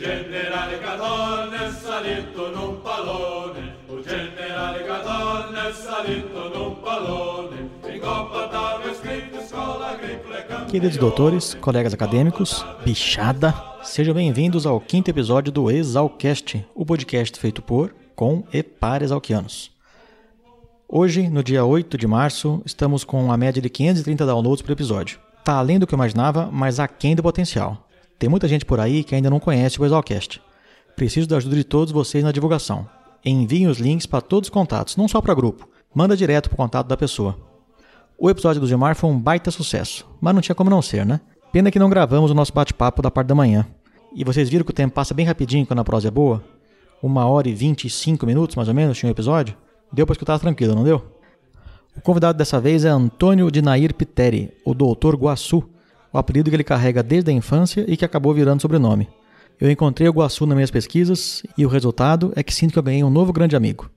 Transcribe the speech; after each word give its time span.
generale 0.00 0.78
Gadon 0.78 1.52
è 1.52 1.70
salito 1.70 2.50
in 2.50 2.56
un 2.56 2.80
pallone, 2.80 3.76
o 3.86 4.00
generale 4.00 4.82
Gadon 4.82 5.54
è 5.54 5.72
salito 5.74 6.46
in 6.46 6.58
un 6.58 6.80
pallone, 6.80 7.70
in 7.86 8.00
Coppa 8.00 8.46
d'Arme 8.46 8.94
scritto 8.94 9.38
Escola 9.38 9.90
Agricola 9.90 10.38
e 10.38 10.46
Campione. 10.46 10.70
Queridos 10.70 10.96
doutores, 10.96 11.54
colegas 11.60 11.92
acadêmicos, 11.92 12.64
bichada, 12.82 13.54
sejam 13.82 14.14
bem-vindos 14.14 14.64
ao 14.64 14.80
quinto 14.80 15.10
episódio 15.10 15.52
do 15.52 15.70
Exalcast, 15.70 16.66
o 16.74 16.86
podcast 16.86 17.38
feito 17.38 17.60
por, 17.60 17.94
com 18.16 18.42
e 18.50 18.62
para 18.62 19.04
exalquianos. 19.04 19.70
Hoje, 20.88 21.28
no 21.28 21.44
dia 21.44 21.62
8 21.62 21.98
de 21.98 22.06
março, 22.06 22.62
estamos 22.64 23.04
com 23.04 23.30
a 23.30 23.36
média 23.36 23.60
de 23.60 23.68
530 23.68 24.24
downloads 24.24 24.62
por 24.62 24.72
episódio. 24.72 25.20
Tá 25.44 25.56
além 25.56 25.78
do 25.78 25.86
que 25.86 25.92
eu 25.92 25.98
imaginava, 25.98 26.48
mas 26.50 26.80
aquém 26.80 27.14
do 27.14 27.22
potencial. 27.22 27.89
Tem 28.20 28.28
muita 28.28 28.46
gente 28.46 28.66
por 28.66 28.78
aí 28.78 29.02
que 29.02 29.14
ainda 29.14 29.30
não 29.30 29.40
conhece 29.40 29.80
o 29.80 29.84
Exalcast. 29.86 30.42
Preciso 30.94 31.26
da 31.26 31.38
ajuda 31.38 31.56
de 31.56 31.64
todos 31.64 31.90
vocês 31.90 32.22
na 32.22 32.30
divulgação. 32.30 32.86
Enviem 33.24 33.66
os 33.66 33.78
links 33.78 34.04
para 34.04 34.20
todos 34.20 34.48
os 34.48 34.52
contatos, 34.52 34.94
não 34.94 35.08
só 35.08 35.22
para 35.22 35.32
grupo. 35.32 35.66
Manda 35.94 36.14
direto 36.14 36.50
para 36.50 36.54
o 36.54 36.56
contato 36.58 36.86
da 36.86 36.98
pessoa. 36.98 37.38
O 38.18 38.28
episódio 38.28 38.60
do 38.60 38.66
Gilmar 38.66 38.94
foi 38.94 39.08
um 39.08 39.18
baita 39.18 39.50
sucesso, 39.50 40.06
mas 40.20 40.34
não 40.34 40.42
tinha 40.42 40.54
como 40.54 40.68
não 40.68 40.82
ser, 40.82 41.06
né? 41.06 41.18
Pena 41.50 41.70
que 41.70 41.78
não 41.78 41.88
gravamos 41.88 42.30
o 42.30 42.34
nosso 42.34 42.52
bate-papo 42.52 43.00
da 43.00 43.10
parte 43.10 43.28
da 43.28 43.34
manhã. 43.34 43.66
E 44.14 44.22
vocês 44.22 44.50
viram 44.50 44.66
que 44.66 44.70
o 44.70 44.74
tempo 44.74 44.94
passa 44.94 45.14
bem 45.14 45.24
rapidinho 45.24 45.64
quando 45.64 45.80
a 45.80 45.84
prosa 45.84 46.08
é 46.08 46.10
boa? 46.10 46.44
Uma 47.02 47.24
hora 47.24 47.48
e 47.48 47.54
vinte 47.54 47.86
e 47.86 47.90
cinco 47.90 48.26
minutos, 48.26 48.54
mais 48.54 48.68
ou 48.68 48.74
menos, 48.74 48.98
tinha 48.98 49.08
um 49.08 49.12
episódio? 49.12 49.56
Deu 49.90 50.04
para 50.04 50.12
escutar 50.12 50.38
tranquilo, 50.38 50.74
não 50.74 50.84
deu? 50.84 51.02
O 51.96 52.02
convidado 52.02 52.36
dessa 52.36 52.60
vez 52.60 52.84
é 52.84 52.90
Antônio 52.90 53.50
de 53.50 53.62
Nair 53.62 53.94
Piteri, 53.94 54.52
o 54.62 54.74
Doutor 54.74 55.16
Guaçu, 55.16 55.66
o 56.12 56.18
apelido 56.18 56.50
que 56.50 56.56
ele 56.56 56.64
carrega 56.64 57.02
desde 57.02 57.30
a 57.30 57.34
infância 57.34 57.84
e 57.86 57.96
que 57.96 58.04
acabou 58.04 58.34
virando 58.34 58.62
sobrenome. 58.62 59.08
Eu 59.60 59.70
encontrei 59.70 60.08
o 60.08 60.12
Guaçu 60.12 60.46
nas 60.46 60.54
minhas 60.54 60.70
pesquisas 60.70 61.42
e 61.56 61.66
o 61.66 61.68
resultado 61.68 62.32
é 62.34 62.42
que 62.42 62.54
sinto 62.54 62.72
que 62.72 62.78
eu 62.78 62.82
ganhei 62.82 63.04
um 63.04 63.10
novo 63.10 63.32
grande 63.32 63.54
amigo. 63.54 63.90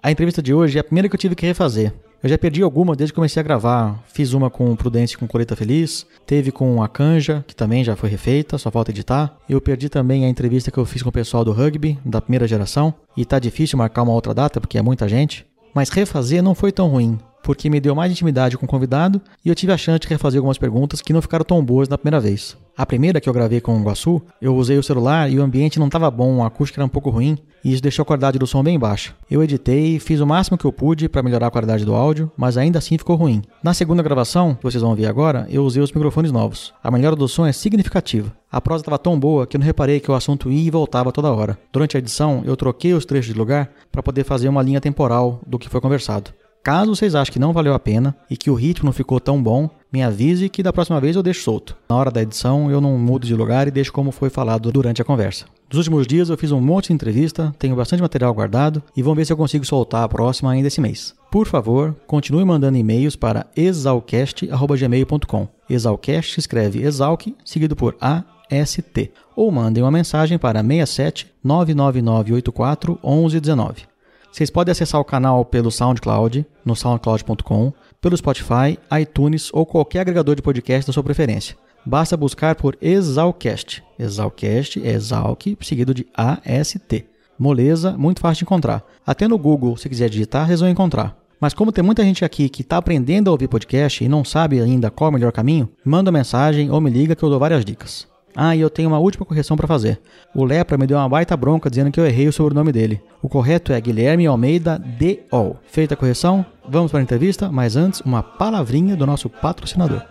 A 0.00 0.12
entrevista 0.12 0.40
de 0.40 0.54
hoje 0.54 0.78
é 0.78 0.80
a 0.80 0.84
primeira 0.84 1.08
que 1.08 1.14
eu 1.16 1.18
tive 1.18 1.34
que 1.34 1.44
refazer. 1.44 1.92
Eu 2.22 2.28
já 2.28 2.38
perdi 2.38 2.62
alguma 2.62 2.96
desde 2.96 3.12
que 3.12 3.16
comecei 3.16 3.40
a 3.40 3.44
gravar. 3.44 4.02
Fiz 4.12 4.32
uma 4.32 4.48
com 4.48 4.72
o 4.72 4.76
Prudência 4.76 5.18
com 5.18 5.26
Coleta 5.26 5.54
Feliz, 5.54 6.06
teve 6.26 6.50
com 6.50 6.82
a 6.82 6.88
Canja, 6.88 7.44
que 7.46 7.54
também 7.54 7.84
já 7.84 7.94
foi 7.94 8.08
refeita, 8.08 8.58
só 8.58 8.70
falta 8.70 8.90
editar. 8.90 9.36
Eu 9.48 9.60
perdi 9.60 9.88
também 9.88 10.24
a 10.24 10.28
entrevista 10.28 10.70
que 10.70 10.78
eu 10.78 10.84
fiz 10.84 11.02
com 11.02 11.08
o 11.08 11.12
pessoal 11.12 11.44
do 11.44 11.52
rugby, 11.52 11.98
da 12.04 12.20
primeira 12.20 12.46
geração, 12.46 12.94
e 13.16 13.24
tá 13.24 13.38
difícil 13.38 13.78
marcar 13.78 14.02
uma 14.02 14.12
outra 14.12 14.34
data 14.34 14.60
porque 14.60 14.78
é 14.78 14.82
muita 14.82 15.08
gente. 15.08 15.46
Mas 15.74 15.90
refazer 15.90 16.42
não 16.42 16.54
foi 16.54 16.72
tão 16.72 16.88
ruim 16.88 17.18
porque 17.42 17.70
me 17.70 17.80
deu 17.80 17.94
mais 17.94 18.12
intimidade 18.12 18.56
com 18.56 18.66
o 18.66 18.68
convidado 18.68 19.20
e 19.44 19.48
eu 19.48 19.54
tive 19.54 19.72
a 19.72 19.76
chance 19.76 20.00
de 20.00 20.08
refazer 20.08 20.38
algumas 20.38 20.58
perguntas 20.58 21.00
que 21.00 21.12
não 21.12 21.22
ficaram 21.22 21.44
tão 21.44 21.64
boas 21.64 21.88
na 21.88 21.98
primeira 21.98 22.20
vez. 22.20 22.56
A 22.76 22.86
primeira 22.86 23.20
que 23.20 23.28
eu 23.28 23.32
gravei 23.32 23.60
com 23.60 23.76
o 23.76 23.82
Guaçu, 23.82 24.22
eu 24.40 24.54
usei 24.54 24.78
o 24.78 24.82
celular 24.84 25.28
e 25.28 25.38
o 25.38 25.42
ambiente 25.42 25.80
não 25.80 25.86
estava 25.86 26.08
bom, 26.10 26.44
a 26.44 26.46
acústica 26.46 26.80
era 26.80 26.86
um 26.86 26.88
pouco 26.88 27.10
ruim 27.10 27.36
e 27.64 27.72
isso 27.72 27.82
deixou 27.82 28.04
a 28.04 28.06
qualidade 28.06 28.38
do 28.38 28.46
som 28.46 28.62
bem 28.62 28.78
baixa. 28.78 29.14
Eu 29.28 29.42
editei, 29.42 29.98
fiz 29.98 30.20
o 30.20 30.26
máximo 30.26 30.56
que 30.56 30.64
eu 30.64 30.72
pude 30.72 31.08
para 31.08 31.22
melhorar 31.22 31.48
a 31.48 31.50
qualidade 31.50 31.84
do 31.84 31.94
áudio, 31.94 32.30
mas 32.36 32.56
ainda 32.56 32.78
assim 32.78 32.96
ficou 32.96 33.16
ruim. 33.16 33.42
Na 33.62 33.74
segunda 33.74 34.02
gravação, 34.02 34.54
que 34.54 34.62
vocês 34.62 34.80
vão 34.82 34.94
ver 34.94 35.06
agora, 35.06 35.46
eu 35.50 35.64
usei 35.64 35.82
os 35.82 35.90
microfones 35.90 36.30
novos. 36.30 36.72
A 36.82 36.90
melhora 36.90 37.16
do 37.16 37.26
som 37.26 37.46
é 37.46 37.52
significativa. 37.52 38.32
A 38.50 38.60
prosa 38.60 38.82
estava 38.82 38.98
tão 38.98 39.18
boa 39.18 39.46
que 39.46 39.56
eu 39.56 39.58
não 39.58 39.66
reparei 39.66 40.00
que 40.00 40.10
o 40.10 40.14
assunto 40.14 40.50
ia 40.50 40.68
e 40.68 40.70
voltava 40.70 41.10
toda 41.10 41.32
hora. 41.32 41.58
Durante 41.72 41.96
a 41.96 41.98
edição, 41.98 42.42
eu 42.46 42.56
troquei 42.56 42.94
os 42.94 43.04
trechos 43.04 43.32
de 43.32 43.38
lugar 43.38 43.70
para 43.90 44.02
poder 44.02 44.24
fazer 44.24 44.48
uma 44.48 44.62
linha 44.62 44.80
temporal 44.80 45.40
do 45.46 45.58
que 45.58 45.68
foi 45.68 45.80
conversado. 45.80 46.30
Caso 46.68 46.94
vocês 46.94 47.14
achem 47.14 47.32
que 47.32 47.38
não 47.38 47.54
valeu 47.54 47.72
a 47.72 47.78
pena 47.78 48.14
e 48.28 48.36
que 48.36 48.50
o 48.50 48.54
ritmo 48.54 48.84
não 48.84 48.92
ficou 48.92 49.18
tão 49.18 49.42
bom, 49.42 49.70
me 49.90 50.02
avise 50.02 50.50
que 50.50 50.62
da 50.62 50.70
próxima 50.70 51.00
vez 51.00 51.16
eu 51.16 51.22
deixo 51.22 51.40
solto. 51.40 51.74
Na 51.88 51.96
hora 51.96 52.10
da 52.10 52.20
edição 52.20 52.70
eu 52.70 52.78
não 52.78 52.98
mudo 52.98 53.26
de 53.26 53.34
lugar 53.34 53.66
e 53.66 53.70
deixo 53.70 53.90
como 53.90 54.12
foi 54.12 54.28
falado 54.28 54.70
durante 54.70 55.00
a 55.00 55.04
conversa. 55.04 55.46
Nos 55.70 55.78
últimos 55.78 56.06
dias 56.06 56.28
eu 56.28 56.36
fiz 56.36 56.52
um 56.52 56.60
monte 56.60 56.88
de 56.88 56.92
entrevista, 56.92 57.54
tenho 57.58 57.74
bastante 57.74 58.02
material 58.02 58.34
guardado 58.34 58.82
e 58.94 59.02
vamos 59.02 59.16
ver 59.16 59.24
se 59.24 59.32
eu 59.32 59.36
consigo 59.38 59.64
soltar 59.64 60.04
a 60.04 60.08
próxima 60.10 60.50
ainda 60.50 60.68
esse 60.68 60.78
mês. 60.78 61.14
Por 61.30 61.46
favor, 61.46 61.96
continue 62.06 62.44
mandando 62.44 62.76
e-mails 62.76 63.16
para 63.16 63.46
exalcast.gmail.com. 63.56 65.48
Exalcast 65.70 66.38
escreve 66.38 66.82
exalc, 66.82 67.34
seguido 67.46 67.74
por 67.74 67.96
A 67.98 68.24
ST, 68.66 69.10
ou 69.34 69.50
mandem 69.50 69.82
uma 69.82 69.90
mensagem 69.90 70.36
para 70.36 70.60
67 70.60 71.28
99984 71.42 72.98
1119. 73.02 73.97
Vocês 74.30 74.50
podem 74.50 74.72
acessar 74.72 75.00
o 75.00 75.04
canal 75.04 75.44
pelo 75.44 75.70
SoundCloud, 75.70 76.46
no 76.64 76.76
soundcloud.com, 76.76 77.72
pelo 78.00 78.16
Spotify, 78.16 78.78
iTunes 79.00 79.50
ou 79.52 79.66
qualquer 79.66 80.00
agregador 80.00 80.36
de 80.36 80.42
podcast 80.42 80.86
da 80.86 80.92
sua 80.92 81.02
preferência. 81.02 81.56
Basta 81.84 82.16
buscar 82.16 82.54
por 82.54 82.76
Exalcast. 82.80 83.82
Exalcast 83.98 84.80
é 84.84 84.92
Exalc, 84.92 85.56
seguido 85.60 85.94
de 85.94 86.06
AST. 86.14 87.06
Moleza, 87.38 87.96
muito 87.96 88.20
fácil 88.20 88.40
de 88.40 88.44
encontrar. 88.44 88.84
Até 89.06 89.26
no 89.26 89.38
Google, 89.38 89.76
se 89.76 89.88
quiser 89.88 90.10
digitar, 90.10 90.46
vocês 90.46 90.60
vão 90.60 90.68
encontrar. 90.68 91.16
Mas 91.40 91.54
como 91.54 91.72
tem 91.72 91.84
muita 91.84 92.02
gente 92.02 92.24
aqui 92.24 92.48
que 92.48 92.62
está 92.62 92.76
aprendendo 92.76 93.28
a 93.28 93.32
ouvir 93.32 93.48
podcast 93.48 94.04
e 94.04 94.08
não 94.08 94.24
sabe 94.24 94.60
ainda 94.60 94.90
qual 94.90 95.08
é 95.08 95.10
o 95.10 95.14
melhor 95.14 95.32
caminho, 95.32 95.68
manda 95.84 96.12
mensagem 96.12 96.70
ou 96.70 96.80
me 96.80 96.90
liga 96.90 97.14
que 97.14 97.22
eu 97.22 97.30
dou 97.30 97.38
várias 97.38 97.64
dicas. 97.64 98.08
Ah, 98.40 98.54
e 98.54 98.60
eu 98.60 98.70
tenho 98.70 98.88
uma 98.88 99.00
última 99.00 99.26
correção 99.26 99.56
para 99.56 99.66
fazer. 99.66 99.98
O 100.32 100.44
Lepra 100.44 100.78
me 100.78 100.86
deu 100.86 100.96
uma 100.96 101.08
baita 101.08 101.36
bronca 101.36 101.68
dizendo 101.68 101.90
que 101.90 101.98
eu 101.98 102.06
errei 102.06 102.28
o 102.28 102.32
sobrenome 102.32 102.70
dele. 102.70 103.02
O 103.20 103.28
correto 103.28 103.72
é 103.72 103.80
Guilherme 103.80 104.28
Almeida 104.28 104.78
D.O. 104.78 105.56
Feita 105.66 105.94
a 105.94 105.96
correção, 105.96 106.46
vamos 106.68 106.92
para 106.92 107.00
a 107.00 107.02
entrevista, 107.02 107.50
mas 107.50 107.74
antes, 107.74 108.00
uma 108.02 108.22
palavrinha 108.22 108.94
do 108.94 109.04
nosso 109.04 109.28
patrocinador. 109.28 110.02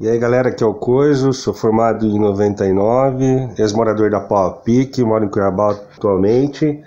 E 0.00 0.08
aí 0.08 0.16
galera, 0.16 0.50
aqui 0.50 0.62
é 0.62 0.66
o 0.66 0.74
Coiso, 0.74 1.32
sou 1.32 1.52
formado 1.52 2.06
em 2.06 2.20
99, 2.20 3.54
ex-morador 3.58 4.08
da 4.08 4.20
Pau 4.20 4.62
Pique, 4.62 5.02
moro 5.02 5.24
em 5.24 5.28
Cuiabá 5.28 5.72
atualmente, 5.72 6.80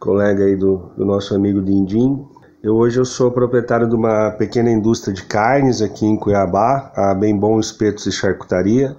colega 0.00 0.44
aí 0.44 0.56
do, 0.56 0.90
do 0.96 1.04
nosso 1.04 1.34
amigo 1.34 1.60
Dindim. 1.60 2.26
Eu 2.62 2.74
hoje 2.76 2.98
eu 2.98 3.04
sou 3.04 3.30
proprietário 3.30 3.86
de 3.86 3.94
uma 3.94 4.30
pequena 4.30 4.70
indústria 4.70 5.12
de 5.12 5.26
carnes 5.26 5.82
aqui 5.82 6.06
em 6.06 6.16
Cuiabá, 6.16 6.90
a 6.96 7.12
Bem 7.12 7.36
Bom 7.38 7.60
Espetos 7.60 8.06
e 8.06 8.12
Charcutaria. 8.12 8.96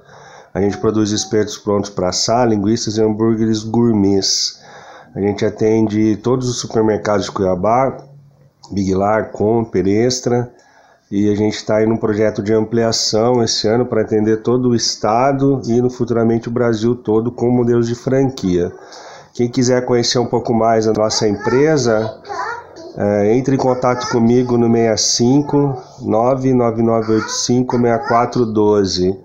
A 0.53 0.61
gente 0.61 0.77
produz 0.77 1.09
espetos 1.09 1.57
prontos 1.57 1.89
para 1.89 2.09
assar, 2.09 2.47
linguiças 2.47 2.99
e 2.99 3.01
hambúrgueres 3.01 3.63
gourmets. 3.63 4.61
A 5.15 5.19
gente 5.19 5.43
atende 5.43 6.17
todos 6.17 6.47
os 6.47 6.59
supermercados 6.59 7.25
de 7.25 7.31
Cuiabá, 7.31 7.97
Big 8.71 8.93
Lar, 8.93 9.31
Comper, 9.31 9.87
Extra, 9.87 10.53
e 11.11 11.29
a 11.29 11.35
gente 11.35 11.55
está 11.55 11.77
aí 11.77 11.85
num 11.85 11.97
projeto 11.97 12.41
de 12.41 12.53
ampliação 12.53 13.43
esse 13.43 13.67
ano 13.67 13.85
para 13.85 14.01
atender 14.01 14.41
todo 14.41 14.69
o 14.69 14.75
estado 14.75 15.61
e 15.67 15.79
no 15.81 15.89
futuramente 15.89 16.47
o 16.47 16.51
Brasil 16.51 16.95
todo 16.95 17.31
com 17.31 17.49
modelos 17.51 17.87
de 17.87 17.95
franquia. 17.95 18.71
Quem 19.33 19.49
quiser 19.49 19.85
conhecer 19.85 20.17
um 20.17 20.25
pouco 20.25 20.53
mais 20.53 20.87
a 20.87 20.93
nossa 20.93 21.27
empresa, 21.27 22.21
é, 22.97 23.35
entre 23.35 23.55
em 23.55 23.59
contato 23.59 24.09
comigo 24.09 24.57
no 24.57 24.71
65 24.71 25.77
99985 26.01 27.77
6412. 27.77 29.24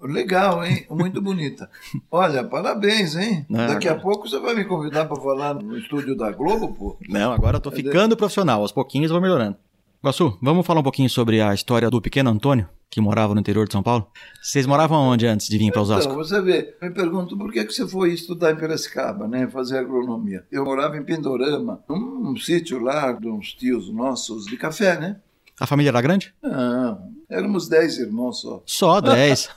Legal, 0.00 0.64
hein? 0.64 0.86
Muito 0.90 1.20
bonita. 1.20 1.68
Olha, 2.10 2.44
parabéns, 2.44 3.16
hein? 3.16 3.46
Não, 3.48 3.66
Daqui 3.66 3.88
agora- 3.88 4.00
a 4.00 4.02
pouco 4.02 4.28
você 4.28 4.38
vai 4.38 4.54
me 4.54 4.64
convidar 4.64 5.06
para 5.06 5.16
falar 5.20 5.54
no 5.54 5.76
estúdio 5.76 6.14
da 6.16 6.30
Globo, 6.30 6.72
pô. 6.74 6.98
Não, 7.08 7.32
agora 7.32 7.56
eu 7.56 7.60
tô 7.60 7.70
ficando 7.70 8.16
profissional, 8.16 8.60
aos 8.60 8.70
pouquinhos 8.70 9.10
eu 9.10 9.14
vou 9.14 9.22
melhorando. 9.22 9.56
Guaçu, 10.04 10.38
vamos 10.40 10.64
falar 10.64 10.78
um 10.80 10.84
pouquinho 10.84 11.10
sobre 11.10 11.40
a 11.40 11.52
história 11.52 11.90
do 11.90 12.00
pequeno 12.00 12.30
Antônio, 12.30 12.68
que 12.88 13.00
morava 13.00 13.34
no 13.34 13.40
interior 13.40 13.66
de 13.66 13.72
São 13.72 13.82
Paulo? 13.82 14.06
Vocês 14.40 14.64
moravam 14.64 14.98
onde 15.08 15.26
antes 15.26 15.48
de 15.48 15.58
vir 15.58 15.72
para 15.72 15.82
Osasco? 15.82 16.12
Então, 16.12 16.16
você 16.24 16.40
vê, 16.40 16.76
me 16.80 16.90
pergunto 16.90 17.36
por 17.36 17.50
que, 17.50 17.64
que 17.64 17.72
você 17.72 17.88
foi 17.88 18.12
estudar 18.12 18.52
em 18.52 18.56
Piracicaba, 18.56 19.26
né? 19.26 19.48
Fazer 19.48 19.78
agronomia. 19.78 20.44
Eu 20.52 20.64
morava 20.64 20.96
em 20.96 21.02
Pindorama, 21.02 21.82
num 21.88 22.36
sítio 22.36 22.78
lá 22.78 23.10
de 23.10 23.26
uns 23.26 23.52
tios 23.54 23.92
nossos 23.92 24.44
de 24.46 24.56
café, 24.56 25.00
né? 25.00 25.16
A 25.58 25.66
família 25.66 25.90
era 25.90 26.00
grande? 26.00 26.32
Não, 26.40 27.10
Éramos 27.28 27.68
dez 27.68 27.98
irmãos 27.98 28.40
só. 28.40 28.62
Só 28.64 29.00
10. 29.02 29.50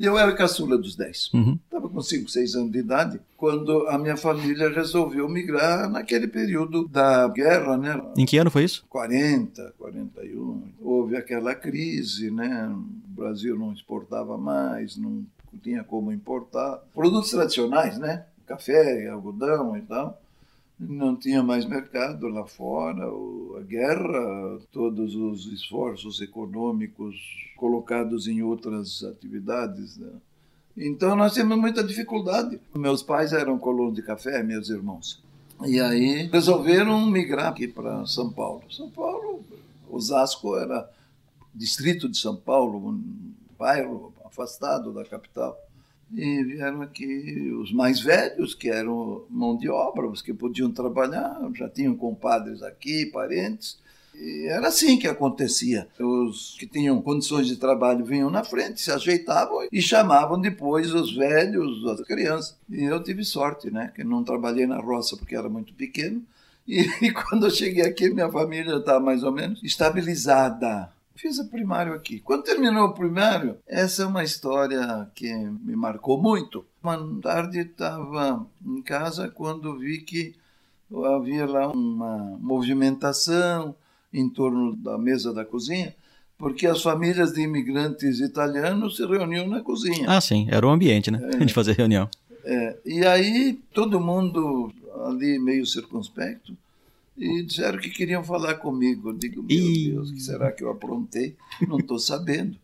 E 0.00 0.04
eu 0.04 0.18
era 0.18 0.34
caçula 0.34 0.78
dos 0.78 0.96
dez. 0.96 1.30
Uhum. 1.34 1.58
Estava 1.64 1.88
com 1.88 2.00
5, 2.00 2.28
6 2.30 2.54
anos 2.54 2.72
de 2.72 2.78
idade, 2.78 3.20
quando 3.36 3.86
a 3.88 3.98
minha 3.98 4.16
família 4.16 4.68
resolveu 4.70 5.28
migrar 5.28 5.88
naquele 5.90 6.26
período 6.26 6.88
da 6.88 7.28
guerra, 7.28 7.76
né? 7.76 8.00
Em 8.16 8.24
que 8.24 8.38
ano 8.38 8.50
foi 8.50 8.64
isso? 8.64 8.84
40, 8.88 9.74
41. 9.78 10.62
Houve 10.80 11.16
aquela 11.16 11.54
crise, 11.54 12.30
né? 12.30 12.68
O 12.74 13.14
Brasil 13.20 13.56
não 13.58 13.72
exportava 13.72 14.38
mais, 14.38 14.96
não 14.96 15.24
tinha 15.62 15.84
como 15.84 16.10
importar. 16.12 16.78
Produtos 16.94 17.30
tradicionais, 17.30 17.98
né? 17.98 18.24
Café, 18.46 19.08
algodão 19.08 19.76
e 19.76 19.82
tal. 19.82 20.20
Não 20.78 21.16
tinha 21.16 21.42
mais 21.42 21.64
mercado 21.64 22.28
lá 22.28 22.46
fora. 22.46 23.04
A 23.58 23.62
guerra, 23.62 24.58
todos 24.70 25.14
os 25.14 25.46
esforços 25.46 26.20
econômicos 26.20 27.16
colocados 27.56 28.28
em 28.28 28.42
outras 28.42 29.02
atividades. 29.02 29.96
Né? 29.96 30.12
Então 30.76 31.16
nós 31.16 31.34
tínhamos 31.34 31.58
muita 31.58 31.82
dificuldade. 31.82 32.60
Meus 32.74 33.02
pais 33.02 33.32
eram 33.32 33.58
colonos 33.58 33.94
de 33.94 34.02
café, 34.02 34.42
meus 34.42 34.70
irmãos. 34.70 35.20
E 35.66 35.80
aí 35.80 36.28
resolveram 36.32 37.04
migrar 37.10 37.48
aqui 37.48 37.66
para 37.66 38.06
São 38.06 38.30
Paulo. 38.30 38.62
São 38.70 38.88
Paulo, 38.88 39.44
Osasco 39.90 40.56
era 40.56 40.88
distrito 41.52 42.08
de 42.08 42.16
São 42.16 42.36
Paulo, 42.36 42.90
um 42.90 43.32
bairro 43.58 44.12
afastado 44.24 44.92
da 44.92 45.04
capital. 45.04 45.58
E 46.12 46.42
vieram 46.42 46.82
aqui 46.82 47.52
os 47.60 47.72
mais 47.72 48.00
velhos, 48.00 48.54
que 48.54 48.70
eram 48.70 49.24
mão 49.28 49.56
de 49.56 49.68
obra, 49.68 50.08
os 50.08 50.22
que 50.22 50.32
podiam 50.32 50.70
trabalhar, 50.70 51.38
já 51.54 51.68
tinham 51.68 51.94
compadres 51.94 52.62
aqui, 52.62 53.06
parentes. 53.06 53.78
E 54.14 54.48
era 54.48 54.68
assim 54.68 54.98
que 54.98 55.06
acontecia. 55.06 55.86
Os 56.00 56.56
que 56.58 56.66
tinham 56.66 57.00
condições 57.00 57.46
de 57.46 57.56
trabalho 57.56 58.04
vinham 58.04 58.30
na 58.30 58.42
frente, 58.42 58.80
se 58.80 58.90
ajeitavam 58.90 59.68
e 59.70 59.80
chamavam 59.80 60.40
depois 60.40 60.92
os 60.92 61.14
velhos, 61.14 61.86
as 61.86 62.00
crianças. 62.00 62.56
E 62.68 62.82
eu 62.84 63.02
tive 63.02 63.24
sorte, 63.24 63.70
né? 63.70 63.92
Que 63.94 64.02
não 64.02 64.24
trabalhei 64.24 64.66
na 64.66 64.80
roça 64.80 65.16
porque 65.16 65.36
era 65.36 65.48
muito 65.48 65.72
pequeno. 65.74 66.22
E, 66.66 66.80
e 67.06 67.12
quando 67.12 67.46
eu 67.46 67.50
cheguei 67.50 67.84
aqui, 67.84 68.10
minha 68.10 68.30
família 68.30 68.76
estava 68.76 68.98
mais 68.98 69.22
ou 69.22 69.30
menos 69.30 69.62
estabilizada. 69.62 70.90
Fiz 71.18 71.36
o 71.40 71.48
primário 71.48 71.94
aqui. 71.94 72.20
Quando 72.20 72.44
terminou 72.44 72.86
o 72.86 72.94
primário, 72.94 73.56
essa 73.66 74.04
é 74.04 74.06
uma 74.06 74.22
história 74.22 75.10
que 75.16 75.28
me 75.34 75.74
marcou 75.74 76.22
muito. 76.22 76.64
Uma 76.80 76.96
tarde 77.20 77.58
estava 77.58 78.46
em 78.64 78.80
casa 78.82 79.28
quando 79.28 79.76
vi 79.76 79.98
que 79.98 80.36
havia 81.16 81.44
lá 81.44 81.72
uma 81.72 82.38
movimentação 82.38 83.74
em 84.14 84.30
torno 84.30 84.76
da 84.76 84.96
mesa 84.96 85.34
da 85.34 85.44
cozinha, 85.44 85.92
porque 86.38 86.68
as 86.68 86.80
famílias 86.80 87.32
de 87.32 87.40
imigrantes 87.40 88.20
italianos 88.20 88.96
se 88.96 89.04
reuniam 89.04 89.48
na 89.48 89.60
cozinha. 89.60 90.08
Ah, 90.08 90.20
sim. 90.20 90.46
Era 90.48 90.64
o 90.64 90.70
ambiente, 90.70 91.10
né? 91.10 91.18
De 91.44 91.52
fazer 91.52 91.72
reunião. 91.72 92.08
É, 92.44 92.76
e 92.86 93.04
aí 93.04 93.58
todo 93.74 94.00
mundo 94.00 94.72
ali 95.04 95.36
meio 95.40 95.66
circunspecto 95.66 96.56
e 97.18 97.42
disseram 97.42 97.78
que 97.78 97.90
queriam 97.90 98.22
falar 98.22 98.54
comigo. 98.54 99.10
Eu 99.10 99.14
digo, 99.14 99.42
meu 99.42 99.56
Ih. 99.56 99.90
Deus, 99.90 100.10
o 100.10 100.14
que 100.14 100.20
será 100.20 100.52
que 100.52 100.62
eu 100.62 100.70
aprontei? 100.70 101.36
Não 101.66 101.78
estou 101.78 101.98
sabendo. 101.98 102.56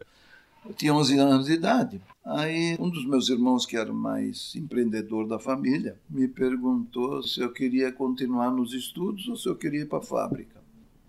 Eu 0.64 0.72
tinha 0.72 0.94
11 0.94 1.18
anos 1.18 1.46
de 1.46 1.52
idade. 1.52 2.00
Aí 2.24 2.76
um 2.80 2.88
dos 2.88 3.04
meus 3.04 3.28
irmãos, 3.28 3.66
que 3.66 3.76
era 3.76 3.92
o 3.92 3.94
mais 3.94 4.54
empreendedor 4.56 5.26
da 5.26 5.38
família, 5.38 5.98
me 6.08 6.26
perguntou 6.26 7.22
se 7.22 7.40
eu 7.40 7.52
queria 7.52 7.92
continuar 7.92 8.50
nos 8.50 8.72
estudos 8.72 9.28
ou 9.28 9.36
se 9.36 9.46
eu 9.46 9.56
queria 9.56 9.82
ir 9.82 9.88
para 9.88 9.98
a 9.98 10.02
fábrica. 10.02 10.62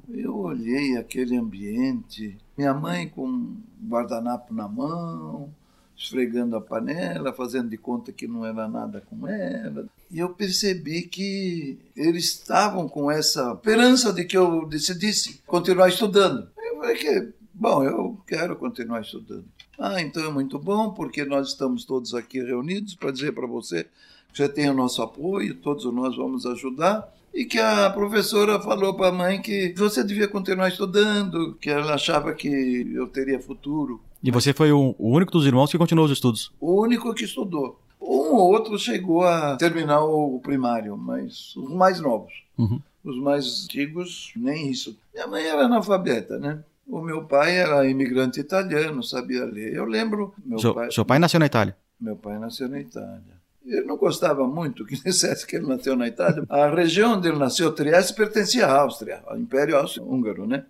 Eu 0.10 0.38
olhei 0.38 0.98
aquele 0.98 1.38
ambiente, 1.38 2.38
minha 2.58 2.74
mãe 2.74 3.08
com 3.08 3.28
um 3.28 3.58
guardanapo 3.88 4.54
na 4.54 4.68
mão, 4.68 5.50
esfregando 5.98 6.56
a 6.56 6.62
panela, 6.62 7.34
fazendo 7.34 7.70
de 7.70 7.78
conta 7.78 8.12
que 8.12 8.28
não 8.28 8.46
era 8.46 8.68
nada 8.68 9.02
com 9.02 9.28
ela. 9.28 9.88
E 10.12 10.20
eu 10.20 10.30
percebi 10.30 11.04
que 11.04 11.78
eles 11.96 12.26
estavam 12.26 12.88
com 12.88 13.10
essa 13.10 13.54
esperança 13.54 14.14
de 14.14 14.26
que 14.26 14.38
eu 14.38 14.66
decidisse 14.66 15.42
continuar 15.46 15.90
estudando. 15.90 16.50
Eu 16.58 16.78
falei 16.78 16.96
que, 16.96 17.30
bom, 17.54 17.84
eu 17.84 18.20
quero 18.28 18.56
continuar 18.56 19.02
estudando. 19.02 19.46
Ah, 19.78 20.02
então 20.02 20.24
é 20.24 20.32
muito 20.32 20.58
bom, 20.58 20.92
porque 20.92 21.26
nós 21.26 21.50
estamos 21.50 21.86
todos 21.86 22.14
aqui 22.14 22.42
reunidos 22.42 22.96
para 22.96 23.12
dizer 23.12 23.34
para 23.34 23.48
você 23.48 23.86
que 24.32 24.38
você 24.38 24.50
tem 24.50 24.70
o 24.70 24.74
nosso 24.74 25.02
apoio, 25.02 25.56
todos 25.56 25.86
nós 25.94 26.16
vamos 26.16 26.46
ajudar. 26.46 27.14
E 27.34 27.44
que 27.44 27.60
a 27.60 27.90
professora 27.90 28.62
falou 28.62 28.94
para 28.94 29.10
a 29.10 29.12
mãe 29.12 29.42
que 29.42 29.74
você 29.76 30.02
devia 30.02 30.28
continuar 30.28 30.70
estudando, 30.70 31.56
que 31.56 31.70
ela 31.70 31.94
achava 31.94 32.34
que 32.34 32.48
eu 32.94 33.08
teria 33.08 33.42
futuro. 33.42 34.00
E 34.24 34.32
você 34.32 34.54
foi 34.54 34.72
o, 34.72 34.96
único 34.98 35.32
dos 35.32 35.46
irmãos 35.46 35.72
que 35.72 35.78
continuou 35.78 36.06
os 36.06 36.12
estudos. 36.12 36.52
O 36.60 36.82
único 36.82 37.14
que 37.14 37.26
estudou. 37.26 37.80
Um 38.02 38.36
ou 38.36 38.52
outro 38.52 38.78
chegou 38.78 39.24
a 39.24 39.56
terminar 39.58 40.04
o 40.04 40.40
primário, 40.40 40.98
mas 40.98 41.56
os 41.56 41.70
mais 41.72 42.00
novos. 42.00 42.34
Uhum. 42.58 42.80
Os 43.04 43.18
mais 43.20 43.64
antigos, 43.66 44.32
nem 44.36 44.70
isso. 44.70 44.98
Minha 45.14 45.28
mãe 45.28 45.44
era 45.46 45.66
analfabeta, 45.66 46.40
né? 46.40 46.64
O 46.88 47.02
meu 47.02 47.24
pai 47.26 47.56
era 47.58 47.88
imigrante 47.88 48.40
italiano, 48.40 49.02
sabia 49.04 49.44
ler. 49.46 49.74
Eu 49.74 49.86
lembro. 49.86 50.34
Meu 50.44 50.60
Seu, 50.60 50.74
pai, 50.74 50.92
seu 50.92 51.06
pai 51.06 51.20
nasceu 51.20 51.40
na 51.40 51.46
Itália. 51.48 51.76
meu 52.00 52.16
pai 52.16 52.38
nasceu 52.40 52.68
na 52.70 52.80
Itália. 52.80 53.36
Ele 53.66 53.82
não 53.86 53.98
gostava 53.98 54.48
muito 54.48 54.86
que 54.86 54.96
dissesse 55.04 55.46
que 55.48 55.56
ele 55.56 55.66
nasceu 55.68 55.96
na 55.96 56.08
Itália. 56.08 56.44
A 56.48 56.68
região 56.70 57.14
onde 57.14 57.28
ele 57.28 57.38
nasceu, 57.40 57.72
Trieste, 57.72 58.14
pertencia 58.14 58.68
à 58.68 58.82
Áustria, 58.82 59.24
ao 59.26 59.38
Império 59.38 59.78
Austro-Húngaro, 59.78 60.46
né? 60.46 60.66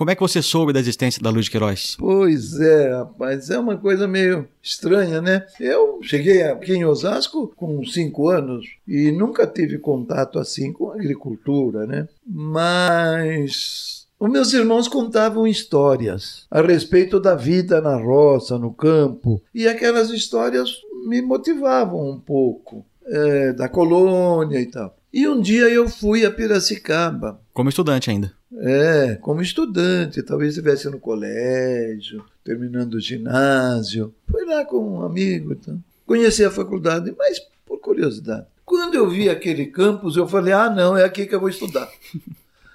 Como 0.00 0.10
é 0.10 0.14
que 0.14 0.22
você 0.22 0.40
soube 0.40 0.72
da 0.72 0.80
existência 0.80 1.22
da 1.22 1.28
Luz 1.28 1.44
de 1.44 1.50
Queiroz? 1.50 1.94
Pois 1.98 2.58
é, 2.58 2.90
rapaz, 2.90 3.50
é 3.50 3.58
uma 3.58 3.76
coisa 3.76 4.08
meio 4.08 4.48
estranha, 4.62 5.20
né? 5.20 5.44
Eu 5.60 5.98
cheguei 6.00 6.42
aqui 6.42 6.72
em 6.72 6.86
Osasco 6.86 7.52
com 7.54 7.84
cinco 7.84 8.30
anos 8.30 8.64
e 8.88 9.12
nunca 9.12 9.46
tive 9.46 9.76
contato 9.76 10.38
assim 10.38 10.72
com 10.72 10.90
agricultura, 10.90 11.86
né? 11.86 12.08
Mas 12.26 14.06
os 14.18 14.30
meus 14.30 14.54
irmãos 14.54 14.88
contavam 14.88 15.46
histórias 15.46 16.46
a 16.50 16.62
respeito 16.62 17.20
da 17.20 17.34
vida 17.34 17.82
na 17.82 17.98
roça, 17.98 18.58
no 18.58 18.72
campo, 18.72 19.42
e 19.54 19.68
aquelas 19.68 20.08
histórias 20.08 20.80
me 21.06 21.20
motivavam 21.20 22.08
um 22.08 22.18
pouco, 22.18 22.86
é, 23.04 23.52
da 23.52 23.68
colônia 23.68 24.62
e 24.62 24.64
tal. 24.64 24.96
E 25.12 25.28
um 25.28 25.38
dia 25.38 25.68
eu 25.68 25.90
fui 25.90 26.24
a 26.24 26.30
Piracicaba 26.30 27.38
Como 27.52 27.68
estudante 27.68 28.08
ainda. 28.08 28.39
É, 28.58 29.16
como 29.20 29.40
estudante, 29.40 30.22
talvez 30.22 30.50
estivesse 30.50 30.88
no 30.88 30.98
colégio, 30.98 32.24
terminando 32.44 32.94
o 32.94 33.00
ginásio. 33.00 34.12
Fui 34.28 34.44
lá 34.44 34.64
com 34.64 34.98
um 34.98 35.02
amigo, 35.02 35.52
então. 35.52 35.78
conheci 36.04 36.44
a 36.44 36.50
faculdade, 36.50 37.14
mas 37.16 37.40
por 37.64 37.78
curiosidade. 37.78 38.46
Quando 38.64 38.94
eu 38.94 39.08
vi 39.08 39.28
aquele 39.28 39.66
campus, 39.66 40.16
eu 40.16 40.26
falei: 40.26 40.52
ah, 40.52 40.70
não, 40.70 40.96
é 40.96 41.04
aqui 41.04 41.26
que 41.26 41.34
eu 41.34 41.40
vou 41.40 41.48
estudar. 41.48 41.88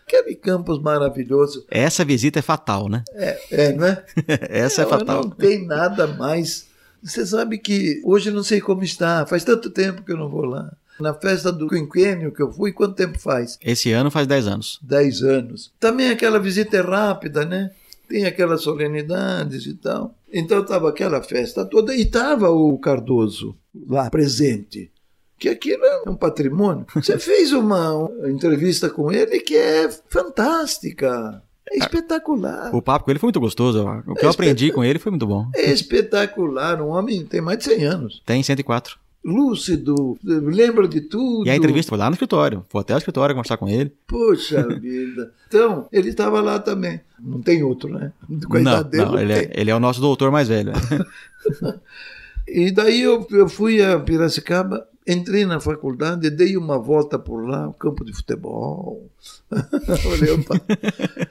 Aquele 0.07 0.35
campus 0.35 0.79
maravilhoso. 0.79 1.65
Essa 1.67 2.05
visita 2.05 2.37
é 2.37 2.41
fatal, 2.43 2.87
né? 2.87 3.03
É, 3.15 3.39
é 3.49 3.73
não 3.73 3.87
é? 3.87 4.05
Essa 4.49 4.83
é 4.83 4.85
Não, 4.85 4.91
fatal. 4.91 5.23
Não 5.23 5.31
tem 5.31 5.65
nada 5.65 6.05
mais. 6.05 6.67
Você 7.01 7.25
sabe 7.25 7.57
que 7.57 8.01
hoje 8.03 8.29
não 8.29 8.43
sei 8.43 8.61
como 8.61 8.83
está, 8.83 9.25
faz 9.25 9.43
tanto 9.43 9.71
tempo 9.71 10.03
que 10.03 10.11
eu 10.11 10.17
não 10.17 10.29
vou 10.29 10.45
lá. 10.45 10.71
Na 10.99 11.13
festa 11.13 11.51
do 11.51 11.67
quinquênio 11.67 12.31
que 12.31 12.41
eu 12.41 12.51
fui, 12.51 12.71
quanto 12.71 12.95
tempo 12.95 13.19
faz? 13.19 13.57
Esse 13.61 13.91
ano 13.91 14.09
faz 14.09 14.25
10 14.27 14.47
anos. 14.47 14.79
10 14.81 15.21
anos. 15.23 15.73
Também 15.79 16.09
aquela 16.09 16.39
visita 16.39 16.77
é 16.77 16.81
rápida, 16.81 17.45
né? 17.45 17.71
Tem 18.07 18.25
aquelas 18.25 18.61
solenidades 18.61 19.65
e 19.65 19.73
tal. 19.73 20.15
Então 20.31 20.61
estava 20.61 20.89
aquela 20.89 21.21
festa 21.21 21.65
toda 21.65 21.93
e 21.95 22.03
estava 22.03 22.49
o 22.49 22.77
Cardoso 22.77 23.55
lá 23.87 24.09
presente. 24.09 24.91
Que 25.37 25.49
aquilo 25.49 25.83
é 25.83 26.09
um 26.09 26.15
patrimônio. 26.15 26.85
Você 26.95 27.19
fez 27.19 27.51
uma 27.51 28.09
entrevista 28.27 28.89
com 28.89 29.11
ele 29.11 29.39
que 29.39 29.55
é 29.55 29.89
fantástica. 30.07 31.41
É 31.69 31.79
espetacular. 31.79 32.73
O 32.73 32.81
papo 32.81 33.05
com 33.05 33.11
ele 33.11 33.19
foi 33.19 33.27
muito 33.27 33.39
gostoso. 33.39 33.85
O 34.07 34.13
que 34.13 34.23
eu 34.23 34.29
aprendi 34.29 34.71
com 34.71 34.83
ele 34.83 34.99
foi 34.99 35.09
muito 35.09 35.25
bom. 35.25 35.49
É 35.55 35.71
espetacular. 35.71 36.79
Um 36.81 36.89
homem 36.89 37.25
tem 37.25 37.41
mais 37.41 37.57
de 37.57 37.65
100 37.65 37.83
anos. 37.85 38.21
Tem 38.25 38.41
104. 38.41 38.97
Lúcido, 39.25 40.15
lembra 40.23 40.87
de 40.87 41.01
tudo. 41.01 41.47
E 41.47 41.49
a 41.49 41.55
entrevista 41.55 41.89
foi 41.89 41.97
lá 41.97 42.05
no 42.09 42.13
escritório. 42.13 42.63
Foi 42.69 42.81
até 42.81 42.93
o 42.93 42.97
escritório 42.99 43.33
conversar 43.33 43.57
com 43.57 43.67
ele. 43.67 43.91
Poxa 44.05 44.61
vida. 44.79 45.33
Então, 45.47 45.87
ele 45.91 46.09
estava 46.09 46.39
lá 46.41 46.59
também. 46.59 47.01
Não 47.19 47.41
tem 47.41 47.63
outro, 47.63 47.89
né? 47.91 48.13
Com 48.47 48.57
a 48.57 48.59
Não, 48.59 48.71
idade 48.73 48.89
dele, 48.91 49.05
não, 49.05 49.19
ele, 49.19 49.33
é, 49.33 49.51
ele 49.55 49.71
é 49.71 49.75
o 49.75 49.79
nosso 49.79 49.99
doutor 49.99 50.29
mais 50.31 50.47
velho. 50.47 50.73
E 52.47 52.71
daí 52.71 53.01
eu, 53.01 53.25
eu 53.31 53.49
fui 53.49 53.81
a 53.81 53.99
Piracicaba, 53.99 54.87
entrei 55.07 55.45
na 55.47 55.59
faculdade, 55.59 56.29
dei 56.29 56.55
uma 56.55 56.77
volta 56.77 57.17
por 57.17 57.43
lá, 57.43 57.67
o 57.67 57.73
campo 57.73 58.05
de 58.05 58.13
futebol. 58.13 59.09
Olhei, 60.11 60.31
opa, 60.31 60.61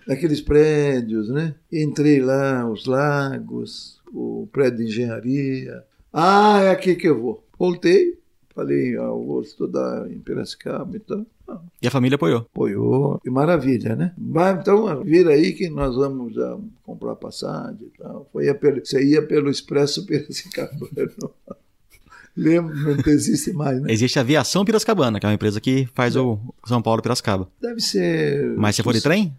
aqueles 0.08 0.40
prédios, 0.40 1.28
né? 1.28 1.54
Entrei 1.72 2.20
lá, 2.20 2.68
os 2.68 2.86
lagos, 2.86 4.00
o 4.12 4.48
prédio 4.52 4.78
de 4.78 4.84
engenharia. 4.86 5.84
Ah, 6.12 6.60
é 6.62 6.70
aqui 6.70 6.96
que 6.96 7.08
eu 7.08 7.20
vou. 7.20 7.43
Voltei 7.58 8.18
Falei, 8.54 8.96
ah, 8.96 9.08
vou 9.08 9.42
estudar 9.42 10.08
em 10.08 10.20
Piracicaba, 10.20 10.96
então 10.96 11.26
ah, 11.48 11.58
E 11.82 11.88
a 11.88 11.90
família 11.90 12.14
apoiou. 12.14 12.38
apoiou. 12.38 13.18
Que 13.18 13.28
maravilha, 13.28 13.96
né? 13.96 14.14
Vai, 14.16 14.52
então 14.52 15.02
vira 15.02 15.30
aí 15.30 15.52
que 15.52 15.68
nós 15.68 15.96
vamos 15.96 16.34
já 16.34 16.56
comprar 16.84 17.16
passagem 17.16 17.88
e 17.92 17.98
tal. 17.98 18.28
Foi 18.32 18.48
a 18.48 18.54
você 18.54 19.04
ia 19.04 19.26
pelo 19.26 19.50
Expresso 19.50 20.06
Piracicaba. 20.06 20.88
Lembro, 22.36 22.74
não 22.74 23.12
existe 23.12 23.52
mais, 23.52 23.80
né? 23.80 23.92
Existe 23.92 24.18
a 24.18 24.22
Aviação 24.22 24.64
Piracicabana, 24.64 25.18
que 25.18 25.26
é 25.26 25.28
uma 25.28 25.34
empresa 25.34 25.60
que 25.60 25.88
faz 25.92 26.14
o 26.14 26.38
São 26.64 26.80
Paulo 26.80 27.02
Piracicaba. 27.02 27.48
Deve 27.60 27.80
ser. 27.80 28.54
Mas 28.56 28.76
você 28.76 28.84
foi 28.84 28.94
de 28.94 29.02
trem? 29.02 29.36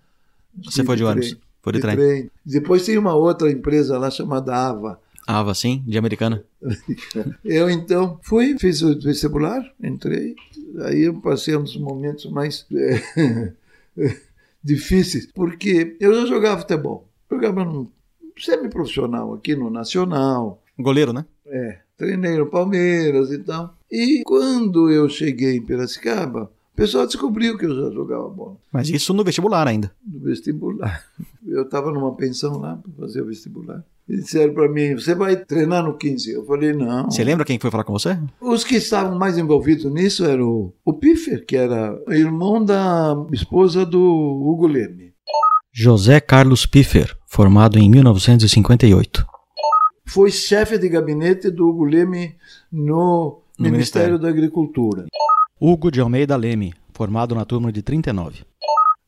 Você 0.63 0.83
foi 0.83 0.97
de 0.97 1.03
ônibus? 1.05 1.37
Foi 1.61 1.71
de 1.71 1.79
trem. 1.79 2.29
Depois 2.45 2.85
tem 2.85 2.97
uma 2.97 3.15
outra 3.15 3.49
empresa 3.49 3.97
lá 3.97 4.11
chamada 4.11 4.53
Ava. 4.53 4.99
Ava, 5.27 5.53
sim, 5.55 5.83
de 5.87 5.97
americana. 5.97 6.43
Eu 7.43 7.69
então 7.69 8.19
fui, 8.23 8.57
fiz 8.59 8.81
o 8.81 8.99
vestibular, 8.99 9.63
entrei, 9.81 10.35
aí 10.85 11.01
eu 11.01 11.19
passei 11.21 11.55
uns 11.55 11.75
momentos 11.77 12.25
mais 12.31 12.65
eh, 12.73 13.53
difíceis, 14.63 15.27
porque 15.33 15.95
eu 15.99 16.13
já 16.13 16.25
jogava 16.25 16.61
futebol. 16.61 17.07
Jogava 17.29 17.63
num 17.65 17.87
semi-profissional 18.37 19.33
aqui 19.33 19.55
no 19.55 19.69
Nacional, 19.69 20.61
Goleiro, 20.77 21.13
né? 21.13 21.25
é, 21.47 21.79
treinei 21.97 22.37
no 22.37 22.47
Palmeiras 22.47 23.31
e 23.31 23.39
tal. 23.39 23.75
E 23.91 24.23
quando 24.25 24.89
eu 24.91 25.07
cheguei 25.07 25.55
em 25.55 25.61
Piracicaba, 25.65 26.51
o 26.73 26.75
pessoal 26.75 27.05
descobriu 27.07 27.57
que 27.57 27.65
eu 27.65 27.75
já 27.75 27.91
jogava 27.91 28.27
bola 28.27 28.57
Mas 28.71 28.89
isso 28.89 29.13
no 29.13 29.23
vestibular 29.23 29.67
ainda. 29.67 29.91
no 30.05 30.19
vestibular. 30.19 31.05
Eu 31.45 31.61
estava 31.63 31.91
numa 31.91 32.13
pensão 32.15 32.57
lá 32.57 32.75
para 32.75 32.91
fazer 32.93 33.21
o 33.21 33.27
vestibular. 33.27 33.83
E 34.07 34.17
disseram 34.17 34.53
para 34.53 34.69
mim, 34.69 34.93
você 34.93 35.15
vai 35.15 35.35
treinar 35.35 35.83
no 35.83 35.97
15? 35.97 36.31
Eu 36.31 36.45
falei, 36.45 36.73
não. 36.73 37.05
Você 37.05 37.23
lembra 37.23 37.43
quem 37.43 37.57
foi 37.57 37.71
falar 37.71 37.83
com 37.83 37.93
você? 37.93 38.17
Os 38.39 38.63
que 38.63 38.75
estavam 38.75 39.17
mais 39.17 39.37
envolvidos 39.37 39.91
nisso 39.91 40.23
eram 40.25 40.47
o, 40.47 40.73
o 40.85 40.93
Piffer, 40.93 41.43
que 41.43 41.55
era 41.55 41.99
irmão 42.09 42.63
da 42.63 43.15
esposa 43.33 43.83
do 43.83 43.99
Hugo 43.99 44.67
Leme. 44.67 45.13
José 45.73 46.19
Carlos 46.19 46.65
Piffer, 46.65 47.17
formado 47.25 47.79
em 47.79 47.89
1958. 47.89 49.25
Foi 50.07 50.29
chefe 50.29 50.77
de 50.77 50.87
gabinete 50.87 51.49
do 51.49 51.67
Hugo 51.67 51.85
Leme 51.85 52.35
no, 52.71 53.41
No 53.57 53.71
Ministério 53.71 54.19
da 54.19 54.29
Agricultura. 54.29 55.05
Hugo 55.59 55.89
de 55.89 55.99
Almeida 55.99 56.35
Leme, 56.35 56.73
formado 56.93 57.33
na 57.33 57.43
turma 57.43 57.71
de 57.71 57.81
39. 57.81 58.45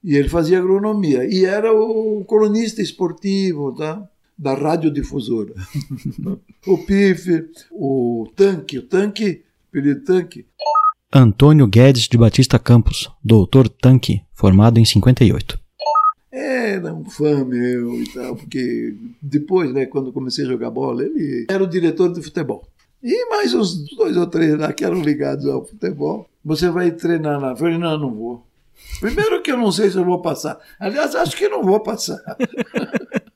E 0.04 0.16
ele 0.16 0.28
fazia 0.28 0.58
agronomia. 0.58 1.24
E 1.24 1.46
era 1.46 1.72
o 1.72 2.26
colunista 2.26 2.82
esportivo 2.82 3.76
tá? 3.76 4.02
Da 4.38 4.54
radiodifusora. 4.54 5.54
o 6.66 6.78
Piffer, 6.80 7.50
o 7.72 8.30
Tanque, 8.36 8.78
o 8.78 8.84
Tanque, 8.84 9.44
apelido 9.70 10.04
Tanque, 10.04 10.46
Antônio 11.14 11.66
Guedes 11.66 12.08
de 12.10 12.18
Batista 12.18 12.60
Campos, 12.60 13.10
doutor 13.24 13.70
Tanque, 13.70 14.22
formado 14.34 14.78
em 14.78 14.84
58. 14.84 15.58
Era 16.30 16.94
um 16.94 17.06
fã 17.06 17.46
meu 17.46 18.02
e 18.02 18.10
tal, 18.14 18.36
porque 18.36 18.94
depois, 19.22 19.74
né, 19.74 19.86
quando 19.86 20.12
comecei 20.12 20.46
a 20.46 20.50
jogar 20.50 20.70
bola, 20.70 21.04
ele 21.04 21.46
era 21.50 21.64
o 21.64 21.68
diretor 21.68 22.12
de 22.12 22.22
futebol. 22.22 22.68
E 23.02 23.30
mais 23.30 23.54
uns 23.54 23.86
dois 23.96 24.18
ou 24.18 24.28
três 24.28 24.58
lá 24.58 24.74
que 24.74 24.84
eram 24.84 25.02
ligados 25.02 25.46
ao 25.46 25.66
futebol. 25.66 26.30
Você 26.44 26.70
vai 26.70 26.92
treinar 26.92 27.40
lá. 27.40 27.52
Eu 27.52 27.58
falei, 27.58 27.78
não, 27.78 27.98
não 27.98 28.14
vou. 28.14 28.46
Primeiro 29.00 29.42
que 29.42 29.52
eu 29.52 29.58
não 29.58 29.72
sei 29.72 29.90
se 29.90 29.98
eu 29.98 30.04
vou 30.04 30.22
passar. 30.22 30.60
Aliás, 30.80 31.16
acho 31.16 31.38
que 31.38 31.48
não 31.48 31.64
vou 31.64 31.80
passar. 31.80 32.20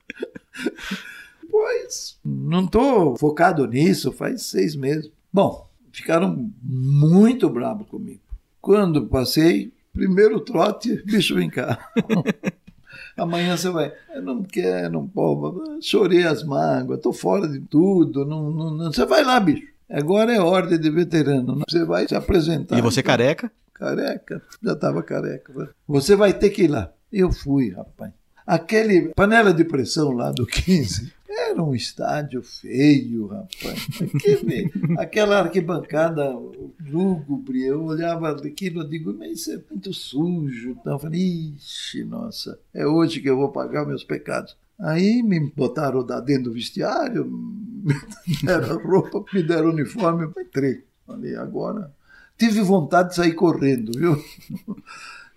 pois, 1.49 2.17
não 2.23 2.65
estou 2.65 3.17
focado 3.17 3.65
nisso 3.67 4.11
faz 4.11 4.43
seis 4.43 4.75
meses. 4.75 5.11
Bom, 5.31 5.67
ficaram 5.91 6.49
muito 6.61 7.49
bravos 7.49 7.87
comigo. 7.87 8.21
Quando 8.61 9.07
passei, 9.07 9.73
primeiro 9.93 10.39
trote, 10.39 11.01
bicho, 11.05 11.35
vem 11.35 11.49
cá. 11.49 11.77
Amanhã 13.17 13.57
você 13.57 13.69
vai. 13.69 13.93
Eu 14.13 14.21
não 14.21 14.43
quero, 14.43 14.93
não 14.93 15.07
posso. 15.07 15.79
Chorei 15.81 16.23
as 16.23 16.43
mágoas, 16.43 16.97
estou 16.97 17.13
fora 17.13 17.47
de 17.47 17.59
tudo. 17.59 18.25
Não, 18.25 18.49
não, 18.51 18.71
não. 18.71 18.91
Você 18.91 19.05
vai 19.05 19.23
lá, 19.23 19.39
bicho. 19.39 19.67
Agora 19.89 20.33
é 20.33 20.39
ordem 20.39 20.79
de 20.79 20.89
veterano. 20.89 21.61
Você 21.67 21.83
vai 21.83 22.07
se 22.07 22.15
apresentar. 22.15 22.77
E 22.77 22.81
você 22.81 23.03
careca? 23.03 23.51
Careca, 23.73 24.41
já 24.63 24.73
estava 24.73 25.03
careca. 25.03 25.51
Você 25.87 26.15
vai 26.15 26.33
ter 26.33 26.51
que 26.51 26.63
ir 26.63 26.67
lá. 26.67 26.91
Eu 27.11 27.31
fui, 27.31 27.71
rapaz. 27.71 28.13
Aquele 28.51 29.13
panela 29.15 29.53
de 29.53 29.63
pressão 29.63 30.11
lá 30.11 30.29
do 30.29 30.45
15 30.45 31.13
era 31.29 31.63
um 31.63 31.73
estádio 31.73 32.43
feio, 32.43 33.27
rapaz. 33.27 33.87
Aquele, 34.13 34.71
aquela 34.99 35.39
arquibancada 35.39 36.37
lúgubre, 36.85 37.63
eu 37.63 37.85
olhava 37.85 38.29
aquilo 38.31 38.83
e 38.83 38.89
digo, 38.89 39.15
mas 39.17 39.39
isso 39.39 39.53
é 39.53 39.61
muito 39.69 39.93
sujo. 39.93 40.71
Então 40.71 40.91
eu 40.91 40.99
falei, 40.99 41.53
ixi, 41.55 42.03
nossa, 42.03 42.59
é 42.73 42.85
hoje 42.85 43.21
que 43.21 43.29
eu 43.29 43.37
vou 43.37 43.53
pagar 43.53 43.85
meus 43.85 44.03
pecados. 44.03 44.57
Aí 44.77 45.23
me 45.23 45.39
botaram 45.39 46.05
dentro 46.25 46.49
do 46.49 46.53
vestiário, 46.53 47.31
me 47.31 47.95
deram 48.43 48.85
roupa, 48.85 49.23
me 49.33 49.43
deram 49.43 49.69
uniforme, 49.69 50.25
eu 50.25 50.41
entrei. 50.43 50.83
Falei, 51.07 51.37
agora 51.37 51.89
tive 52.37 52.59
vontade 52.59 53.11
de 53.11 53.15
sair 53.15 53.31
correndo, 53.31 53.97
viu? 53.97 54.21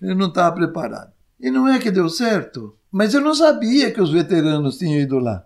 Eu 0.02 0.16
não 0.16 0.26
estava 0.26 0.56
preparado. 0.56 1.12
E 1.44 1.50
não 1.50 1.68
é 1.68 1.78
que 1.78 1.90
deu 1.90 2.08
certo, 2.08 2.74
mas 2.90 3.12
eu 3.12 3.20
não 3.20 3.34
sabia 3.34 3.90
que 3.90 4.00
os 4.00 4.10
veteranos 4.10 4.78
tinham 4.78 4.98
ido 4.98 5.18
lá. 5.18 5.44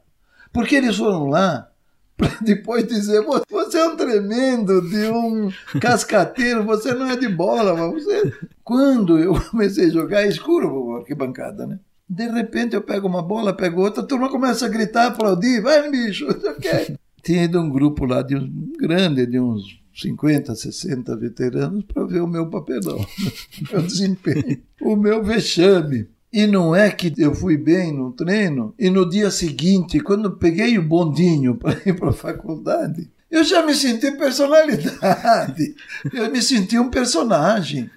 Porque 0.53 0.77
eles 0.77 0.97
foram 0.97 1.27
lá 1.27 1.69
para 2.17 2.31
depois 2.41 2.87
dizer: 2.87 3.21
você 3.51 3.79
é 3.79 3.85
um 3.85 3.97
tremendo 3.97 4.81
de 4.89 5.09
um 5.09 5.51
cascateiro, 5.81 6.63
você 6.63 6.95
não 6.95 7.11
é 7.11 7.17
de 7.17 7.29
bola, 7.29 7.75
mas 7.75 8.05
você. 8.05 8.33
Quando 8.63 9.19
eu 9.19 9.35
comecei 9.51 9.87
a 9.87 9.91
jogar, 9.91 10.23
é 10.23 10.29
escuro 10.29 10.93
a 10.93 10.99
arquibancada, 10.99 11.67
né? 11.67 11.81
De 12.09 12.29
repente 12.29 12.77
eu 12.77 12.83
pego 12.83 13.09
uma 13.09 13.21
bola, 13.21 13.53
pego 13.53 13.83
outra, 13.83 14.05
a 14.05 14.07
turma 14.07 14.31
começa 14.31 14.67
a 14.67 14.69
gritar, 14.69 15.09
aplaudir, 15.09 15.61
vai 15.61 15.91
bicho, 15.91 16.29
não 16.29 16.55
quer. 16.61 16.97
Tinha 17.25 17.43
ido 17.43 17.61
um 17.61 17.69
grupo 17.69 18.05
lá 18.05 18.23
de 18.23 18.37
um 18.37 18.73
grande, 18.79 19.27
de 19.27 19.41
uns 19.41 19.81
50, 19.99 20.55
60 20.55 21.17
veteranos 21.17 21.85
para 21.85 22.07
ver 22.07 22.21
o 22.21 22.27
meu 22.27 22.49
papelão, 22.49 23.05
meu 23.71 23.83
desempenho, 23.83 24.63
o 24.81 24.95
meu 24.95 25.23
vexame. 25.23 26.09
E 26.33 26.47
não 26.47 26.77
é 26.77 26.91
que 26.91 27.13
eu 27.17 27.35
fui 27.35 27.57
bem 27.57 27.93
no 27.93 28.13
treino, 28.13 28.75
e 28.79 28.91
no 28.91 29.09
dia 29.09 29.31
seguinte, 29.31 29.99
quando 29.99 30.37
peguei 30.37 30.79
o 30.79 30.83
bondinho 30.83 31.57
para 31.57 31.81
ir 31.87 31.99
para 31.99 32.11
a 32.11 32.13
faculdade, 32.13 33.11
eu 33.31 33.45
já 33.45 33.65
me 33.65 33.75
senti 33.75 34.11
personalidade. 34.13 35.75
Eu 36.13 36.31
me 36.31 36.41
senti 36.41 36.79
um 36.79 36.89
personagem. 36.89 37.91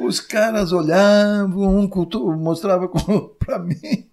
Os 0.00 0.20
caras 0.20 0.72
olhavam, 0.72 1.80
um 1.80 2.36
mostrava 2.36 2.88
para 3.38 3.58
mim. 3.58 4.06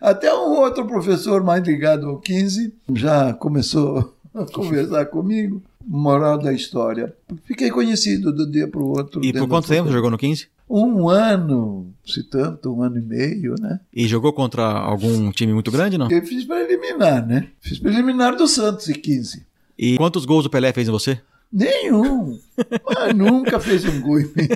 Até 0.00 0.32
um 0.32 0.60
outro 0.60 0.86
professor 0.86 1.42
mais 1.42 1.64
ligado 1.64 2.08
ao 2.08 2.18
15 2.18 2.72
já 2.92 3.32
começou 3.34 4.14
a 4.34 4.44
conversar 4.44 5.06
comigo. 5.06 5.62
Moral 5.86 6.38
da 6.38 6.52
história. 6.52 7.14
Fiquei 7.44 7.70
conhecido 7.70 8.32
do 8.32 8.50
dia 8.50 8.68
para 8.68 8.80
o 8.80 8.88
outro. 8.88 9.24
E 9.24 9.32
por 9.32 9.48
quanto 9.48 9.68
tempo 9.68 9.90
jogou 9.90 10.10
no 10.10 10.18
15? 10.18 10.48
Um 10.68 11.08
ano, 11.08 11.92
se 12.04 12.22
tanto, 12.22 12.72
um 12.72 12.82
ano 12.82 12.98
e 12.98 13.02
meio, 13.02 13.54
né? 13.60 13.80
E 13.92 14.08
jogou 14.08 14.32
contra 14.32 14.64
algum 14.64 15.30
time 15.30 15.52
muito 15.52 15.70
grande, 15.70 15.98
não? 15.98 16.10
Eu 16.10 16.24
fiz 16.24 16.44
preliminar, 16.44 17.26
né? 17.26 17.48
Fiz 17.60 17.78
preliminar 17.78 18.36
do 18.36 18.48
Santos 18.48 18.88
e 18.88 18.94
15. 18.94 19.44
E 19.78 19.96
quantos 19.96 20.24
gols 20.24 20.46
o 20.46 20.50
Pelé 20.50 20.72
fez 20.72 20.88
em 20.88 20.92
você? 20.92 21.20
Nenhum. 21.52 22.38
Mas 22.56 23.12
nunca 23.14 23.60
fez 23.60 23.84
um 23.84 24.00
gol 24.00 24.20
em 24.20 24.24
mim. 24.24 24.48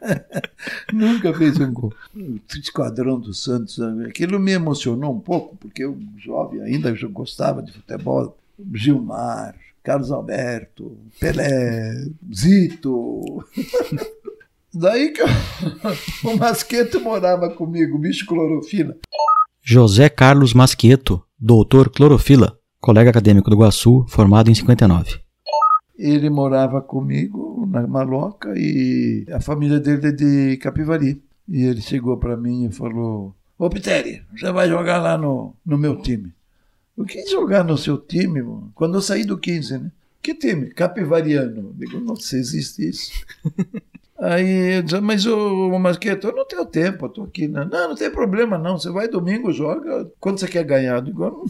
nunca 0.94 1.34
fez 1.34 1.60
um 1.60 1.70
gol. 1.70 1.92
O 2.16 2.40
esquadrão 2.58 3.20
do 3.20 3.34
Santos, 3.34 3.78
aquilo 4.08 4.40
me 4.40 4.52
emocionou 4.52 5.14
um 5.14 5.20
pouco, 5.20 5.56
porque 5.56 5.84
eu, 5.84 5.98
jovem 6.16 6.62
ainda, 6.62 6.88
eu 6.88 7.10
gostava 7.10 7.62
de 7.62 7.72
futebol. 7.72 8.36
Gilmar, 8.74 9.54
Carlos 9.82 10.10
Alberto, 10.10 10.98
Pelé, 11.18 11.94
Zito. 12.34 13.44
Daí 14.72 15.12
que 15.12 15.20
eu, 15.20 15.26
o 16.32 16.36
Masqueto 16.36 17.00
morava 17.00 17.50
comigo, 17.50 17.98
bicho 17.98 18.24
clorofila. 18.26 18.96
José 19.62 20.08
Carlos 20.08 20.54
Masquieto, 20.54 21.22
doutor 21.38 21.90
Clorofila, 21.90 22.56
colega 22.80 23.10
acadêmico 23.10 23.50
do 23.50 23.56
Iguaçu, 23.56 24.06
formado 24.08 24.50
em 24.50 24.54
59. 24.54 25.18
Ele 25.98 26.30
morava 26.30 26.80
comigo 26.80 27.66
na 27.70 27.86
Maloca 27.86 28.54
e 28.56 29.26
a 29.30 29.40
família 29.40 29.78
dele 29.78 30.08
é 30.08 30.12
de 30.12 30.56
Capivari. 30.56 31.22
E 31.46 31.64
ele 31.64 31.82
chegou 31.82 32.16
para 32.16 32.36
mim 32.36 32.66
e 32.66 32.72
falou: 32.72 33.34
Ô 33.58 33.68
Piteri, 33.68 34.22
você 34.34 34.50
vai 34.50 34.68
jogar 34.68 34.98
lá 34.98 35.18
no, 35.18 35.54
no 35.66 35.76
meu 35.76 36.00
time. 36.00 36.32
Eu 37.00 37.06
quis 37.06 37.30
jogar 37.30 37.64
no 37.64 37.78
seu 37.78 37.96
time, 37.96 38.42
mano, 38.42 38.70
quando 38.74 38.98
eu 38.98 39.00
saí 39.00 39.24
do 39.24 39.38
15, 39.38 39.78
né? 39.78 39.90
Que 40.20 40.34
time? 40.34 40.66
Capivariano. 40.66 41.68
Eu 41.70 41.72
digo, 41.72 41.98
nossa, 41.98 42.36
existe 42.36 42.86
isso. 42.86 43.10
Aí 44.20 44.76
eu 44.76 44.82
disse, 44.82 45.00
mas 45.00 45.24
o 45.24 45.78
Masqueto, 45.78 46.26
eu 46.26 46.36
não 46.36 46.46
tenho 46.46 46.66
tempo, 46.66 47.06
eu 47.06 47.08
tô 47.08 47.22
aqui. 47.22 47.48
Não, 47.48 47.64
não, 47.64 47.88
não 47.88 47.94
tem 47.94 48.10
problema 48.10 48.58
não, 48.58 48.78
você 48.78 48.90
vai 48.90 49.08
domingo, 49.08 49.50
joga, 49.50 50.12
quando 50.20 50.38
você 50.40 50.46
quer 50.46 50.62
ganhar? 50.62 50.96
Eu 50.96 51.00
digo, 51.00 51.46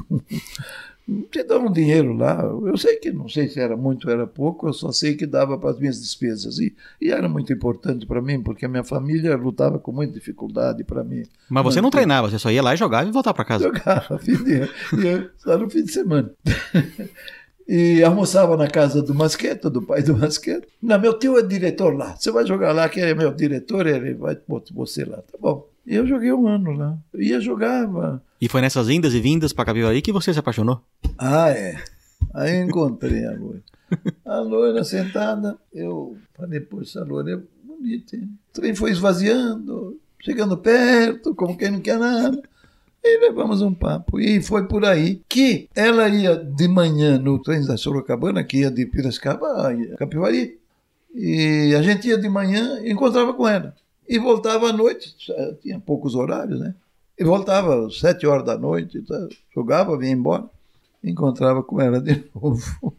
"Eu 1.10 1.16
não- 1.16 1.22
Te 1.22 1.42
dá 1.42 1.58
um 1.58 1.70
dinheiro 1.72 2.12
lá. 2.12 2.40
Eu 2.42 2.76
sei 2.76 2.96
que 2.96 3.10
não 3.10 3.28
sei 3.28 3.48
se 3.48 3.58
era 3.58 3.76
muito 3.76 4.06
ou 4.06 4.12
era 4.12 4.26
pouco, 4.26 4.68
eu 4.68 4.72
só 4.72 4.92
sei 4.92 5.16
que 5.16 5.26
dava 5.26 5.58
para 5.58 5.70
as 5.70 5.78
minhas 5.78 6.00
despesas. 6.00 6.58
E, 6.58 6.74
e 7.00 7.10
era 7.10 7.28
muito 7.28 7.52
importante 7.52 8.06
para 8.06 8.22
mim, 8.22 8.40
porque 8.42 8.64
a 8.64 8.68
minha 8.68 8.84
família 8.84 9.36
lutava 9.36 9.78
com 9.78 9.90
muita 9.92 10.12
dificuldade 10.14 10.84
para 10.84 11.02
mim. 11.02 11.24
Mas 11.48 11.64
você 11.64 11.80
não 11.80 11.90
treinava, 11.90 12.30
você 12.30 12.38
só 12.38 12.50
ia 12.50 12.62
lá 12.62 12.74
e 12.74 12.76
jogava 12.76 13.08
e 13.08 13.12
voltava 13.12 13.34
para 13.34 13.44
casa. 13.44 13.64
Jogava, 13.64 14.20
ia, 15.02 15.30
só 15.38 15.58
no 15.58 15.68
fim 15.68 15.82
de 15.84 15.92
semana. 15.92 16.30
e 17.68 18.02
almoçava 18.02 18.56
na 18.56 18.66
casa 18.68 19.00
do 19.02 19.14
Masqueta, 19.14 19.70
do 19.70 19.82
pai 19.82 20.02
do 20.02 20.16
Masqueta. 20.16 20.66
Não, 20.82 20.98
meu 20.98 21.18
tio 21.18 21.38
é 21.38 21.42
diretor 21.42 21.94
lá. 21.96 22.16
Você 22.16 22.30
vai 22.30 22.46
jogar 22.46 22.72
lá, 22.72 22.88
que 22.88 23.00
é 23.00 23.14
meu 23.14 23.32
diretor, 23.32 23.86
ele 23.86 24.14
vai 24.14 24.36
botar 24.46 24.74
você 24.74 25.04
lá. 25.04 25.18
Tá 25.18 25.38
bom. 25.40 25.68
E 25.86 25.94
eu 25.94 26.06
joguei 26.06 26.32
um 26.32 26.46
ano 26.48 26.72
lá. 26.72 26.96
Ia, 27.14 27.40
jogava. 27.40 28.22
E 28.40 28.48
foi 28.48 28.62
nessas 28.62 28.88
indas 28.88 29.12
e 29.12 29.20
vindas 29.20 29.52
para 29.52 29.66
Capivari 29.66 30.00
que 30.00 30.12
você 30.12 30.32
se 30.32 30.38
apaixonou? 30.38 30.80
Ah, 31.18 31.50
é. 31.50 31.76
Aí 32.32 32.56
encontrei 32.62 33.26
a 33.26 33.32
loira. 33.32 33.62
A 34.24 34.40
loira 34.40 34.82
sentada, 34.82 35.58
eu 35.72 36.16
falei, 36.34 36.60
poxa, 36.60 37.00
a 37.00 37.04
loira 37.04 37.32
é 37.32 37.40
bonita. 37.66 38.16
Hein? 38.16 38.30
O 38.48 38.52
trem 38.52 38.74
foi 38.74 38.92
esvaziando, 38.92 40.00
chegando 40.20 40.56
perto, 40.56 41.34
como 41.34 41.56
quem 41.56 41.70
não 41.70 41.80
quer 41.80 41.98
nada. 41.98 42.40
E 43.04 43.18
levamos 43.18 43.60
um 43.60 43.74
papo. 43.74 44.18
E 44.18 44.40
foi 44.42 44.66
por 44.66 44.84
aí 44.84 45.22
que 45.28 45.68
ela 45.74 46.08
ia 46.08 46.36
de 46.36 46.68
manhã 46.68 47.18
no 47.18 47.38
trem 47.42 47.66
da 47.66 47.76
Sorocabana, 47.76 48.44
que 48.44 48.58
ia 48.58 48.70
de 48.70 48.86
Piracicaba 48.86 49.68
a 49.68 49.96
Capivari. 49.96 50.58
E 51.14 51.74
a 51.76 51.82
gente 51.82 52.08
ia 52.08 52.16
de 52.16 52.28
manhã 52.28 52.80
e 52.82 52.92
encontrava 52.92 53.34
com 53.34 53.46
ela. 53.46 53.74
E 54.08 54.18
voltava 54.18 54.70
à 54.70 54.72
noite, 54.72 55.14
tinha 55.60 55.78
poucos 55.78 56.14
horários, 56.14 56.60
né? 56.60 56.74
E 57.20 57.24
voltava 57.24 57.86
às 57.86 58.00
sete 58.00 58.26
horas 58.26 58.46
da 58.46 58.56
noite, 58.56 59.02
tá? 59.02 59.28
jogava, 59.54 59.98
vinha 59.98 60.12
embora. 60.12 60.44
Encontrava 61.04 61.62
com 61.62 61.80
ela 61.80 62.00
de 62.00 62.24
novo. 62.34 62.96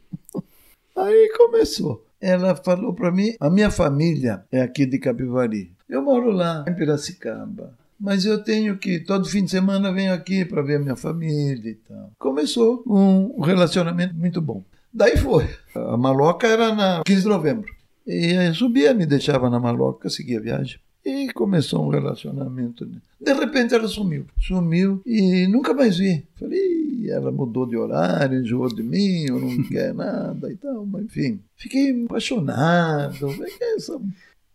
Aí 0.95 1.33
começou. 1.35 2.05
Ela 2.21 2.55
falou 2.55 2.93
para 2.93 3.11
mim: 3.11 3.33
a 3.39 3.49
minha 3.49 3.71
família 3.71 4.45
é 4.51 4.61
aqui 4.61 4.85
de 4.85 4.99
Capivari. 4.99 5.71
Eu 5.89 6.03
moro 6.03 6.31
lá, 6.31 6.63
em 6.67 6.73
Piracicaba 6.73 7.73
mas 8.01 8.25
eu 8.25 8.43
tenho 8.43 8.77
que, 8.77 8.99
todo 8.99 9.29
fim 9.29 9.45
de 9.45 9.51
semana 9.51 9.93
venho 9.93 10.11
aqui 10.11 10.43
para 10.43 10.63
ver 10.63 10.77
a 10.77 10.79
minha 10.79 10.95
família 10.95 11.69
e 11.69 11.75
tal. 11.75 12.11
Começou 12.17 12.83
um 12.87 13.39
relacionamento 13.41 14.15
muito 14.15 14.41
bom. 14.41 14.63
Daí 14.91 15.15
foi. 15.15 15.47
A 15.75 15.95
maloca 15.95 16.47
era 16.47 16.73
na 16.73 17.03
15 17.05 17.21
de 17.21 17.27
novembro. 17.27 17.71
E 18.07 18.51
subia, 18.55 18.95
me 18.95 19.05
deixava 19.05 19.51
na 19.51 19.59
maloca, 19.59 20.09
seguia 20.09 20.39
a 20.39 20.41
viagem. 20.41 20.79
E 21.03 21.31
começou 21.33 21.85
um 21.85 21.89
relacionamento. 21.89 22.85
De 23.19 23.33
repente 23.33 23.73
ela 23.73 23.87
sumiu. 23.87 24.25
Sumiu 24.39 25.01
e 25.05 25.47
nunca 25.47 25.73
mais 25.73 25.97
vi. 25.97 26.25
Falei, 26.35 27.09
ela 27.09 27.31
mudou 27.31 27.65
de 27.65 27.75
horário, 27.75 28.39
enjoou 28.39 28.67
de 28.67 28.83
mim, 28.83 29.25
eu 29.27 29.39
não 29.39 29.63
quer 29.67 29.93
nada 29.93 30.51
e 30.51 30.55
tal. 30.55 30.85
Mas 30.85 31.05
enfim, 31.05 31.39
fiquei 31.55 32.05
apaixonado. 32.05 33.29
Essa 33.75 33.99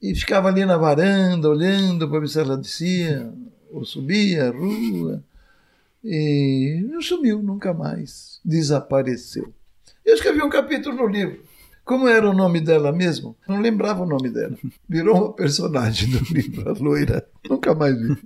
e 0.00 0.14
ficava 0.14 0.48
ali 0.48 0.64
na 0.64 0.76
varanda, 0.76 1.48
olhando 1.48 2.08
para 2.08 2.20
ver 2.20 2.28
se 2.28 2.38
ela 2.38 2.56
descia 2.56 3.32
ou 3.70 3.84
subia 3.84 4.48
a 4.48 4.50
rua. 4.50 5.24
E 6.04 6.84
não 6.88 7.02
sumiu 7.02 7.42
nunca 7.42 7.74
mais, 7.74 8.38
desapareceu. 8.44 9.52
Eu 10.04 10.14
escrevi 10.14 10.42
um 10.42 10.48
capítulo 10.48 10.96
no 10.96 11.06
livro. 11.06 11.42
Como 11.86 12.08
era 12.08 12.28
o 12.28 12.34
nome 12.34 12.60
dela 12.60 12.90
mesmo? 12.90 13.36
Não 13.48 13.60
lembrava 13.60 14.02
o 14.02 14.06
nome 14.06 14.28
dela. 14.28 14.56
Virou 14.88 15.16
uma 15.16 15.32
personagem 15.32 16.10
do 16.10 16.18
livro, 16.34 16.68
a 16.68 16.72
loira. 16.72 17.26
Nunca 17.48 17.74
mais 17.74 17.96
vi. 17.96 18.18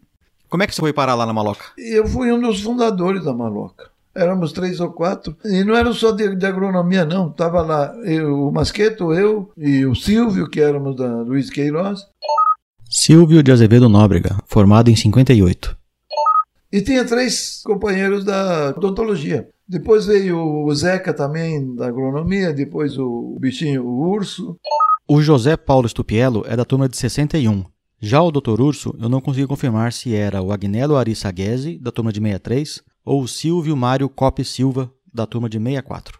Como 0.48 0.62
é 0.62 0.66
que 0.66 0.74
você 0.74 0.80
foi 0.80 0.92
parar 0.92 1.14
lá 1.14 1.26
na 1.26 1.32
Maloca? 1.32 1.66
Eu 1.76 2.06
fui 2.06 2.32
um 2.32 2.40
dos 2.40 2.60
fundadores 2.60 3.24
da 3.24 3.32
Maloca 3.32 3.90
éramos 4.14 4.52
três 4.52 4.80
ou 4.80 4.90
quatro, 4.90 5.36
e 5.44 5.62
não 5.64 5.74
era 5.74 5.92
só 5.92 6.10
de, 6.10 6.34
de 6.34 6.46
agronomia, 6.46 7.04
não. 7.04 7.28
Estava 7.28 7.62
lá 7.62 7.94
eu, 8.04 8.48
o 8.48 8.52
Masqueto, 8.52 9.12
eu 9.12 9.50
e 9.56 9.86
o 9.86 9.94
Silvio, 9.94 10.48
que 10.48 10.60
éramos 10.60 10.96
da 10.96 11.22
Luiz 11.22 11.48
Queiroz. 11.48 12.00
Silvio 12.88 13.42
de 13.42 13.52
Azevedo 13.52 13.88
Nóbrega, 13.88 14.36
formado 14.46 14.90
em 14.90 14.96
58. 14.96 15.76
E 16.72 16.80
tinha 16.82 17.04
três 17.04 17.62
companheiros 17.64 18.24
da 18.24 18.74
odontologia. 18.76 19.48
Depois 19.70 20.04
veio 20.04 20.36
o 20.36 20.74
Zeca 20.74 21.14
também, 21.14 21.76
da 21.76 21.86
agronomia, 21.86 22.52
depois 22.52 22.98
o 22.98 23.38
bichinho, 23.38 23.86
o 23.86 24.10
urso. 24.10 24.58
O 25.06 25.22
José 25.22 25.56
Paulo 25.56 25.88
Stupiello 25.88 26.44
é 26.48 26.56
da 26.56 26.64
turma 26.64 26.88
de 26.88 26.96
61. 26.96 27.64
Já 28.00 28.20
o 28.20 28.32
Dr. 28.32 28.60
Urso, 28.60 28.92
eu 29.00 29.08
não 29.08 29.20
consegui 29.20 29.46
confirmar 29.46 29.92
se 29.92 30.12
era 30.12 30.42
o 30.42 30.50
Agnello 30.50 30.96
Ari 30.96 31.14
Saghese, 31.14 31.78
da 31.78 31.92
turma 31.92 32.12
de 32.12 32.18
63, 32.18 32.82
ou 33.04 33.28
Silvio 33.28 33.76
Mário 33.76 34.08
Coppi 34.08 34.44
Silva, 34.44 34.92
da 35.14 35.24
turma 35.24 35.48
de 35.48 35.58
64. 35.58 36.18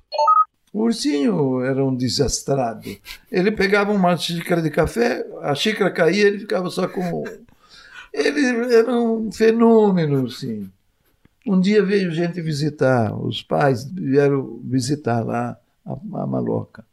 O 0.72 0.84
ursinho 0.84 1.60
era 1.64 1.84
um 1.84 1.96
desastrado. 1.96 2.88
Ele 3.32 3.50
pegava 3.50 3.90
uma 3.90 4.16
xícara 4.16 4.62
de 4.62 4.70
café, 4.70 5.26
a 5.42 5.56
xícara 5.56 5.90
caía, 5.90 6.28
ele 6.28 6.38
ficava 6.38 6.70
só 6.70 6.86
com. 6.86 7.24
Ele 8.14 8.74
era 8.76 8.92
um 8.92 9.32
fenômeno, 9.32 10.30
sim. 10.30 10.70
Um 11.46 11.58
dia 11.58 11.82
veio 11.82 12.12
gente 12.12 12.40
visitar, 12.40 13.14
os 13.14 13.42
pais 13.42 13.84
vieram 13.84 14.60
visitar 14.62 15.24
lá 15.24 15.58
a, 15.84 15.92
a 15.92 16.26
maloca. 16.26 16.84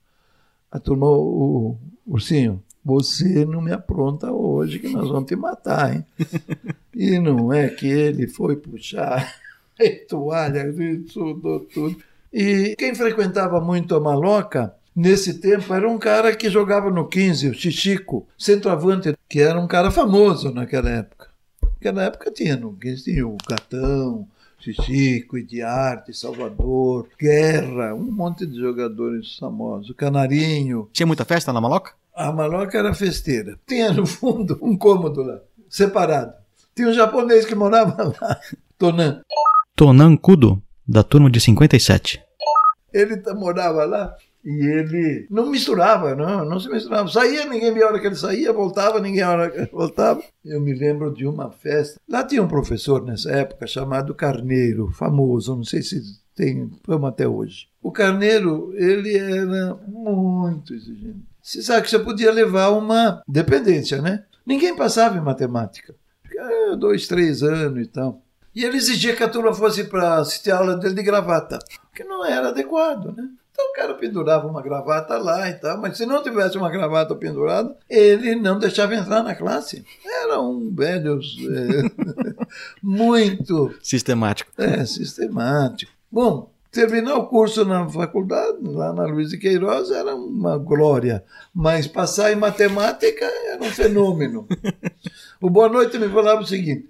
A 0.72 0.80
turma, 0.80 1.08
o, 1.08 1.78
ursinho, 2.06 2.64
você 2.84 3.46
não 3.46 3.62
me 3.62 3.74
apronta 3.74 4.32
hoje 4.32 4.80
que 4.80 4.90
nós 4.90 5.10
vamos 5.10 5.28
te 5.28 5.36
matar, 5.36 5.94
hein? 5.94 6.06
e 6.96 7.20
não 7.20 7.52
é 7.52 7.68
que 7.68 7.88
ele 7.88 8.28
foi 8.28 8.56
puxar 8.56 9.36
toalha, 10.08 10.74
tudo, 11.12 11.60
tudo. 11.74 11.98
E 12.32 12.76
quem 12.78 12.96
frequentava 12.96 13.60
muito 13.60 13.96
a 13.96 14.00
maloca 14.00 14.74
nesse 14.96 15.36
tempo 15.36 15.74
era 15.74 15.88
um 15.90 15.98
cara 15.98 16.36
que 16.36 16.50
jogava 16.50 16.90
no 16.90 17.08
15, 17.08 17.50
o 17.50 17.54
Chichico, 17.54 18.28
centroavante, 18.38 19.14
que 19.30 19.42
era 19.42 19.60
um 19.60 19.68
cara 19.68 19.92
famoso 19.92 20.52
naquela 20.52 20.90
época. 20.90 21.28
Naquela 21.62 22.04
época 22.04 22.32
tinha 22.32 22.56
no 22.56 22.74
15 22.74 23.04
tinha 23.04 23.28
o 23.28 23.38
Catão, 23.48 24.28
Chichico, 24.74 25.38
Idiarte, 25.38 26.14
Salvador, 26.14 27.08
Guerra, 27.20 27.94
um 27.94 28.12
monte 28.12 28.46
de 28.46 28.60
jogadores 28.60 29.38
famosos, 29.38 29.96
Canarinho. 29.96 30.90
Tinha 30.94 31.08
muita 31.08 31.26
festa 31.26 31.54
na 31.54 31.62
maloca? 31.62 31.94
A 32.16 32.32
maloca 32.32 32.78
era 32.78 32.94
festeira. 32.94 33.60
Tinha 33.68 33.92
no 33.92 34.06
fundo 34.06 34.58
um 34.62 34.78
cômodo 34.78 35.24
lá, 35.24 35.40
separado. 35.70 36.34
Tinha 36.76 36.90
um 36.90 36.94
japonês 36.94 37.46
que 37.46 37.56
morava 37.56 38.14
lá, 38.22 38.40
Tonan. 38.78 39.22
Tonan 39.76 40.18
Kudo, 40.18 40.62
da 40.88 41.04
turma 41.04 41.30
de 41.30 41.40
57. 41.40 42.22
Ele 42.94 43.22
morava 43.36 43.86
lá 43.86 44.16
e 44.48 44.66
ele 44.66 45.28
não 45.30 45.52
misturava, 45.52 46.16
não, 46.16 46.46
não 46.46 46.58
se 46.58 46.70
misturava. 46.70 47.10
Saía, 47.10 47.46
ninguém 47.46 47.74
via 47.74 47.84
a 47.84 47.88
hora 47.90 48.00
que 48.00 48.08
ele 48.08 48.16
saía, 48.16 48.54
voltava, 48.54 48.98
ninguém 49.02 49.22
a 49.22 49.30
hora 49.30 49.52
que 49.52 49.58
ele 49.58 49.70
voltava. 49.70 50.24
Eu 50.46 50.62
me 50.62 50.74
lembro 50.74 51.14
de 51.14 51.28
uma 51.28 51.52
festa. 51.52 52.00
Lá 52.08 52.24
tinha 52.24 52.42
um 52.42 52.48
professor 52.48 53.04
nessa 53.04 53.30
época 53.30 53.68
chamado 53.68 54.16
Carneiro, 54.16 54.90
famoso, 54.94 55.54
não 55.54 55.66
sei 55.66 55.82
se 55.82 56.02
tem 56.34 56.72
fama 56.86 57.10
até 57.10 57.28
hoje. 57.28 57.68
O 57.84 57.92
Carneiro, 57.92 58.72
ele 58.78 59.18
era 59.18 59.78
muito 59.86 60.74
exigente. 60.74 61.26
Você 61.42 61.62
sabe 61.62 61.82
que 61.82 61.90
você 61.90 62.00
podia 62.00 62.32
levar 62.32 62.70
uma 62.70 63.22
dependência, 63.28 64.02
né? 64.02 64.24
Ninguém 64.46 64.74
passava 64.78 65.18
em 65.18 65.22
matemática. 65.22 65.94
Dois, 66.80 67.06
três 67.06 67.44
anos 67.44 67.86
e 67.86 67.90
tal. 67.90 68.22
E 68.56 68.64
ele 68.64 68.78
exigia 68.78 69.14
que 69.14 69.24
a 69.24 69.30
turma 69.30 69.54
fosse 69.54 69.84
para 69.84 70.20
assistir 70.20 70.52
a 70.52 70.58
aula 70.60 70.78
dele 70.78 70.96
de 70.96 71.04
gravata, 71.04 71.60
que 71.94 72.06
não 72.06 72.26
era 72.26 72.48
adequado, 72.48 73.14
né? 73.14 73.28
Então 73.58 73.72
o 73.72 73.74
cara 73.74 73.96
pendurava 73.96 74.48
uma 74.48 74.62
gravata 74.62 75.18
lá 75.18 75.50
e 75.50 75.56
tal, 75.56 75.82
mas 75.82 75.98
se 75.98 76.06
não 76.06 76.22
tivesse 76.22 76.56
uma 76.60 76.70
gravata 76.70 77.16
pendurada, 77.16 77.76
ele 77.90 78.36
não 78.36 78.60
deixava 78.60 78.94
entrar 78.94 79.24
na 79.24 79.34
classe. 79.34 79.84
Era 80.06 80.40
um 80.40 80.72
velho 80.72 81.20
é, 81.20 82.46
muito 82.84 83.74
sistemático. 83.82 84.52
É, 84.60 84.86
sistemático. 84.86 85.92
Bom, 86.12 86.52
terminar 86.72 87.16
o 87.16 87.26
curso 87.26 87.66
na 87.66 87.90
faculdade, 87.90 88.60
lá 88.62 88.94
na 88.94 89.06
Luiz 89.06 89.32
de 89.32 89.40
Queiroz, 89.40 89.90
era 89.90 90.16
uma 90.16 90.60
glória, 90.60 91.24
mas 91.52 91.88
passar 91.88 92.32
em 92.32 92.36
matemática 92.36 93.26
era 93.26 93.64
um 93.64 93.72
fenômeno. 93.72 94.48
o 95.42 95.50
Boa 95.50 95.68
Noite 95.68 95.98
me 95.98 96.10
falava 96.10 96.42
o 96.42 96.46
seguinte: 96.46 96.88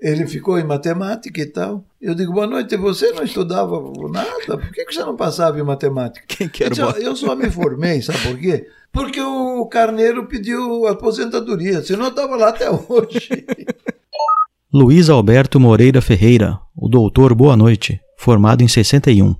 ele 0.00 0.26
ficou 0.26 0.58
em 0.58 0.64
matemática 0.64 1.40
e 1.40 1.46
tal. 1.46 1.84
Eu 2.00 2.14
digo, 2.14 2.32
boa 2.32 2.46
noite, 2.46 2.76
você 2.76 3.12
não 3.12 3.24
estudava 3.24 3.80
nada? 4.10 4.58
Por 4.58 4.70
que 4.70 4.84
você 4.84 5.00
não 5.00 5.16
passava 5.16 5.58
em 5.58 5.62
matemática? 5.62 6.24
Quem 6.28 6.48
quer 6.48 6.76
eu, 6.76 6.90
eu 6.90 7.16
só 7.16 7.34
me 7.34 7.50
formei, 7.50 8.02
sabe 8.02 8.18
por 8.20 8.38
quê? 8.38 8.68
Porque 8.92 9.20
o 9.20 9.66
Carneiro 9.66 10.26
pediu 10.26 10.86
aposentadoria, 10.86 11.82
senão 11.82 12.04
eu 12.04 12.10
estava 12.10 12.36
lá 12.36 12.48
até 12.48 12.70
hoje. 12.70 13.46
Luiz 14.72 15.08
Alberto 15.08 15.58
Moreira 15.58 16.02
Ferreira, 16.02 16.58
o 16.76 16.88
doutor 16.88 17.34
Boa 17.34 17.56
Noite, 17.56 18.00
formado 18.16 18.62
em 18.62 18.68
61. 18.68 19.34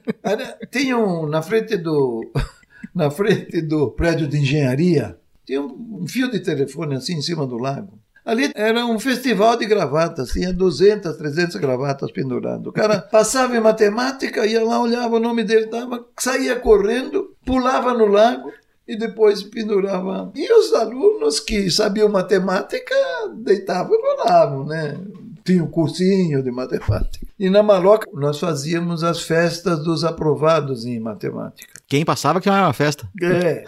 Tem 0.70 0.94
um, 0.94 1.26
na 1.26 1.42
frente 1.42 1.76
do, 1.76 2.30
na 2.94 3.10
frente 3.10 3.60
do 3.60 3.90
prédio 3.90 4.26
de 4.26 4.38
engenharia, 4.38 5.18
tem 5.46 5.58
um, 5.58 6.00
um 6.02 6.08
fio 6.08 6.30
de 6.30 6.40
telefone 6.40 6.94
assim 6.94 7.14
em 7.14 7.22
cima 7.22 7.46
do 7.46 7.58
lago. 7.58 7.98
Ali 8.24 8.50
era 8.54 8.86
um 8.86 8.98
festival 8.98 9.56
de 9.56 9.66
gravatas, 9.66 10.30
tinha 10.30 10.52
200, 10.52 11.14
300 11.14 11.56
gravatas 11.56 12.10
pendurando. 12.10 12.68
O 12.68 12.72
cara 12.72 13.00
passava 13.12 13.54
em 13.54 13.60
matemática, 13.60 14.46
ia 14.46 14.64
lá, 14.64 14.80
olhava 14.80 15.16
o 15.16 15.20
nome 15.20 15.44
dele, 15.44 15.66
tava, 15.66 16.04
saía 16.18 16.56
correndo, 16.56 17.34
pulava 17.44 17.92
no 17.92 18.06
lago 18.06 18.50
e 18.88 18.96
depois 18.96 19.42
pendurava. 19.42 20.30
E 20.34 20.50
os 20.52 20.72
alunos 20.72 21.38
que 21.38 21.70
sabiam 21.70 22.08
matemática 22.08 22.94
deitavam 23.34 23.94
e 23.94 24.02
rolavam, 24.02 24.64
né? 24.64 24.98
Tinha 25.44 25.62
um 25.62 25.70
cursinho 25.70 26.42
de 26.42 26.50
matemática. 26.50 27.26
E 27.38 27.50
na 27.50 27.62
Maloca 27.62 28.08
nós 28.14 28.38
fazíamos 28.40 29.04
as 29.04 29.20
festas 29.20 29.84
dos 29.84 30.02
aprovados 30.02 30.86
em 30.86 30.98
matemática. 30.98 31.74
Quem 31.86 32.02
passava 32.02 32.40
que 32.40 32.48
era 32.48 32.62
uma 32.62 32.72
festa. 32.72 33.06
É, 33.20 33.64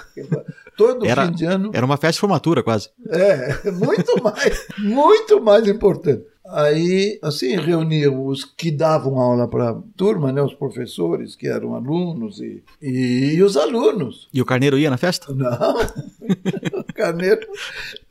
todo 0.77 1.07
Era- 1.07 1.27
fim 1.27 1.33
de 1.33 1.45
ano. 1.45 1.71
Era 1.73 1.85
uma 1.87 1.97
festa 1.97 2.15
de 2.15 2.21
formatura, 2.21 2.63
quase. 2.63 2.91
É, 3.09 3.71
muito 3.73 4.23
mais, 4.23 4.67
muito 4.79 5.41
mais 5.41 5.67
importante. 5.67 6.25
Aí, 6.49 7.19
assim, 7.23 7.57
reuniam 7.57 8.25
os 8.25 8.45
que 8.45 8.71
davam 8.71 9.19
aula 9.19 9.49
para 9.49 9.71
a 9.71 9.83
turma, 9.97 10.31
né, 10.31 10.41
os 10.41 10.55
professores, 10.55 11.35
que 11.35 11.49
eram 11.49 11.75
alunos, 11.75 12.39
e, 12.41 12.63
e 12.81 13.43
os 13.43 13.57
alunos. 13.57 14.29
E 14.33 14.41
o 14.41 14.45
carneiro 14.45 14.79
ia 14.79 14.89
na 14.89 14.97
festa? 14.97 15.35
Não, 15.35 15.51
o 16.79 16.85
Carneiro, 16.95 17.47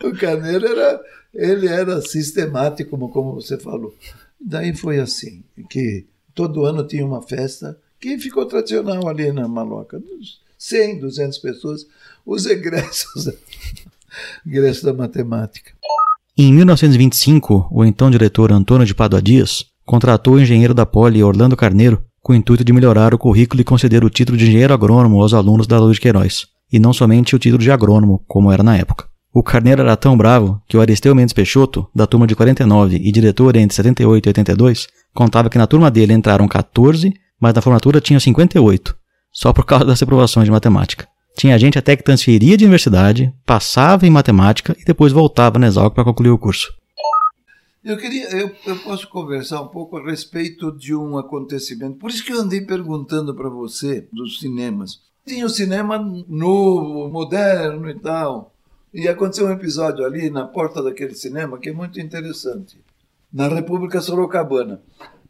o 0.04 0.12
Carneiro 0.12 0.67
era, 0.67 1.01
ele 1.34 1.67
era 1.67 2.01
sistemático, 2.01 2.89
como, 2.89 3.10
como 3.10 3.34
você 3.36 3.58
falou. 3.58 3.95
Daí 4.39 4.75
foi 4.75 4.99
assim, 4.99 5.41
que 5.69 6.06
todo 6.34 6.65
ano 6.65 6.86
tinha 6.86 7.06
uma 7.06 7.21
festa 7.21 7.80
que 8.01 8.17
ficou 8.19 8.45
tradicional 8.45 9.08
ali 9.08 9.32
na 9.32 9.47
Maloca, 9.47 9.97
dos 9.97 10.41
100, 10.58 10.99
200 10.99 11.38
pessoas, 11.38 11.88
os 12.26 12.46
egressos, 12.46 13.30
egressos 14.46 14.84
da 14.84 14.94
matemática. 14.94 15.72
Em 16.38 16.52
1925, 16.54 17.70
o 17.72 17.86
então 17.86 18.10
diretor 18.10 18.52
Antônio 18.52 18.86
de 18.86 18.96
Pádua 18.96 19.22
Dias 19.22 19.66
contratou 19.86 20.34
o 20.34 20.40
engenheiro 20.40 20.74
da 20.74 20.86
Poli 20.86 21.24
Orlando 21.24 21.56
Carneiro 21.56 22.04
com 22.22 22.34
o 22.34 22.36
intuito 22.36 22.64
de 22.64 22.74
melhorar 22.74 23.14
o 23.14 23.20
currículo 23.20 23.62
e 23.62 23.64
conceder 23.64 24.04
o 24.04 24.10
título 24.10 24.36
de 24.36 24.46
engenheiro 24.46 24.74
agrônomo 24.74 25.22
aos 25.22 25.34
alunos 25.34 25.68
da 25.68 25.78
de 25.80 26.00
Queiroz, 26.00 26.48
e 26.74 26.80
não 26.80 26.92
somente 26.92 27.36
o 27.36 27.40
título 27.40 27.62
de 27.62 27.72
agrônomo, 27.72 28.24
como 28.28 28.52
era 28.52 28.64
na 28.64 28.76
época. 28.76 29.06
O 29.32 29.44
Carneiro 29.44 29.84
era 29.84 29.96
tão 29.96 30.18
bravo 30.18 30.60
que 30.68 30.76
o 30.76 30.82
Aristeu 30.82 31.14
Mendes 31.14 31.34
Peixoto, 31.34 31.88
da 31.94 32.08
turma 32.08 32.26
de 32.26 32.36
49 32.36 32.96
e 32.96 33.12
diretor 33.12 33.56
entre 33.56 33.76
78 33.76 34.26
e 34.26 34.30
82, 34.30 34.88
contava 35.14 35.50
que 35.50 35.58
na 35.58 35.68
turma 35.68 35.92
dele 35.92 36.14
entraram 36.14 36.48
14, 36.48 37.14
mas 37.40 37.54
na 37.54 37.62
formatura 37.62 38.02
tinham 38.02 38.20
58, 38.20 38.96
só 39.32 39.54
por 39.54 39.66
causa 39.66 39.86
das 39.86 40.00
reprovações 40.00 40.46
de 40.46 40.52
matemática. 40.52 41.08
Tinha 41.36 41.60
gente 41.60 41.78
até 41.78 41.95
que 41.95 42.04
transferia 42.04 42.58
de 42.58 42.63
universidade, 42.63 43.34
passava 43.45 44.08
em 44.08 44.10
matemática 44.10 44.76
e 44.80 44.86
depois 44.86 45.12
voltava 45.12 45.60
na 45.60 45.67
Exalc 45.67 45.93
para 45.93 46.04
concluir 46.04 46.30
o 46.30 46.38
curso. 46.38 46.74
Eu 47.84 47.98
queria, 47.98 48.30
eu, 48.32 48.52
eu 48.65 48.80
posso 48.80 49.08
conversar 49.10 49.62
um 49.62 49.67
pouco 49.67 49.98
a 49.98 50.04
respeito 50.04 50.71
de 50.71 50.95
um 50.95 51.17
acontecimento. 51.19 51.98
Por 51.98 52.10
isso 52.10 52.26
que 52.26 52.32
eu 52.34 52.41
andei 52.41 52.62
perguntando 52.62 53.36
para 53.36 53.50
você 53.50 54.08
dos 54.12 54.39
cinemas. 54.39 55.02
Tinha 55.24 55.45
o 55.45 55.50
cinema 55.50 56.00
novo, 56.28 57.10
moderno 57.10 57.89
e 57.89 58.00
tal. 58.00 58.56
E 58.93 59.08
aconteceu 59.08 59.45
um 59.45 59.52
episódio 59.52 60.06
ali 60.06 60.30
na 60.30 60.45
porta 60.45 60.82
daquele 60.82 61.13
cinema 61.13 61.60
que 61.60 61.69
é 61.69 61.74
muito 61.74 62.00
interessante. 62.00 62.80
Na 63.32 63.48
República 63.50 64.02
Sorocabana. 64.02 64.82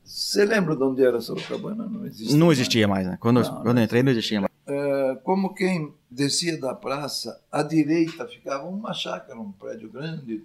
Você 0.04 0.46
lembra 0.46 0.76
de 0.76 0.84
onde 0.84 1.04
era 1.04 1.20
Sorocabana? 1.20 1.88
Não 1.88 2.06
existe. 2.06 2.36
Não 2.36 2.48
mais. 2.48 2.60
existia 2.60 2.88
mais, 2.88 3.08
né? 3.08 3.18
Quando, 3.20 3.42
Não, 3.42 3.64
quando 3.64 3.80
eu 3.80 3.84
entrei, 3.84 4.04
não 4.04 4.12
existia 4.12 4.40
mais. 4.40 4.55
É, 4.68 5.18
como 5.24 5.54
quem 5.54 5.94
descia 6.10 6.60
da 6.60 6.74
praça, 6.74 7.40
à 7.52 7.62
direita 7.62 8.28
ficava 8.28 8.66
uma 8.66 8.94
chácara, 8.94 9.40
um 9.40 9.52
prédio 9.52 9.90
grande, 9.90 10.44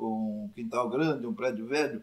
um 0.00 0.50
quintal 0.54 0.88
grande, 0.88 1.26
um 1.26 1.34
prédio 1.34 1.66
velho. 1.66 2.02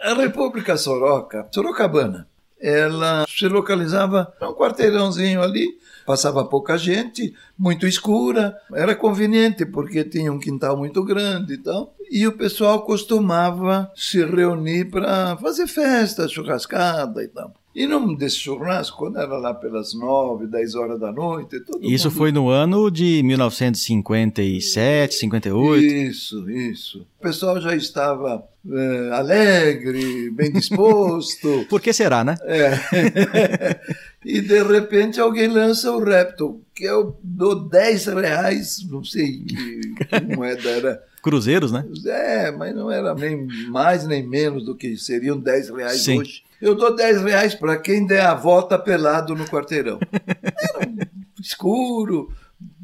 A 0.00 0.14
República 0.14 0.76
Soroca, 0.76 1.48
Sorocabana, 1.50 2.28
ela 2.60 3.24
se 3.28 3.46
localizava 3.48 4.32
num 4.40 4.52
quarteirãozinho 4.52 5.40
ali, 5.40 5.78
passava 6.04 6.44
pouca 6.44 6.76
gente, 6.76 7.34
muito 7.56 7.86
escura, 7.86 8.56
era 8.72 8.94
conveniente 8.94 9.64
porque 9.64 10.04
tinha 10.04 10.32
um 10.32 10.38
quintal 10.38 10.76
muito 10.76 11.02
grande 11.04 11.54
e 11.54 11.58
tal. 11.58 11.94
E 12.10 12.26
o 12.26 12.36
pessoal 12.36 12.82
costumava 12.82 13.90
se 13.94 14.24
reunir 14.24 14.86
para 14.86 15.36
fazer 15.36 15.66
festa, 15.66 16.28
churrascada 16.28 17.22
e 17.22 17.28
tal. 17.28 17.54
E 17.78 17.86
num 17.86 18.12
desse 18.12 18.34
churrasco, 18.40 18.96
quando 18.98 19.20
era 19.20 19.38
lá 19.38 19.54
pelas 19.54 19.94
nove, 19.94 20.48
dez 20.48 20.74
horas 20.74 20.98
da 20.98 21.12
noite, 21.12 21.60
todo 21.60 21.78
Isso 21.84 22.08
mundo- 22.08 22.18
foi 22.18 22.32
no 22.32 22.48
ano 22.48 22.90
de 22.90 23.22
1957, 23.22 25.14
58. 25.14 25.84
Isso, 25.84 26.50
isso. 26.50 27.06
O 27.20 27.22
pessoal 27.22 27.60
já 27.60 27.76
estava 27.76 28.42
eh, 28.68 29.10
alegre, 29.12 30.28
bem 30.30 30.50
disposto. 30.50 31.66
Por 31.70 31.80
que 31.80 31.92
será, 31.92 32.24
né? 32.24 32.34
É. 32.42 33.78
e 34.26 34.40
de 34.40 34.60
repente 34.64 35.20
alguém 35.20 35.46
lança 35.46 35.92
o 35.92 36.02
Reptile, 36.02 36.56
que 36.74 36.82
eu 36.82 37.16
dou 37.22 37.54
10 37.68 38.06
reais, 38.06 38.78
não 38.90 39.04
sei 39.04 39.38
que, 39.44 39.94
que 40.04 40.36
moeda 40.36 40.68
era. 40.68 41.04
Cruzeiros, 41.22 41.70
né? 41.70 41.84
É, 42.06 42.50
mas 42.50 42.74
não 42.74 42.90
era 42.90 43.14
nem 43.14 43.46
mais 43.68 44.04
nem 44.04 44.26
menos 44.26 44.64
do 44.64 44.74
que 44.74 44.96
seriam 44.96 45.38
10 45.38 45.70
reais 45.70 46.00
Sim. 46.02 46.18
hoje. 46.18 46.42
Eu 46.60 46.74
dou 46.74 46.94
10 46.94 47.22
reais 47.22 47.54
para 47.54 47.76
quem 47.76 48.06
der 48.06 48.26
a 48.26 48.34
volta 48.34 48.78
pelado 48.78 49.34
no 49.34 49.44
quarteirão. 49.44 49.98
Era 50.10 51.08
escuro, 51.40 52.32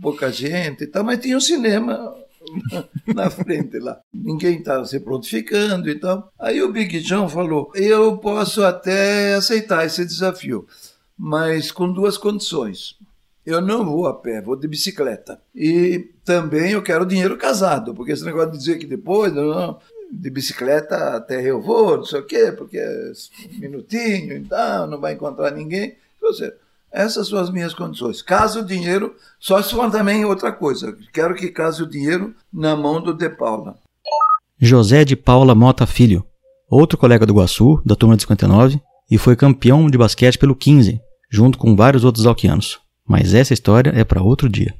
pouca 0.01 0.31
gente 0.31 0.85
e 0.85 0.87
tal, 0.87 1.03
mas 1.03 1.19
tinha 1.19 1.37
um 1.37 1.41
cinema 1.41 2.15
na 3.15 3.31
frente 3.31 3.79
lá. 3.79 4.01
Ninguém 4.13 4.59
estava 4.59 4.85
se 4.85 5.01
prontificando 5.01 5.89
e 5.89 5.99
tal. 5.99 6.33
Aí 6.39 6.63
o 6.63 6.73
Big 6.73 7.01
John 7.01 7.29
falou: 7.29 7.73
Eu 7.75 8.17
posso 8.19 8.63
até 8.63 9.35
aceitar 9.35 9.85
esse 9.85 10.05
desafio, 10.05 10.67
mas 11.17 11.71
com 11.73 11.93
duas 11.93 12.17
condições. 12.17 12.97
Eu 13.45 13.61
não 13.61 13.85
vou 13.85 14.07
a 14.07 14.15
pé, 14.15 14.41
vou 14.41 14.57
de 14.57 14.67
bicicleta. 14.67 15.39
E 15.55 16.13
também 16.25 16.73
eu 16.73 16.83
quero 16.83 17.05
dinheiro 17.05 17.37
casado, 17.37 17.95
porque 17.95 18.13
esse 18.13 18.25
negócio 18.25 18.53
de 18.53 18.59
dizer 18.59 18.79
que 18.79 18.87
depois, 18.87 19.35
não, 19.35 19.45
não, 19.49 19.79
de 20.21 20.31
bicicleta 20.31 21.17
até 21.17 21.43
eu 21.43 21.61
vou, 21.61 21.99
não 21.99 22.05
sei 22.05 22.21
o 22.21 22.27
quê, 22.27 22.53
porque 22.53 22.79
é 22.79 23.13
um 23.55 23.59
minutinho 23.59 24.37
e 24.37 24.45
tal, 24.45 24.87
não 24.87 25.01
vai 25.01 25.15
encontrar 25.15 25.51
ninguém. 25.51 25.97
Ou 26.23 26.33
seja, 26.33 26.55
essas 26.91 27.29
são 27.29 27.39
as 27.39 27.51
minhas 27.51 27.75
condições. 27.75 28.23
Caso 28.23 28.61
o 28.61 28.65
dinheiro, 28.65 29.15
só 29.39 29.61
se 29.61 29.75
for 29.75 29.91
também 29.91 30.25
outra 30.25 30.53
coisa. 30.53 30.97
Quero 31.13 31.35
que 31.35 31.51
case 31.51 31.83
o 31.83 31.89
dinheiro 31.89 32.35
na 32.53 32.77
mão 32.77 33.03
do 33.03 33.13
De 33.13 33.29
Paula. 33.29 33.77
José 34.59 35.05
de 35.05 35.17
Paula 35.17 35.55
Mota 35.55 35.87
Filho, 35.87 36.25
outro 36.71 36.97
colega 36.97 37.27
do 37.27 37.35
Guaçu, 37.35 37.83
da 37.85 37.97
turma 37.97 38.17
de 38.17 38.23
59, 38.23 38.81
e 39.11 39.19
foi 39.19 39.37
campeão 39.37 39.91
de 39.91 39.99
basquete 39.99 40.39
pelo 40.39 40.55
15, 40.55 41.01
junto 41.29 41.59
com 41.59 41.75
vários 41.75 42.05
outros 42.05 42.27
alquianos. 42.27 42.79
Mas 43.07 43.35
essa 43.35 43.53
história 43.53 43.91
é 43.95 44.05
para 44.05 44.23
outro 44.23 44.49
dia. 44.49 44.75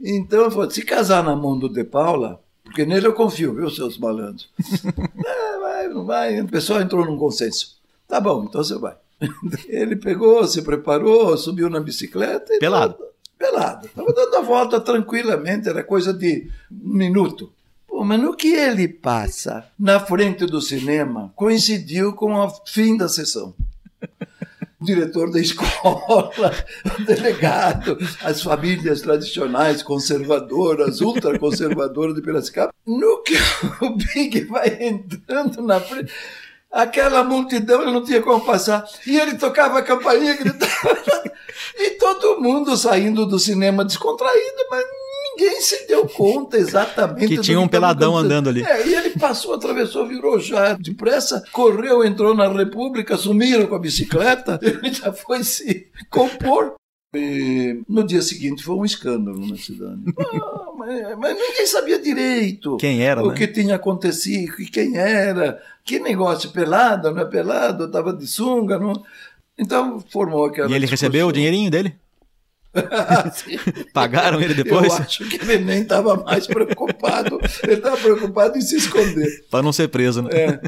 Então 0.00 0.50
se 0.70 0.82
casar 0.82 1.22
na 1.22 1.36
mão 1.36 1.58
do 1.58 1.68
De 1.68 1.84
Paula, 1.84 2.40
porque 2.70 2.86
nele 2.86 3.08
eu 3.08 3.12
confio, 3.12 3.52
viu, 3.52 3.68
seus 3.68 3.98
malandros? 3.98 4.48
é, 5.26 5.58
vai, 5.58 5.88
não 5.88 6.04
vai. 6.04 6.40
O 6.40 6.46
pessoal 6.48 6.80
entrou 6.80 7.04
num 7.04 7.18
consenso. 7.18 7.76
Tá 8.06 8.20
bom, 8.20 8.44
então 8.48 8.62
você 8.62 8.78
vai. 8.78 8.94
Ele 9.68 9.96
pegou, 9.96 10.46
se 10.46 10.62
preparou, 10.62 11.36
subiu 11.36 11.68
na 11.68 11.80
bicicleta. 11.80 12.56
Pelado. 12.58 12.94
tava- 12.94 13.10
pelado. 13.36 13.86
Estava 13.86 14.12
dando 14.12 14.36
a 14.36 14.40
volta 14.40 14.80
tranquilamente, 14.80 15.68
era 15.68 15.82
coisa 15.82 16.12
de 16.14 16.48
um 16.70 16.94
minuto. 16.96 17.52
Pô, 17.88 18.04
mas 18.04 18.20
no 18.20 18.36
que 18.36 18.48
ele 18.54 18.86
passa 18.86 19.66
na 19.78 19.98
frente 19.98 20.46
do 20.46 20.60
cinema, 20.62 21.32
coincidiu 21.34 22.12
com 22.12 22.32
o 22.34 22.48
fim 22.66 22.96
da 22.96 23.08
sessão 23.08 23.52
o 24.80 24.84
diretor 24.84 25.30
da 25.30 25.38
escola, 25.38 26.30
o 26.98 27.04
delegado, 27.04 27.98
as 28.22 28.42
famílias 28.42 29.02
tradicionais, 29.02 29.82
conservadoras, 29.82 31.00
ultraconservadoras 31.00 32.14
de 32.14 32.22
Piracicaba. 32.22 32.72
No 32.86 33.22
que 33.22 33.36
o 33.82 33.90
Big 33.96 34.44
vai 34.44 34.78
entrando 34.80 35.62
na 35.62 35.78
frente, 35.80 36.12
aquela 36.70 37.22
multidão 37.22 37.82
ele 37.82 37.92
não 37.92 38.04
tinha 38.04 38.22
como 38.22 38.44
passar. 38.44 38.84
E 39.06 39.18
ele 39.18 39.34
tocava 39.36 39.78
a 39.78 39.82
campainha, 39.82 40.36
gritava. 40.36 40.70
E 41.76 41.90
todo 41.92 42.40
mundo 42.40 42.76
saindo 42.76 43.26
do 43.26 43.38
cinema 43.38 43.84
descontraído, 43.84 44.66
mas 44.70 44.84
ninguém 45.40 45.60
se 45.60 45.86
deu 45.86 46.06
conta 46.06 46.58
exatamente 46.58 47.28
Que 47.28 47.40
tinha 47.40 47.58
um 47.58 47.64
estava 47.64 47.86
peladão 47.86 48.16
acontecendo. 48.16 48.38
andando 48.38 48.48
ali. 48.50 48.62
É, 48.62 48.86
e 48.86 48.94
ele 48.94 49.10
passou, 49.10 49.54
atravessou, 49.54 50.06
virou 50.06 50.38
já 50.38 50.74
depressa, 50.74 51.42
correu, 51.52 52.04
entrou 52.04 52.34
na 52.34 52.48
República, 52.48 53.16
sumiram 53.16 53.66
com 53.66 53.74
a 53.74 53.78
bicicleta, 53.78 54.58
ele 54.62 54.92
já 54.92 55.12
foi 55.12 55.42
se 55.42 55.88
compor. 56.10 56.74
E 57.12 57.82
no 57.88 58.06
dia 58.06 58.22
seguinte 58.22 58.62
foi 58.62 58.76
um 58.76 58.84
escândalo 58.84 59.46
na 59.46 59.56
cidade. 59.56 60.00
Ah, 60.82 60.86
mas, 60.86 61.18
mas 61.18 61.36
ninguém 61.36 61.66
sabia 61.66 61.98
direito 61.98 62.78
Quem 62.78 63.02
era, 63.02 63.22
o 63.22 63.28
né? 63.28 63.34
que 63.34 63.46
tinha 63.46 63.74
acontecido, 63.74 64.54
quem 64.72 64.96
era, 64.96 65.60
que 65.84 65.98
negócio, 65.98 66.50
pelado, 66.50 67.10
não 67.10 67.20
é 67.20 67.26
pelado, 67.26 67.84
estava 67.84 68.14
de 68.14 68.26
sunga. 68.26 68.78
Não... 68.78 68.94
Então 69.58 70.00
formou 70.08 70.46
aquela. 70.46 70.70
E 70.70 70.74
ele 70.74 70.86
recebeu 70.86 71.26
o 71.26 71.30
discussão. 71.30 71.32
dinheirinho 71.32 71.70
dele? 71.70 71.94
Pagaram 73.92 74.40
ele 74.40 74.54
depois? 74.54 74.86
Eu 74.86 75.02
acho 75.02 75.28
que 75.28 75.36
ele 75.36 75.64
nem 75.64 75.82
estava 75.82 76.16
mais 76.16 76.46
preocupado. 76.46 77.38
Ele 77.62 77.74
estava 77.74 77.96
preocupado 77.96 78.56
em 78.56 78.60
se 78.60 78.76
esconder. 78.76 79.46
Para 79.50 79.62
não 79.62 79.72
ser 79.72 79.88
preso, 79.88 80.22
né? 80.22 80.30
É. 80.32 80.60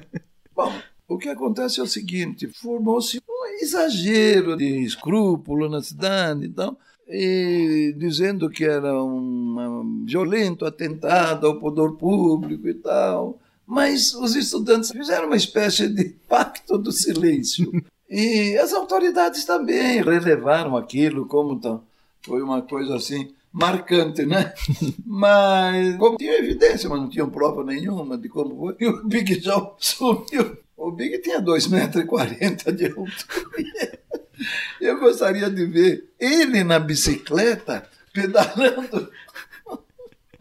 Bom, 0.54 0.72
o 1.08 1.18
que 1.18 1.28
acontece 1.28 1.80
é 1.80 1.82
o 1.82 1.86
seguinte: 1.86 2.48
formou-se 2.48 3.20
um 3.28 3.46
exagero 3.62 4.56
de 4.56 4.82
escrúpulo 4.82 5.68
na 5.68 5.82
cidade 5.82 6.46
então, 6.46 6.76
e 7.08 7.94
dizendo 7.96 8.50
que 8.50 8.64
era 8.64 9.02
um 9.02 10.04
violento 10.06 10.64
atentado 10.64 11.46
ao 11.46 11.58
poder 11.58 11.92
público 11.92 12.68
e 12.68 12.74
tal. 12.74 13.38
Mas 13.66 14.12
os 14.12 14.34
estudantes 14.34 14.90
fizeram 14.90 15.26
uma 15.26 15.36
espécie 15.36 15.88
de 15.88 16.04
pacto 16.28 16.76
do 16.76 16.92
silêncio. 16.92 17.70
E 18.14 18.58
as 18.58 18.74
autoridades 18.74 19.46
também 19.46 20.02
relevaram 20.02 20.76
aquilo 20.76 21.24
como 21.24 21.58
tão, 21.58 21.82
foi 22.24 22.42
uma 22.42 22.62
coisa 22.62 22.96
assim 22.96 23.34
marcante, 23.52 24.24
né? 24.24 24.54
Mas 25.04 25.96
como 25.96 26.16
tinha 26.16 26.38
evidência, 26.38 26.88
mas 26.88 27.00
não 27.00 27.08
tinha 27.08 27.26
prova 27.26 27.62
nenhuma 27.62 28.16
de 28.16 28.28
como 28.28 28.56
foi, 28.56 28.76
e 28.80 28.86
o 28.88 29.04
Big 29.04 29.36
John 29.40 29.76
sumiu. 29.78 30.56
O 30.76 30.90
Big 30.90 31.18
tinha 31.18 31.40
2,40 31.40 32.40
metros 32.40 32.76
de 32.76 32.86
altura. 32.86 33.98
Eu 34.80 34.98
gostaria 34.98 35.48
de 35.48 35.66
ver 35.66 36.10
ele 36.18 36.64
na 36.64 36.80
bicicleta, 36.80 37.88
pedalando, 38.12 39.08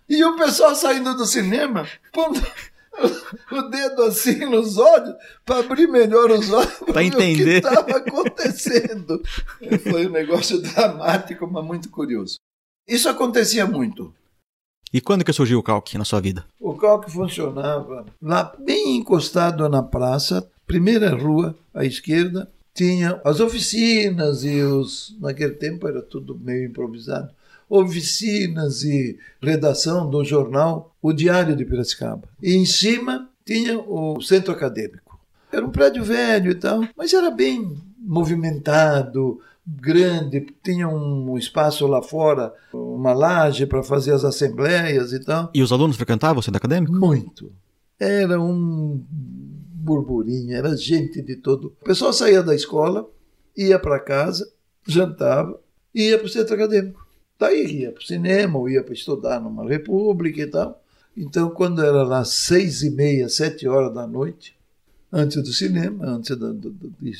e 0.09 0.23
o 0.23 0.35
pessoal 0.35 0.75
saindo 0.75 1.15
do 1.15 1.25
cinema, 1.25 1.87
pondo 2.11 2.41
o 3.51 3.61
dedo 3.63 4.03
assim 4.03 4.45
nos 4.45 4.77
olhos 4.77 5.15
para 5.45 5.59
abrir 5.59 5.87
melhor 5.87 6.31
os 6.31 6.51
olhos 6.51 6.79
para 6.79 7.03
entender 7.03 7.59
o 7.59 7.61
que 7.61 7.67
estava 7.67 7.97
acontecendo. 7.97 9.21
Foi 9.83 10.07
um 10.07 10.11
negócio 10.11 10.61
dramático, 10.61 11.47
mas 11.47 11.65
muito 11.65 11.89
curioso. 11.89 12.37
Isso 12.87 13.07
acontecia 13.07 13.65
muito. 13.65 14.13
E 14.93 14.99
quando 14.99 15.23
que 15.23 15.31
surgiu 15.31 15.59
o 15.59 15.63
calque 15.63 15.97
na 15.97 16.03
sua 16.03 16.19
vida? 16.19 16.45
O 16.59 16.75
calque 16.75 17.09
funcionava 17.09 18.05
lá 18.21 18.53
bem 18.59 18.97
encostado 18.97 19.67
na 19.69 19.81
praça, 19.81 20.49
primeira 20.67 21.15
rua 21.15 21.57
à 21.73 21.85
esquerda, 21.85 22.51
tinha 22.73 23.21
as 23.23 23.39
oficinas 23.39 24.43
e 24.43 24.61
os. 24.61 25.15
Naquele 25.19 25.53
tempo 25.53 25.87
era 25.87 26.01
tudo 26.01 26.37
meio 26.37 26.65
improvisado. 26.65 27.31
Oficinas 27.73 28.83
e 28.83 29.17
redação 29.41 30.09
do 30.09 30.25
jornal 30.25 30.93
O 31.01 31.13
Diário 31.13 31.55
de 31.55 31.63
Piracicaba. 31.63 32.27
E 32.43 32.53
em 32.53 32.65
cima 32.65 33.29
tinha 33.45 33.79
o 33.79 34.19
centro 34.21 34.51
acadêmico. 34.51 35.17
Era 35.49 35.65
um 35.65 35.71
prédio 35.71 36.03
velho 36.03 36.51
e 36.51 36.55
tal, 36.55 36.85
mas 36.97 37.13
era 37.13 37.31
bem 37.31 37.77
movimentado, 37.97 39.39
grande, 39.65 40.47
tinha 40.61 40.87
um 40.89 41.37
espaço 41.37 41.87
lá 41.87 42.01
fora, 42.01 42.53
uma 42.73 43.13
laje 43.13 43.65
para 43.65 43.81
fazer 43.81 44.13
as 44.13 44.25
assembleias 44.25 45.13
e 45.13 45.19
tal. 45.23 45.49
E 45.53 45.61
os 45.61 45.71
alunos 45.71 45.95
frequentavam 45.95 46.39
o 46.39 46.43
centro 46.43 46.57
acadêmico? 46.57 46.93
Muito. 46.93 47.53
Era 47.97 48.41
um 48.41 49.01
burburinho, 49.09 50.55
era 50.55 50.75
gente 50.75 51.21
de 51.21 51.37
todo. 51.37 51.73
O 51.81 51.85
pessoal 51.85 52.11
saía 52.11 52.43
da 52.43 52.53
escola, 52.53 53.07
ia 53.55 53.79
para 53.79 53.99
casa, 53.99 54.51
jantava 54.85 55.57
e 55.95 56.09
ia 56.09 56.17
para 56.17 56.27
o 56.27 56.29
centro 56.29 56.55
acadêmico. 56.55 57.05
Daí 57.41 57.79
ia 57.81 57.91
para 57.91 58.03
o 58.03 58.05
cinema, 58.05 58.59
ou 58.59 58.69
ia 58.69 58.83
para 58.83 58.93
estudar 58.93 59.39
numa 59.41 59.67
república 59.67 60.41
e 60.41 60.45
tal. 60.45 60.79
Então, 61.17 61.49
quando 61.49 61.83
era 61.83 62.03
lá 62.03 62.23
seis 62.23 62.83
e 62.83 62.91
meia, 62.91 63.27
sete 63.29 63.67
horas 63.67 63.91
da 63.91 64.05
noite, 64.05 64.55
antes 65.11 65.41
do 65.41 65.51
cinema, 65.51 66.05
antes 66.05 66.37
de, 66.37 67.15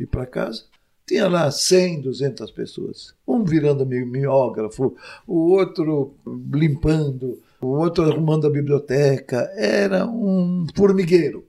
ir 0.00 0.06
para 0.06 0.26
casa, 0.26 0.64
tinha 1.06 1.28
lá 1.28 1.48
100, 1.48 2.00
200 2.00 2.50
pessoas. 2.50 3.14
Um 3.24 3.44
virando 3.44 3.86
mimeógrafo, 3.86 4.96
o 5.24 5.52
outro 5.52 6.14
limpando, 6.52 7.40
o 7.60 7.68
outro 7.68 8.10
arrumando 8.10 8.48
a 8.48 8.50
biblioteca. 8.50 9.52
Era 9.54 10.04
um 10.04 10.66
formigueiro. 10.74 11.44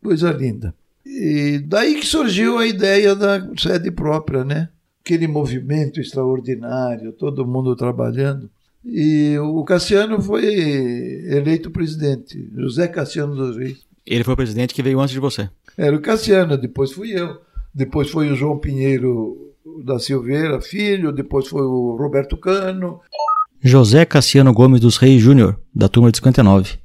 Coisa 0.00 0.30
linda. 0.30 0.72
E 1.04 1.58
daí 1.58 1.96
que 1.96 2.06
surgiu 2.06 2.56
a 2.56 2.66
ideia 2.66 3.16
da 3.16 3.40
sede 3.58 3.90
própria, 3.90 4.44
né? 4.44 4.68
Aquele 5.04 5.28
movimento 5.28 6.00
extraordinário, 6.00 7.12
todo 7.12 7.46
mundo 7.46 7.76
trabalhando. 7.76 8.48
E 8.82 9.36
o 9.38 9.62
Cassiano 9.62 10.18
foi 10.22 10.46
eleito 10.46 11.70
presidente, 11.70 12.50
José 12.56 12.88
Cassiano 12.88 13.36
dos 13.36 13.58
Reis. 13.58 13.84
Ele 14.06 14.24
foi 14.24 14.32
o 14.32 14.36
presidente 14.36 14.72
que 14.72 14.82
veio 14.82 14.98
antes 14.98 15.12
de 15.12 15.20
você. 15.20 15.50
Era 15.76 15.94
o 15.94 16.00
Cassiano, 16.00 16.56
depois 16.56 16.90
fui 16.90 17.10
eu. 17.10 17.38
Depois 17.74 18.08
foi 18.08 18.30
o 18.30 18.34
João 18.34 18.58
Pinheiro 18.58 19.52
da 19.84 19.98
Silveira, 19.98 20.58
filho, 20.62 21.12
depois 21.12 21.48
foi 21.48 21.62
o 21.62 21.96
Roberto 21.96 22.38
Cano. 22.38 23.00
José 23.62 24.06
Cassiano 24.06 24.54
Gomes 24.54 24.80
dos 24.80 24.96
Reis 24.96 25.20
Júnior, 25.20 25.60
da 25.74 25.86
turma 25.86 26.10
de 26.10 26.16
59. 26.16 26.78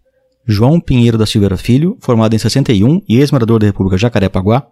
João 0.46 0.80
Pinheiro 0.80 1.18
da 1.18 1.26
Silveira 1.26 1.56
Filho, 1.56 1.98
formado 2.02 2.36
em 2.36 2.40
61 2.40 3.02
e 3.08 3.20
ex-morador 3.20 3.60
da 3.60 3.68
República 3.68 3.98
Jacarepaguá, 3.98 4.68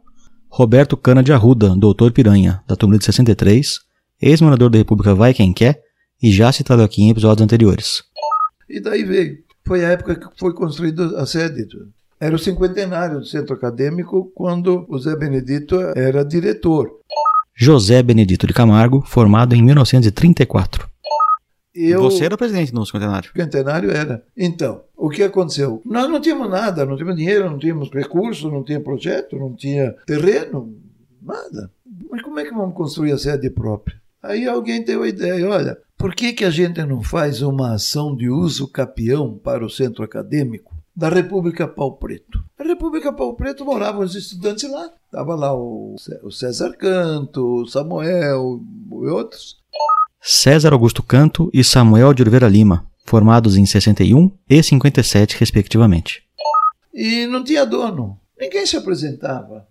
Roberto 0.49 0.97
Cana 0.97 1.21
de 1.21 1.31
Arruda, 1.31 1.75
doutor 1.75 2.11
Piranha, 2.11 2.61
da 2.67 2.75
turma 2.75 2.97
de 2.97 3.05
63, 3.05 3.79
ex-morador 4.21 4.69
da 4.69 4.77
República 4.77 5.13
Vai 5.13 5.33
Quem 5.33 5.53
Quer 5.53 5.81
e 6.21 6.31
já 6.31 6.51
citado 6.51 6.81
aqui 6.81 7.03
em 7.03 7.09
episódios 7.09 7.43
anteriores. 7.43 8.03
E 8.69 8.79
daí 8.79 9.03
veio. 9.03 9.37
Foi 9.65 9.83
a 9.83 9.89
época 9.89 10.15
que 10.15 10.39
foi 10.39 10.53
construída 10.53 11.19
a 11.19 11.25
sede. 11.25 11.67
Era 12.19 12.35
o 12.35 12.39
cinquentenário 12.39 13.19
do 13.19 13.25
centro 13.25 13.53
acadêmico 13.53 14.31
quando 14.33 14.85
o 14.89 14.97
Zé 14.97 15.15
Benedito 15.15 15.75
era 15.95 16.23
diretor. 16.23 16.89
José 17.55 18.01
Benedito 18.01 18.47
de 18.47 18.53
Camargo, 18.53 19.03
formado 19.05 19.53
em 19.53 19.61
1934. 19.61 20.87
Eu, 21.77 22.01
Você 22.01 22.25
era 22.25 22.35
presidente 22.35 22.73
no 22.73 22.85
cinquentenário. 22.85 23.29
Centenário 23.35 23.91
era. 23.91 24.23
Então, 24.35 24.81
o 24.95 25.09
que 25.09 25.21
aconteceu? 25.21 25.79
Nós 25.85 26.09
não 26.09 26.19
tínhamos 26.19 26.49
nada, 26.49 26.85
não 26.85 26.95
tínhamos 26.95 27.15
dinheiro, 27.15 27.49
não 27.49 27.59
tínhamos 27.59 27.91
recursos, 27.91 28.51
não 28.51 28.63
tinha 28.63 28.79
projeto, 28.79 29.37
não 29.37 29.53
tinha 29.53 29.91
terreno, 30.07 30.75
nada. 31.21 31.69
Mas 32.09 32.23
como 32.23 32.39
é 32.39 32.45
que 32.45 32.53
vamos 32.53 32.75
construir 32.75 33.11
a 33.11 33.17
sede 33.17 33.49
própria? 33.51 34.01
Aí 34.23 34.47
alguém 34.47 34.83
deu 34.83 35.03
a 35.03 35.07
ideia, 35.07 35.47
olha, 35.47 35.77
por 35.97 36.15
que, 36.15 36.33
que 36.33 36.45
a 36.45 36.49
gente 36.49 36.83
não 36.83 37.01
faz 37.03 37.41
uma 37.41 37.73
ação 37.73 38.15
de 38.15 38.29
uso 38.29 38.67
capião 38.67 39.37
para 39.37 39.63
o 39.63 39.69
centro 39.69 40.03
acadêmico 40.03 40.75
da 40.95 41.09
República 41.09 41.67
Pau 41.67 41.93
Preto? 41.93 42.43
A 42.57 42.63
República 42.63 43.13
Pau 43.13 43.35
Preto 43.35 43.63
moravam 43.63 44.01
os 44.01 44.15
estudantes 44.15 44.69
lá. 44.69 44.91
Estava 45.05 45.35
lá 45.35 45.55
o 45.55 45.95
César 46.31 46.73
Canto, 46.73 47.61
o 47.61 47.67
Samuel 47.67 48.59
e 48.91 49.07
outros. 49.07 49.57
César 50.29 50.73
Augusto 50.73 51.01
Canto 51.01 51.49
e 51.53 51.63
Samuel 51.63 52.13
de 52.13 52.21
Oliveira 52.21 52.49
Lima, 52.49 52.85
formados 53.05 53.55
em 53.55 53.65
61 53.65 54.29
e 54.49 54.61
57, 54.61 55.37
respectivamente. 55.39 56.21
E 56.93 57.25
não 57.27 57.45
tinha 57.45 57.65
dono, 57.65 58.19
ninguém 58.37 58.65
se 58.65 58.75
apresentava, 58.75 59.65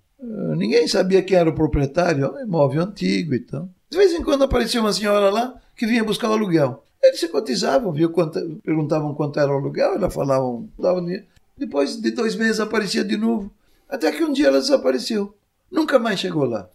ninguém 0.57 0.89
sabia 0.89 1.23
quem 1.23 1.37
era 1.37 1.51
o 1.51 1.55
proprietário, 1.55 2.33
um 2.33 2.41
imóvel 2.41 2.85
antigo 2.85 3.35
e 3.35 3.41
tal. 3.41 3.69
De 3.91 3.99
vez 3.99 4.15
em 4.15 4.23
quando 4.23 4.45
aparecia 4.45 4.81
uma 4.81 4.95
senhora 4.95 5.29
lá 5.29 5.55
que 5.77 5.87
vinha 5.87 6.03
buscar 6.03 6.31
o 6.31 6.33
aluguel. 6.33 6.83
Eles 7.03 7.21
se 7.21 7.29
cotizavam, 7.29 7.93
viu 7.93 8.09
quanto, 8.09 8.41
perguntavam 8.65 9.15
quanto 9.15 9.39
era 9.39 9.53
o 9.53 9.59
aluguel, 9.59 9.97
ela 9.97 10.09
falavam, 10.09 10.71
davam 10.79 11.05
dinheiro. 11.05 11.27
Depois 11.59 12.01
de 12.01 12.13
dois 12.13 12.35
meses 12.35 12.61
aparecia 12.61 13.05
de 13.05 13.19
novo. 13.19 13.53
Até 13.91 14.11
que 14.11 14.25
um 14.25 14.33
dia 14.33 14.47
ela 14.47 14.59
desapareceu. 14.59 15.37
Nunca 15.71 15.99
mais 15.99 16.19
chegou 16.19 16.47
lá. 16.47 16.67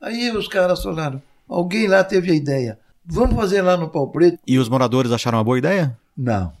Aí 0.00 0.32
os 0.32 0.48
caras 0.48 0.82
falaram, 0.82 1.22
alguém 1.46 1.86
lá 1.86 2.02
teve 2.02 2.32
a 2.32 2.34
ideia. 2.34 2.76
Vamos 3.10 3.36
fazer 3.36 3.62
lá 3.62 3.74
no 3.74 3.88
Pau 3.88 4.08
Preto? 4.08 4.38
E 4.46 4.58
os 4.58 4.68
moradores 4.68 5.10
acharam 5.10 5.38
uma 5.38 5.44
boa 5.44 5.56
ideia? 5.56 5.96
Não. 6.14 6.52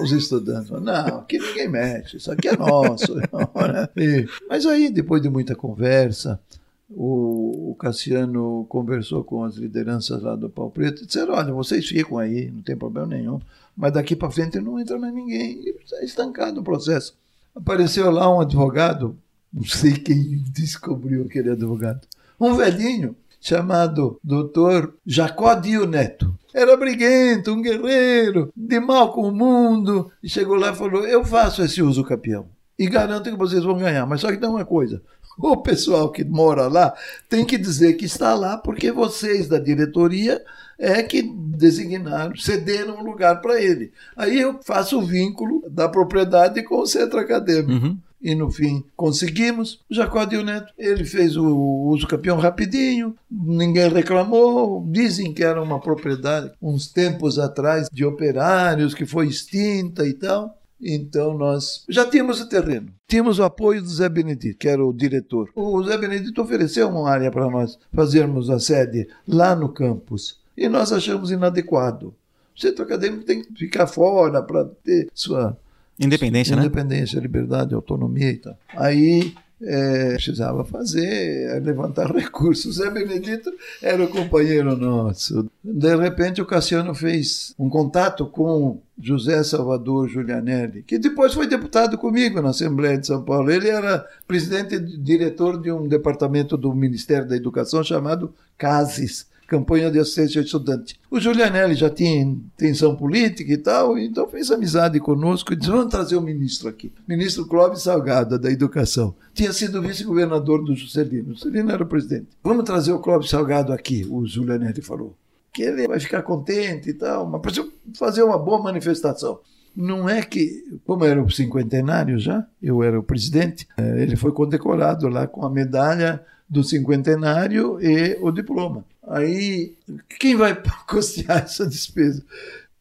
Os 0.00 0.12
estudantes 0.12 0.70
não, 0.70 1.18
aqui 1.18 1.38
ninguém 1.38 1.68
mexe, 1.68 2.16
isso 2.16 2.30
aqui 2.30 2.48
é 2.48 2.56
nosso. 2.56 3.16
Mas 4.48 4.66
aí, 4.66 4.88
depois 4.90 5.20
de 5.20 5.28
muita 5.28 5.56
conversa, 5.56 6.40
o, 6.88 7.74
Cassiano 7.78 8.66
conversou 8.68 9.24
com 9.24 9.42
as 9.42 9.56
lideranças 9.56 10.22
lá 10.22 10.36
do 10.36 10.48
Pau 10.48 10.70
Preto 10.70 11.02
e 11.02 11.06
disseram: 11.06 11.34
olha, 11.34 11.52
vocês 11.52 11.86
ficam 11.86 12.18
aí, 12.18 12.50
não 12.50 12.62
tem 12.62 12.76
problema 12.76 13.08
nenhum, 13.08 13.40
mas 13.76 13.92
daqui 13.92 14.14
para 14.14 14.30
frente 14.30 14.60
não 14.60 14.78
entra 14.78 14.98
mais 14.98 15.12
ninguém. 15.12 15.60
E 15.64 15.76
está 15.82 16.02
estancado 16.04 16.60
o 16.60 16.64
processo. 16.64 17.16
Apareceu 17.54 18.10
lá 18.10 18.32
um 18.32 18.40
advogado, 18.40 19.16
não 19.52 19.64
sei 19.64 19.94
quem 19.94 20.44
descobriu 20.52 21.24
aquele 21.24 21.50
advogado, 21.50 22.06
um 22.38 22.54
velhinho 22.54 23.16
chamado 23.40 24.20
Dr. 24.22 24.90
Jacó 25.06 25.54
Dio 25.54 25.86
Neto. 25.86 26.34
Era 26.52 26.76
briguento, 26.76 27.52
um 27.52 27.62
guerreiro, 27.62 28.52
de 28.54 28.80
mal 28.80 29.12
com 29.12 29.22
o 29.22 29.32
mundo. 29.32 30.10
E 30.22 30.28
chegou 30.28 30.56
lá 30.56 30.70
e 30.70 30.76
falou: 30.76 31.06
Eu 31.06 31.24
faço 31.24 31.62
esse 31.62 31.80
uso 31.80 32.04
capião. 32.04 32.46
E 32.78 32.86
garanto 32.86 33.30
que 33.30 33.36
vocês 33.36 33.62
vão 33.62 33.78
ganhar. 33.78 34.06
Mas 34.06 34.20
só 34.20 34.30
que 34.30 34.38
tem 34.38 34.48
uma 34.48 34.64
coisa: 34.64 35.00
o 35.38 35.56
pessoal 35.56 36.10
que 36.10 36.24
mora 36.24 36.66
lá 36.66 36.94
tem 37.28 37.44
que 37.44 37.56
dizer 37.56 37.94
que 37.94 38.04
está 38.04 38.34
lá 38.34 38.56
porque 38.58 38.90
vocês 38.90 39.48
da 39.48 39.58
diretoria 39.58 40.42
é 40.78 41.02
que 41.02 41.22
designaram, 41.22 42.34
cederam 42.36 42.96
um 42.96 43.04
lugar 43.04 43.40
para 43.40 43.60
ele. 43.60 43.92
Aí 44.16 44.40
eu 44.40 44.58
faço 44.62 44.98
o 44.98 45.02
vínculo 45.02 45.62
da 45.70 45.88
propriedade 45.88 46.62
com 46.62 46.80
o 46.80 46.86
centro 46.86 47.18
acadêmico. 47.18 47.86
Uhum. 47.86 47.98
E 48.20 48.34
no 48.34 48.50
fim 48.50 48.84
conseguimos. 48.96 49.80
O 49.90 49.94
Jacó 49.94 50.24
Dil 50.24 50.44
Neto, 50.44 50.72
ele 50.76 51.04
fez 51.04 51.36
o 51.36 51.46
uso 51.46 52.06
campeão 52.06 52.38
rapidinho, 52.38 53.14
ninguém 53.30 53.88
reclamou. 53.88 54.86
Dizem 54.90 55.32
que 55.32 55.42
era 55.42 55.62
uma 55.62 55.80
propriedade, 55.80 56.52
uns 56.60 56.88
tempos 56.88 57.38
atrás, 57.38 57.88
de 57.90 58.04
operários, 58.04 58.94
que 58.94 59.06
foi 59.06 59.26
extinta 59.28 60.06
e 60.06 60.12
tal. 60.12 60.56
Então 60.82 61.36
nós 61.36 61.84
já 61.88 62.08
tínhamos 62.08 62.40
o 62.40 62.48
terreno, 62.48 62.88
tínhamos 63.06 63.38
o 63.38 63.42
apoio 63.42 63.82
do 63.82 63.88
Zé 63.88 64.08
Benedito, 64.08 64.58
que 64.58 64.68
era 64.68 64.84
o 64.84 64.94
diretor. 64.94 65.50
O 65.54 65.82
Zé 65.82 65.98
Benedito 65.98 66.40
ofereceu 66.40 66.88
uma 66.88 67.10
área 67.10 67.30
para 67.30 67.50
nós 67.50 67.78
fazermos 67.92 68.48
a 68.48 68.58
sede 68.58 69.06
lá 69.28 69.54
no 69.54 69.68
campus 69.68 70.40
e 70.56 70.68
nós 70.68 70.90
achamos 70.90 71.30
inadequado. 71.30 72.14
O 72.56 72.60
centro 72.60 72.84
acadêmico 72.84 73.24
tem 73.24 73.42
que 73.42 73.52
ficar 73.54 73.86
fora 73.86 74.42
para 74.42 74.64
ter 74.82 75.08
sua 75.14 75.56
Independência, 76.00 76.56
né? 76.56 76.62
independência, 76.62 77.20
liberdade, 77.20 77.74
autonomia 77.74 78.30
e 78.30 78.36
tal. 78.36 78.58
Aí 78.74 79.34
é, 79.62 80.14
precisava 80.14 80.64
fazer, 80.64 81.50
é, 81.50 81.60
levantar 81.60 82.10
recursos. 82.16 82.76
Zé 82.76 82.90
Benedito 82.90 83.52
era 83.82 84.02
o 84.02 84.08
companheiro 84.08 84.76
nosso. 84.76 85.50
De 85.62 85.96
repente, 85.96 86.40
o 86.40 86.46
Cassiano 86.46 86.94
fez 86.94 87.54
um 87.58 87.68
contato 87.68 88.26
com 88.26 88.80
José 88.98 89.42
Salvador 89.44 90.08
Giulianelli, 90.08 90.82
que 90.82 90.98
depois 90.98 91.34
foi 91.34 91.46
deputado 91.46 91.98
comigo 91.98 92.40
na 92.40 92.50
Assembleia 92.50 92.98
de 92.98 93.06
São 93.06 93.22
Paulo. 93.22 93.50
Ele 93.50 93.68
era 93.68 94.06
presidente 94.26 94.76
e 94.76 94.80
diretor 94.80 95.60
de 95.60 95.70
um 95.70 95.86
departamento 95.86 96.56
do 96.56 96.74
Ministério 96.74 97.28
da 97.28 97.36
Educação 97.36 97.84
chamado 97.84 98.34
CASES. 98.56 99.28
Campanha 99.50 99.90
de 99.90 99.98
Assistência 99.98 100.38
Estudante. 100.38 100.94
O 101.10 101.18
Giulianelli 101.18 101.74
já 101.74 101.90
tinha 101.90 102.22
intenção 102.22 102.94
política 102.94 103.52
e 103.52 103.58
tal, 103.58 103.98
então 103.98 104.28
fez 104.28 104.48
amizade 104.52 105.00
conosco 105.00 105.52
e 105.52 105.56
disse: 105.56 105.72
vamos 105.72 105.90
trazer 105.90 106.14
o 106.14 106.20
ministro 106.20 106.68
aqui. 106.68 106.92
Ministro 107.08 107.44
Clóvis 107.48 107.82
Salgado, 107.82 108.38
da 108.38 108.48
Educação. 108.48 109.12
Tinha 109.34 109.52
sido 109.52 109.82
vice-governador 109.82 110.62
do 110.62 110.76
Juscelino. 110.76 111.30
O 111.30 111.34
Juscelino 111.34 111.72
era 111.72 111.82
o 111.82 111.86
presidente. 111.86 112.28
Vamos 112.44 112.62
trazer 112.62 112.92
o 112.92 113.00
Clóvis 113.00 113.28
Salgado 113.28 113.72
aqui, 113.72 114.06
o 114.08 114.24
Giulianelli 114.24 114.80
falou. 114.82 115.16
Que 115.52 115.64
ele 115.64 115.88
vai 115.88 115.98
ficar 115.98 116.22
contente 116.22 116.90
e 116.90 116.94
tal, 116.94 117.28
mas 117.28 117.40
precisa 117.40 117.68
fazer 117.98 118.22
uma 118.22 118.38
boa 118.38 118.62
manifestação. 118.62 119.40
Não 119.74 120.08
é 120.08 120.22
que, 120.22 120.78
como 120.84 121.04
era 121.04 121.20
o 121.20 121.28
cinquentenário 121.28 122.20
já, 122.20 122.46
eu 122.62 122.84
era 122.84 123.00
o 123.00 123.02
presidente, 123.02 123.66
eh, 123.76 124.02
ele 124.02 124.14
foi 124.14 124.30
condecorado 124.30 125.08
lá 125.08 125.26
com 125.26 125.44
a 125.44 125.50
medalha 125.50 126.24
do 126.48 126.62
cinquentenário 126.62 127.80
e 127.80 128.16
o 128.20 128.30
diploma. 128.30 128.84
Aí, 129.10 129.74
quem 130.20 130.36
vai 130.36 130.54
custear 130.86 131.42
essa 131.42 131.66
despesa? 131.66 132.24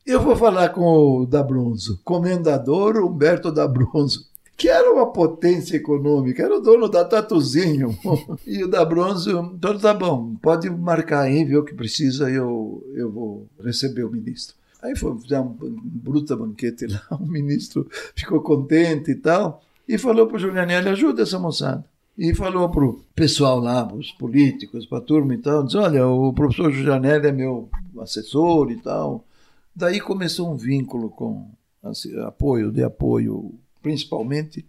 Eu 0.06 0.22
vou 0.22 0.36
falar 0.36 0.70
com 0.70 1.22
o 1.22 1.26
Dabronzo, 1.26 2.00
comendador 2.04 2.98
Humberto 2.98 3.52
Dabronzo, 3.52 4.28
que 4.56 4.70
era 4.70 4.92
uma 4.92 5.12
potência 5.12 5.78
econômica, 5.78 6.44
era 6.44 6.56
o 6.56 6.62
dono 6.62 6.88
da 6.88 7.04
Tatuzinho. 7.04 7.98
e 8.46 8.64
o 8.64 8.68
Dabronzo, 8.68 9.54
então 9.56 9.78
tá 9.80 9.92
bom, 9.92 10.36
pode 10.40 10.70
marcar 10.70 11.22
aí, 11.22 11.44
ver 11.44 11.58
o 11.58 11.66
que 11.66 11.74
precisa, 11.74 12.30
eu, 12.30 12.84
eu 12.94 13.12
vou 13.12 13.48
receber 13.64 14.04
o 14.04 14.12
ministro. 14.12 14.56
Aí 14.84 14.96
foi 14.96 15.18
dar 15.28 15.42
um 15.42 15.56
bruta 15.60 16.36
banquete 16.36 16.86
lá, 16.86 17.02
o 17.20 17.26
ministro 17.26 17.88
ficou 18.16 18.42
contente 18.42 19.12
e 19.12 19.16
tal, 19.16 19.64
e 19.88 19.98
falou 19.98 20.28
para 20.28 20.38
o 20.38 20.40
Julianelli, 20.40 20.90
ajuda 20.90 21.24
essa 21.24 21.40
moçada 21.40 21.84
e 22.20 22.36
falou 22.36 22.68
para 22.68 22.84
o 22.84 23.02
pessoal 23.16 23.62
lá, 23.62 23.86
para 23.86 23.96
os 23.96 24.12
políticos, 24.12 24.86
para 24.86 24.98
a 24.98 25.02
turma 25.02 25.34
e 25.34 25.38
tal, 25.38 25.64
disse, 25.64 25.78
olha, 25.78 26.06
o 26.06 26.34
professor 26.34 26.70
Janelli 26.70 27.28
é 27.28 27.32
meu 27.32 27.70
assessor 27.98 28.70
e 28.72 28.76
tal. 28.76 29.24
Daí 29.74 30.02
começou 30.02 30.52
um 30.52 30.58
vínculo 30.58 31.10
com 31.10 31.50
assim, 31.82 32.14
apoio, 32.20 32.74
de 32.74 32.84
apoio, 32.84 33.54
principalmente 33.82 34.66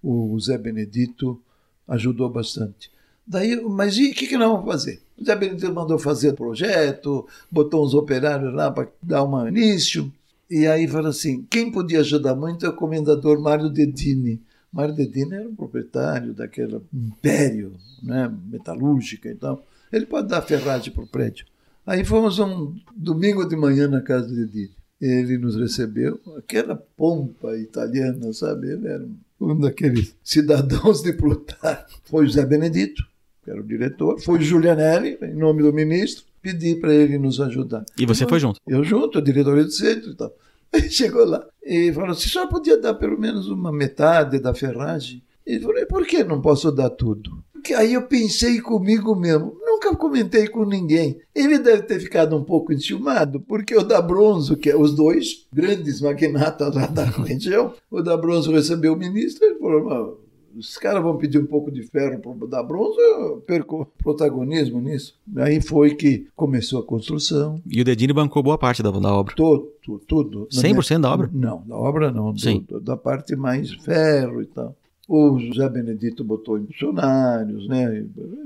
o 0.00 0.38
Zé 0.38 0.56
Benedito 0.56 1.42
ajudou 1.88 2.30
bastante. 2.30 2.88
Daí, 3.26 3.60
mas 3.62 3.96
e 3.96 4.12
o 4.12 4.14
que, 4.14 4.28
que 4.28 4.38
nós 4.38 4.48
vamos 4.48 4.66
fazer? 4.66 5.02
O 5.18 5.24
Zé 5.24 5.34
Benedito 5.34 5.74
mandou 5.74 5.98
fazer 5.98 6.34
projeto, 6.34 7.26
botou 7.50 7.84
uns 7.84 7.94
operários 7.94 8.54
lá 8.54 8.70
para 8.70 8.88
dar 9.02 9.24
um 9.24 9.48
início, 9.48 10.12
e 10.48 10.68
aí 10.68 10.86
falou 10.86 11.10
assim, 11.10 11.44
quem 11.50 11.72
podia 11.72 11.98
ajudar 11.98 12.36
muito 12.36 12.64
é 12.64 12.68
o 12.68 12.76
comendador 12.76 13.40
Mário 13.40 13.68
Dedini, 13.68 14.40
Mário 14.72 14.94
Dedini 14.94 15.34
era 15.34 15.48
um 15.48 15.54
proprietário 15.54 16.34
daquele 16.34 16.80
império 16.92 17.72
né, 18.02 18.30
metalúrgica 18.46 19.28
e 19.28 19.34
tal. 19.34 19.64
Ele 19.92 20.06
pode 20.06 20.28
dar 20.28 20.42
ferragem 20.42 20.92
para 20.92 21.04
o 21.04 21.08
prédio. 21.08 21.46
Aí 21.86 22.04
fomos 22.04 22.38
um 22.38 22.74
domingo 22.94 23.46
de 23.48 23.56
manhã 23.56 23.88
na 23.88 24.00
casa 24.00 24.26
do 24.26 24.34
Dedini. 24.34 24.74
Ele 25.00 25.38
nos 25.38 25.56
recebeu, 25.56 26.18
aquela 26.38 26.74
pompa 26.74 27.56
italiana, 27.56 28.32
sabe? 28.32 28.70
Ele 28.70 28.88
era 28.88 29.06
um 29.40 29.58
daqueles 29.58 30.16
cidadãos 30.24 31.02
de 31.02 31.12
Plutarco. 31.12 32.00
Foi 32.04 32.24
o 32.24 32.30
Zé 32.30 32.44
Benedito, 32.44 33.04
que 33.44 33.50
era 33.50 33.60
o 33.60 33.64
diretor, 33.64 34.18
foi 34.20 34.40
Giulianelli, 34.40 35.18
em 35.22 35.34
nome 35.34 35.62
do 35.62 35.72
ministro, 35.72 36.24
pedi 36.42 36.76
para 36.76 36.94
ele 36.94 37.18
nos 37.18 37.40
ajudar. 37.40 37.84
E 37.98 38.06
você 38.06 38.26
foi 38.26 38.40
junto? 38.40 38.60
Eu 38.66 38.82
junto, 38.82 39.18
a 39.18 39.22
diretoria 39.22 39.64
do 39.64 39.70
centro 39.70 40.10
e 40.10 40.14
tal. 40.14 40.34
Ele 40.76 40.90
chegou 40.90 41.24
lá 41.24 41.44
e 41.64 41.92
falou 41.92 42.10
assim: 42.10 42.28
só 42.28 42.46
podia 42.46 42.78
dar 42.78 42.94
pelo 42.94 43.18
menos 43.18 43.48
uma 43.48 43.72
metade 43.72 44.38
da 44.38 44.54
ferragem? 44.54 45.22
Ele 45.44 45.60
falou: 45.60 45.86
por 45.86 46.06
que 46.06 46.22
não 46.22 46.40
posso 46.40 46.70
dar 46.70 46.90
tudo? 46.90 47.44
Porque 47.52 47.74
aí 47.74 47.94
eu 47.94 48.02
pensei 48.02 48.60
comigo 48.60 49.16
mesmo, 49.16 49.56
nunca 49.64 49.94
comentei 49.96 50.46
com 50.46 50.64
ninguém. 50.64 51.18
Ele 51.34 51.58
deve 51.58 51.82
ter 51.82 51.98
ficado 51.98 52.36
um 52.36 52.44
pouco 52.44 52.72
enciumado, 52.72 53.40
porque 53.40 53.74
o 53.74 53.82
da 53.82 54.00
Bronzo, 54.00 54.56
que 54.56 54.70
é 54.70 54.76
os 54.76 54.94
dois 54.94 55.46
grandes 55.52 56.00
magnatas 56.00 56.74
lá 56.74 56.86
da 56.86 57.04
região, 57.04 57.74
o 57.90 58.02
da 58.02 58.16
Bronzo 58.16 58.52
recebeu 58.52 58.92
o 58.92 58.98
ministro, 58.98 59.44
ele 59.44 59.58
falou: 59.58 60.20
os 60.56 60.76
caras 60.78 61.02
vão 61.02 61.16
pedir 61.16 61.38
um 61.38 61.46
pouco 61.46 61.70
de 61.70 61.82
ferro 61.82 62.20
para 62.20 62.48
dar 62.48 62.62
bronze, 62.62 62.98
eu 62.98 63.42
perco 63.46 63.90
protagonismo 63.98 64.80
nisso. 64.80 65.14
Aí 65.36 65.60
foi 65.60 65.94
que 65.94 66.26
começou 66.34 66.80
a 66.80 66.84
construção. 66.84 67.60
E 67.70 67.80
o 67.80 67.84
Dedini 67.84 68.12
bancou 68.12 68.42
boa 68.42 68.58
parte 68.58 68.82
da, 68.82 68.90
da 68.90 69.14
obra? 69.14 69.34
Todo, 69.34 69.72
tudo. 70.06 70.48
100% 70.52 70.88
minha... 70.88 70.98
da 71.00 71.12
obra? 71.12 71.30
Não, 71.32 71.62
da 71.66 71.76
obra 71.76 72.10
não. 72.10 72.36
Sim. 72.36 72.64
Do, 72.68 72.80
da 72.80 72.96
parte 72.96 73.36
mais 73.36 73.72
ferro 73.72 74.42
e 74.42 74.46
tal. 74.46 74.74
O 75.08 75.38
José 75.38 75.68
Benedito 75.68 76.24
botou 76.24 76.58
funcionários, 76.58 77.68
né? 77.68 78.04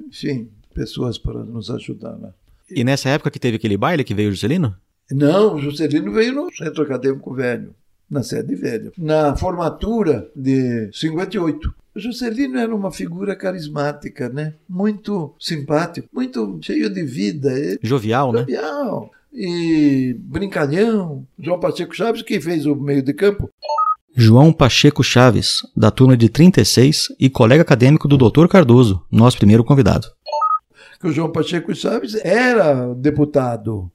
Enfim, 0.08 0.48
pessoas 0.74 1.16
para 1.16 1.42
nos 1.42 1.70
ajudar 1.70 2.18
lá. 2.20 2.34
E 2.70 2.84
nessa 2.84 3.08
época 3.08 3.30
que 3.30 3.40
teve 3.40 3.56
aquele 3.56 3.76
baile 3.76 4.04
que 4.04 4.14
veio 4.14 4.28
o 4.28 4.32
Juscelino? 4.32 4.76
Não, 5.10 5.54
o 5.54 5.60
Juscelino 5.60 6.12
veio 6.12 6.32
no 6.32 6.52
Centro 6.54 6.84
Acadêmico 6.84 7.34
Velho, 7.34 7.74
na 8.08 8.22
sede 8.22 8.54
velha. 8.54 8.92
Na 8.96 9.34
formatura 9.36 10.28
de 10.36 10.90
58. 10.92 11.74
Juscelino 12.00 12.58
era 12.58 12.74
uma 12.74 12.90
figura 12.90 13.36
carismática, 13.36 14.28
né? 14.28 14.54
Muito 14.68 15.34
simpático, 15.38 16.08
muito 16.12 16.58
cheio 16.62 16.88
de 16.90 17.02
vida. 17.04 17.50
Jovial, 17.82 18.32
né? 18.32 18.40
Jovial. 18.40 19.10
E 19.32 20.16
brincalhão. 20.18 21.26
João 21.38 21.60
Pacheco 21.60 21.94
Chaves, 21.94 22.22
que 22.22 22.40
fez 22.40 22.66
o 22.66 22.74
meio 22.74 23.02
de 23.02 23.12
campo. 23.12 23.48
João 24.16 24.52
Pacheco 24.52 25.04
Chaves, 25.04 25.58
da 25.76 25.90
turma 25.90 26.16
de 26.16 26.28
36 26.28 27.14
e 27.18 27.30
colega 27.30 27.62
acadêmico 27.62 28.08
do 28.08 28.18
Dr. 28.18 28.48
Cardoso, 28.48 29.04
nosso 29.10 29.38
primeiro 29.38 29.62
convidado. 29.62 30.08
Que 31.00 31.06
o 31.06 31.12
João 31.12 31.30
Pacheco 31.30 31.74
Chaves 31.74 32.16
era 32.16 32.92
deputado 32.94 33.90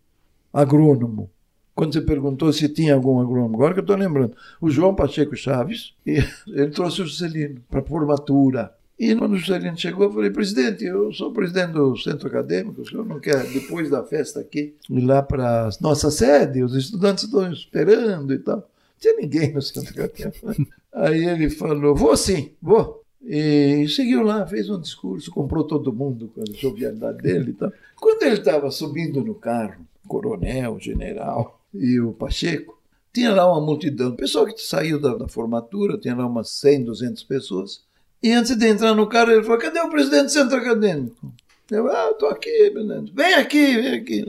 agrônomo 0.54 1.30
quando 1.76 1.94
você 1.94 2.02
perguntou 2.02 2.52
se 2.54 2.70
tinha 2.70 2.96
algum 2.96 3.20
agrônomo. 3.20 3.56
Agora 3.56 3.74
que 3.74 3.82
eu 3.82 3.84
estou 3.84 3.98
lembrando. 3.98 4.36
O 4.62 4.70
João 4.70 4.96
Pacheco 4.96 5.36
Chaves, 5.36 5.94
ele 6.06 6.72
trouxe 6.72 7.02
o 7.02 7.06
Juscelino 7.06 7.62
para 7.70 7.84
formatura. 7.84 8.74
E 8.98 9.14
quando 9.14 9.34
o 9.34 9.38
Juscelino 9.38 9.78
chegou, 9.78 10.06
eu 10.06 10.14
falei, 10.14 10.30
presidente, 10.30 10.86
eu 10.86 11.12
sou 11.12 11.34
presidente 11.34 11.74
do 11.74 11.98
centro 11.98 12.30
acadêmico, 12.30 12.82
o 12.82 12.88
senhor 12.88 13.06
não 13.06 13.20
quer, 13.20 13.46
depois 13.52 13.90
da 13.90 14.02
festa 14.04 14.40
aqui, 14.40 14.74
ir 14.90 15.02
lá 15.02 15.22
para 15.22 15.68
a 15.68 15.70
nossa 15.82 16.10
sede, 16.10 16.64
os 16.64 16.74
estudantes 16.74 17.26
estão 17.26 17.52
esperando 17.52 18.34
e 18.34 18.40
tal. 18.40 18.56
Não 18.56 18.64
tinha 18.98 19.16
ninguém 19.18 19.54
no 19.54 19.62
centro 19.62 19.92
acadêmico. 20.02 20.72
Aí 20.94 21.26
ele 21.26 21.50
falou, 21.50 21.94
vou 21.94 22.16
sim, 22.16 22.52
vou. 22.62 23.04
E 23.22 23.86
seguiu 23.90 24.22
lá, 24.22 24.48
fez 24.48 24.70
um 24.70 24.80
discurso, 24.80 25.30
comprou 25.30 25.66
todo 25.66 25.92
mundo 25.92 26.32
com 26.34 26.42
a 26.42 26.46
jovialidade 26.54 27.18
dele 27.18 27.50
e 27.50 27.54
tal. 27.54 27.74
Quando 27.98 28.24
ele 28.24 28.36
estava 28.36 28.72
subindo 28.72 29.22
no 29.22 29.36
carro, 29.36 29.86
coronel, 30.08 30.80
general, 30.80 31.55
e 31.80 32.00
o 32.00 32.14
Pacheco, 32.14 32.82
tinha 33.14 33.34
lá 33.34 33.50
uma 33.50 33.66
multidão. 33.66 34.10
O 34.10 34.16
pessoal 34.16 34.46
que 34.46 34.62
saiu 34.62 35.00
da, 35.00 35.16
da, 35.16 35.28
formatura, 35.28 35.98
tinha 35.98 36.16
lá 36.16 36.26
umas 36.26 36.50
100, 36.52 36.84
200 36.84 37.24
pessoas. 37.24 37.84
E 38.22 38.32
antes 38.32 38.56
de 38.56 38.68
entrar 38.68 38.94
no 38.94 39.08
carro, 39.08 39.32
ele 39.32 39.44
falou: 39.44 39.60
cadê 39.60 39.80
o 39.80 39.90
presidente 39.90 40.26
do 40.26 40.32
centro 40.32 40.58
acadêmico? 40.58 41.34
Eu, 41.72 41.88
ah, 41.88 42.12
estou 42.12 42.30
aqui, 42.30 42.72
presidente. 42.72 43.12
Vem 43.16 43.34
aqui, 43.36 43.82
vem 43.82 43.94
aqui. 43.94 44.26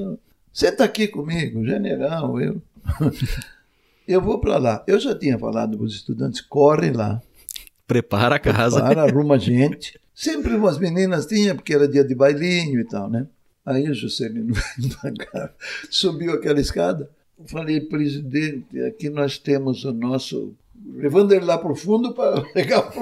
Senta 0.52 0.84
aqui 0.84 1.08
comigo, 1.08 1.64
general, 1.64 2.40
eu. 2.40 2.62
eu 4.06 4.22
vou 4.22 4.38
para 4.38 4.56
lá. 4.56 4.84
Eu 4.86 4.98
já 5.00 5.18
tinha 5.18 5.38
falado 5.38 5.76
para 5.76 5.86
os 5.86 5.94
estudantes: 5.94 6.40
corre 6.40 6.92
lá. 6.92 7.20
Prepara 7.86 8.36
a 8.36 8.38
casa. 8.38 8.82
Prepara, 8.82 9.02
arruma 9.10 9.38
gente. 9.38 9.98
Sempre 10.14 10.54
umas 10.54 10.78
meninas 10.78 11.26
tinha, 11.26 11.54
porque 11.54 11.74
era 11.74 11.86
dia 11.86 12.02
de 12.02 12.14
bailinho 12.14 12.80
e 12.80 12.84
tal, 12.84 13.10
né? 13.10 13.26
Aí 13.66 13.90
o 13.90 13.94
Juscelino 13.94 14.54
subiu 15.90 16.32
aquela 16.32 16.60
escada. 16.60 17.10
Falei, 17.44 17.80
presidente, 17.80 18.80
aqui 18.82 19.10
nós 19.10 19.38
temos 19.38 19.84
o 19.84 19.92
nosso 19.92 20.54
levando 20.94 21.32
ele 21.32 21.44
lá 21.44 21.58
para 21.58 21.70
o 21.72 21.76
fundo 21.76 22.14
para 22.14 22.44
chegar, 22.52 22.92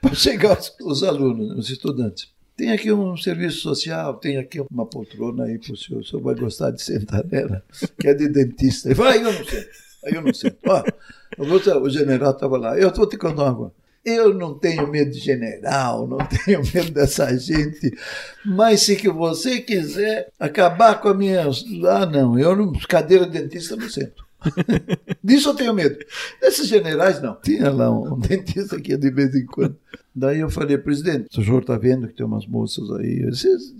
para 0.00 0.14
chegar 0.14 0.58
os, 0.58 0.74
os 0.80 1.02
alunos, 1.02 1.58
os 1.58 1.70
estudantes. 1.70 2.32
Tem 2.56 2.70
aqui 2.70 2.92
um 2.92 3.16
serviço 3.16 3.58
social, 3.58 4.14
tem 4.14 4.36
aqui 4.36 4.60
uma 4.70 4.86
poltrona 4.86 5.44
aí 5.44 5.58
para 5.58 5.72
o 5.72 5.76
senhor, 5.76 6.00
o 6.00 6.04
senhor 6.04 6.22
vai 6.22 6.36
gostar 6.36 6.70
de 6.70 6.80
sentar 6.80 7.24
nela, 7.24 7.64
que 7.98 8.06
é 8.06 8.14
de 8.14 8.28
dentista. 8.28 8.88
Ele 8.88 8.94
vai, 8.94 9.18
eu 9.18 9.32
não 9.32 9.44
sei. 9.44 9.68
Aí 10.04 10.14
eu 10.14 10.22
não 10.22 10.32
sei. 10.32 10.56
Ó, 10.66 11.80
o 11.80 11.90
general 11.90 12.30
estava 12.30 12.56
lá. 12.56 12.78
Eu 12.78 12.92
vou 12.92 13.08
te 13.08 13.16
contar 13.16 13.52
uma. 13.52 13.72
Eu 14.04 14.34
não 14.34 14.54
tenho 14.54 14.86
medo 14.86 15.10
de 15.10 15.18
general, 15.18 16.06
não 16.06 16.18
tenho 16.44 16.60
medo 16.74 16.90
dessa 16.92 17.36
gente, 17.38 17.96
mas 18.44 18.82
se 18.82 18.96
que 18.96 19.08
você 19.08 19.60
quiser 19.60 20.28
acabar 20.38 21.00
com 21.00 21.08
a 21.08 21.14
minha. 21.14 21.46
Ah, 21.88 22.06
não, 22.06 22.38
eu 22.38 22.54
não. 22.54 22.72
Cadeira 22.88 23.26
de 23.26 23.40
dentista 23.40 23.76
não 23.76 23.88
sento. 23.88 24.24
Disso 25.24 25.50
eu 25.50 25.54
tenho 25.54 25.72
medo. 25.72 25.98
Desses 26.40 26.68
generais, 26.68 27.22
não. 27.22 27.34
Tinha 27.40 27.70
lá 27.70 27.90
um, 27.90 28.14
um 28.14 28.18
dentista 28.20 28.78
que 28.80 28.92
ia 28.92 28.98
de 28.98 29.10
vez 29.10 29.34
em 29.34 29.46
quando. 29.46 29.76
Daí 30.14 30.40
eu 30.40 30.50
falei, 30.50 30.78
presidente, 30.78 31.26
o 31.36 31.42
senhor 31.42 31.62
está 31.62 31.76
vendo 31.76 32.06
que 32.06 32.14
tem 32.14 32.26
umas 32.26 32.46
moças 32.46 32.88
aí. 32.92 33.28
Disse, 33.30 33.74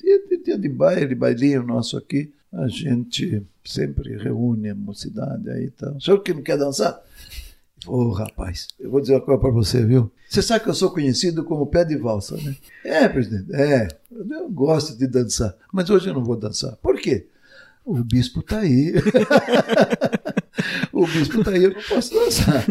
dia 0.44 0.58
de 0.58 0.68
baile, 0.68 1.14
bailinho 1.14 1.62
nosso 1.62 1.96
aqui. 1.96 2.32
A 2.52 2.68
gente 2.68 3.42
sempre 3.64 4.16
reúne 4.16 4.70
a 4.70 4.74
mocidade 4.74 5.50
aí 5.50 5.64
e 5.64 5.70
tal. 5.70 5.96
O 5.96 6.00
senhor 6.00 6.18
que 6.20 6.32
não 6.32 6.42
quer 6.42 6.56
dançar? 6.56 7.00
Ô, 7.87 8.05
oh, 8.05 8.12
rapaz, 8.12 8.68
eu 8.78 8.91
vou 8.91 9.01
dizer 9.01 9.14
uma 9.14 9.20
coisa 9.20 9.41
para 9.41 9.51
você, 9.51 9.85
viu? 9.85 10.11
Você 10.28 10.41
sabe 10.41 10.64
que 10.64 10.70
eu 10.70 10.74
sou 10.74 10.91
conhecido 10.91 11.45
como 11.45 11.66
pé 11.66 11.85
de 11.85 11.97
valsa, 11.97 12.37
né? 12.37 12.57
É, 12.85 13.09
presidente, 13.09 13.53
é. 13.53 13.89
Eu 14.11 14.49
gosto 14.51 14.97
de 14.97 15.07
dançar, 15.07 15.55
mas 15.72 15.91
hoje 15.91 16.09
eu 16.09 16.14
não 16.14 16.24
vou 16.24 16.37
dançar. 16.37 16.76
Por 16.76 16.99
quê? 16.99 17.26
O 17.85 18.03
bispo 18.03 18.41
está 18.41 18.61
aí. 18.61 18.95
o 20.93 21.07
bispo 21.07 21.41
está 21.41 21.51
aí, 21.51 21.64
eu 21.64 21.74
não 21.74 21.82
posso 21.82 22.14
dançar. 22.14 22.64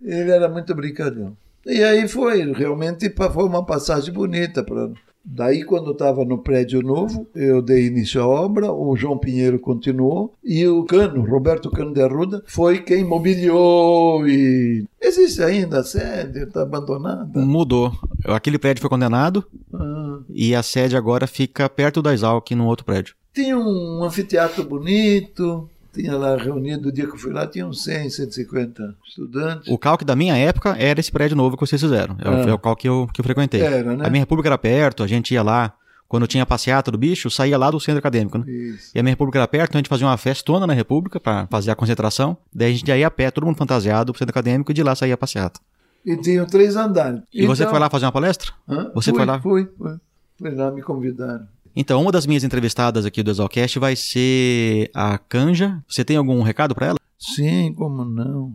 Ele 0.00 0.30
era 0.30 0.48
muito 0.48 0.74
brincalhão. 0.74 1.36
E 1.66 1.82
aí 1.82 2.08
foi, 2.08 2.50
realmente 2.52 3.10
foi 3.10 3.44
uma 3.44 3.64
passagem 3.64 4.12
bonita 4.12 4.62
para 4.62 4.90
Daí, 5.24 5.62
quando 5.62 5.92
estava 5.92 6.24
no 6.24 6.38
prédio 6.38 6.80
novo, 6.80 7.26
eu 7.34 7.60
dei 7.60 7.86
início 7.86 8.20
à 8.22 8.26
obra, 8.26 8.72
o 8.72 8.96
João 8.96 9.18
Pinheiro 9.18 9.58
continuou 9.58 10.34
e 10.42 10.66
o 10.66 10.84
Cano, 10.84 11.22
Roberto 11.22 11.70
Cano 11.70 11.92
de 11.92 12.00
Arruda, 12.00 12.42
foi 12.46 12.80
quem 12.80 13.04
mobiliou 13.04 14.26
e. 14.26 14.86
Existe 15.00 15.42
ainda 15.42 15.80
a 15.80 15.84
sede, 15.84 16.44
está 16.44 16.62
abandonada. 16.62 17.40
Mudou. 17.40 17.92
Aquele 18.24 18.58
prédio 18.58 18.80
foi 18.80 18.90
condenado 18.90 19.44
ah. 19.72 20.20
e 20.30 20.54
a 20.54 20.62
sede 20.62 20.96
agora 20.96 21.26
fica 21.26 21.68
perto 21.68 22.00
da 22.00 22.12
Exalc, 22.12 22.50
num 22.52 22.66
outro 22.66 22.84
prédio. 22.84 23.14
Tinha 23.34 23.56
um 23.56 24.02
anfiteatro 24.02 24.64
bonito, 24.64 25.68
tinha 25.98 26.16
lá 26.16 26.36
reunido, 26.36 26.88
o 26.88 26.92
dia 26.92 27.06
que 27.06 27.14
eu 27.14 27.18
fui 27.18 27.32
lá, 27.32 27.44
tinha 27.44 27.66
uns 27.66 27.82
100, 27.82 28.10
150 28.10 28.94
estudantes. 29.06 29.68
O 29.68 29.76
calque 29.76 30.04
da 30.04 30.14
minha 30.14 30.36
época 30.36 30.76
era 30.78 31.00
esse 31.00 31.10
prédio 31.10 31.36
novo 31.36 31.56
que 31.56 31.66
vocês 31.66 31.80
fizeram. 31.80 32.16
É, 32.20 32.50
ah. 32.50 32.54
o 32.54 32.58
calque 32.58 32.82
que 32.82 32.88
eu, 32.88 33.08
que 33.12 33.20
eu 33.20 33.24
frequentei. 33.24 33.60
Era, 33.60 33.96
né? 33.96 34.06
A 34.06 34.10
minha 34.10 34.22
república 34.22 34.48
era 34.48 34.56
perto, 34.56 35.02
a 35.02 35.06
gente 35.06 35.34
ia 35.34 35.42
lá. 35.42 35.74
Quando 36.06 36.26
tinha 36.26 36.46
passeata 36.46 36.90
do 36.90 36.96
bicho, 36.96 37.28
saía 37.28 37.58
lá 37.58 37.70
do 37.70 37.78
centro 37.78 37.98
acadêmico, 37.98 38.38
né? 38.38 38.50
Isso. 38.50 38.92
E 38.94 38.98
a 38.98 39.02
minha 39.02 39.12
república 39.12 39.40
era 39.40 39.46
perto, 39.46 39.72
então 39.72 39.78
a 39.78 39.80
gente 39.80 39.90
fazia 39.90 40.06
uma 40.06 40.16
festona 40.16 40.66
na 40.66 40.72
república 40.72 41.20
para 41.20 41.46
fazer 41.48 41.70
a 41.70 41.74
concentração. 41.74 42.34
Daí 42.50 42.72
a 42.72 42.74
gente 42.74 42.90
ia 42.90 43.06
a 43.06 43.10
pé, 43.10 43.30
todo 43.30 43.44
mundo 43.44 43.56
fantasiado 43.56 44.10
pro 44.10 44.18
centro 44.18 44.30
acadêmico, 44.30 44.70
e 44.70 44.74
de 44.74 44.82
lá 44.82 44.94
saía 44.94 45.12
a 45.12 45.18
passeata. 45.18 45.60
E 46.06 46.16
tinha 46.16 46.46
três 46.46 46.76
andares. 46.76 47.20
E 47.30 47.42
então... 47.42 47.54
você 47.54 47.66
foi 47.66 47.78
lá 47.78 47.90
fazer 47.90 48.06
uma 48.06 48.12
palestra? 48.12 48.52
Hã? 48.66 48.90
Você 48.94 49.10
fui, 49.10 49.18
foi 49.18 49.26
lá? 49.26 49.40
Fui, 49.40 49.68
fui. 49.76 49.96
Fui 50.38 50.50
lá, 50.50 50.70
me 50.70 50.80
convidaram. 50.80 51.46
Então, 51.74 52.02
uma 52.02 52.12
das 52.12 52.26
minhas 52.26 52.44
entrevistadas 52.44 53.04
aqui 53.04 53.22
do 53.22 53.30
Exalcast 53.30 53.78
vai 53.78 53.94
ser 53.96 54.90
a 54.94 55.18
Canja. 55.18 55.82
Você 55.88 56.04
tem 56.04 56.16
algum 56.16 56.42
recado 56.42 56.74
para 56.74 56.88
ela? 56.88 56.98
Sim, 57.18 57.72
como 57.74 58.04
não. 58.04 58.54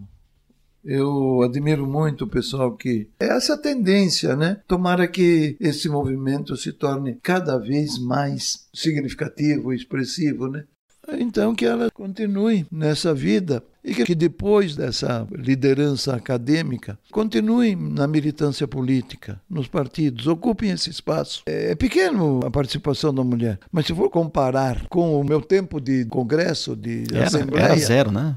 Eu 0.83 1.41
admiro 1.41 1.87
muito 1.87 2.25
o 2.25 2.29
pessoal 2.29 2.75
que. 2.75 3.07
É 3.19 3.27
essa 3.27 3.57
tendência, 3.57 4.35
né? 4.35 4.61
Tomara 4.67 5.07
que 5.07 5.55
esse 5.59 5.87
movimento 5.87 6.57
se 6.57 6.73
torne 6.73 7.17
cada 7.23 7.57
vez 7.57 7.97
mais 7.97 8.67
significativo, 8.73 9.71
expressivo, 9.71 10.49
né? 10.49 10.65
Então, 11.11 11.53
que 11.53 11.65
ela 11.65 11.91
continue 11.91 12.65
nessa 12.71 13.13
vida 13.13 13.63
e 13.83 13.93
que 13.93 14.15
depois 14.15 14.75
dessa 14.75 15.27
liderança 15.31 16.15
acadêmica 16.15 16.97
continuem 17.11 17.75
na 17.75 18.07
militância 18.07 18.67
política, 18.67 19.39
nos 19.49 19.67
partidos, 19.67 20.27
ocupem 20.27 20.71
esse 20.71 20.89
espaço. 20.89 21.43
É 21.45 21.75
pequeno 21.75 22.39
a 22.45 22.49
participação 22.49 23.13
da 23.13 23.23
mulher, 23.23 23.59
mas 23.71 23.85
se 23.85 23.93
for 23.93 24.09
comparar 24.09 24.87
com 24.87 25.19
o 25.19 25.23
meu 25.23 25.41
tempo 25.41 25.81
de 25.81 26.05
congresso, 26.05 26.75
de 26.75 27.03
era, 27.13 27.25
assembleia... 27.25 27.65
Era 27.65 27.75
zero, 27.77 28.11
né? 28.11 28.35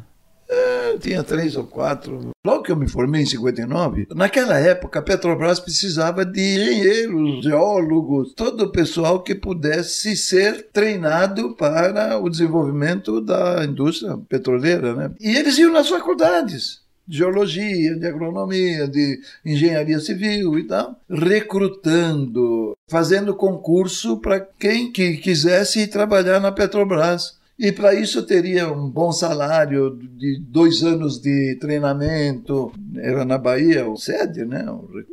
É, 0.96 0.98
tinha 0.98 1.22
três 1.22 1.56
ou 1.56 1.64
quatro. 1.64 2.30
Logo 2.44 2.62
que 2.62 2.72
eu 2.72 2.76
me 2.76 2.88
formei 2.88 3.22
em 3.22 3.26
59, 3.26 4.08
naquela 4.14 4.58
época 4.58 4.98
a 4.98 5.02
Petrobras 5.02 5.60
precisava 5.60 6.24
de 6.24 6.40
engenheiros, 6.40 7.44
geólogos, 7.44 8.32
todo 8.34 8.64
o 8.64 8.72
pessoal 8.72 9.22
que 9.22 9.34
pudesse 9.34 10.16
ser 10.16 10.68
treinado 10.72 11.54
para 11.54 12.18
o 12.18 12.30
desenvolvimento 12.30 13.20
da 13.20 13.64
indústria 13.64 14.16
petroleira. 14.28 14.94
Né? 14.94 15.10
E 15.20 15.36
eles 15.36 15.58
iam 15.58 15.72
nas 15.72 15.88
faculdades 15.88 16.80
de 17.06 17.18
geologia, 17.18 17.94
de 17.94 18.06
agronomia, 18.06 18.88
de 18.88 19.20
engenharia 19.44 20.00
civil 20.00 20.58
e 20.58 20.64
tal, 20.64 20.98
recrutando, 21.08 22.76
fazendo 22.90 23.34
concurso 23.34 24.16
para 24.18 24.40
quem 24.40 24.90
que 24.90 25.16
quisesse 25.18 25.86
trabalhar 25.86 26.40
na 26.40 26.50
Petrobras. 26.50 27.36
E 27.58 27.72
para 27.72 27.94
isso 27.94 28.18
eu 28.18 28.26
teria 28.26 28.70
um 28.70 28.90
bom 28.90 29.10
salário 29.12 29.98
de 30.16 30.38
dois 30.40 30.82
anos 30.82 31.18
de 31.18 31.56
treinamento. 31.58 32.70
Era 32.96 33.24
na 33.24 33.38
Bahia, 33.38 33.88
o 33.88 33.96
sede, 33.96 34.44
né? 34.44 34.66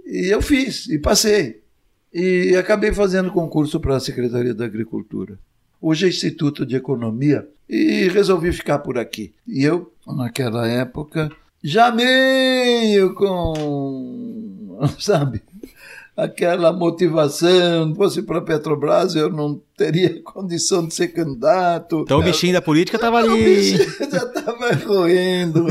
E 0.06 0.28
eu 0.28 0.42
fiz, 0.42 0.88
e 0.88 1.00
passei. 1.00 1.62
E 2.14 2.56
acabei 2.56 2.94
fazendo 2.94 3.32
concurso 3.32 3.80
para 3.80 3.96
a 3.96 4.00
Secretaria 4.00 4.54
da 4.54 4.66
Agricultura. 4.66 5.40
Hoje 5.82 6.06
é 6.06 6.10
Instituto 6.10 6.66
de 6.66 6.76
Economia. 6.76 7.48
E 7.68 8.10
resolvi 8.10 8.52
ficar 8.52 8.80
por 8.80 8.98
aqui. 8.98 9.34
E 9.48 9.64
eu, 9.64 9.92
naquela 10.06 10.68
época, 10.68 11.32
já 11.64 11.92
meio 11.92 13.14
com. 13.16 14.78
Sabe? 15.00 15.42
Aquela 16.16 16.72
motivação. 16.72 17.90
Se 17.90 17.96
fosse 17.96 18.22
para 18.22 18.40
a 18.40 18.42
Petrobras, 18.42 19.16
eu 19.16 19.30
não 19.30 19.62
teria 19.78 20.22
condição 20.24 20.88
de 20.88 20.94
ser 20.94 21.10
candidato. 21.10 22.02
Então 22.02 22.20
o 22.20 22.24
bichinho 22.24 22.54
da 22.54 22.62
política 22.62 22.98
estava 22.98 23.18
ali. 23.20 23.30
O 23.30 23.36
bichinho 23.36 23.90
já 24.12 24.24
estava 24.24 24.78
correndo. 24.78 25.66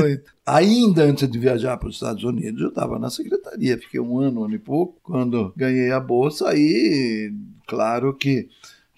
Ainda 0.45 1.03
antes 1.03 1.29
de 1.29 1.39
viajar 1.39 1.77
para 1.77 1.87
os 1.87 1.95
Estados 1.95 2.23
Unidos, 2.23 2.61
eu 2.61 2.69
estava 2.69 2.99
na 2.99 3.09
secretaria. 3.09 3.77
Fiquei 3.77 3.99
um 3.99 4.19
ano, 4.19 4.41
um 4.41 4.45
ano 4.45 4.55
e 4.55 4.59
pouco. 4.59 4.99
Quando 5.01 5.53
ganhei 5.55 5.91
a 5.91 5.99
bolsa, 5.99 6.49
aí, 6.49 7.33
claro 7.67 8.13
que 8.13 8.49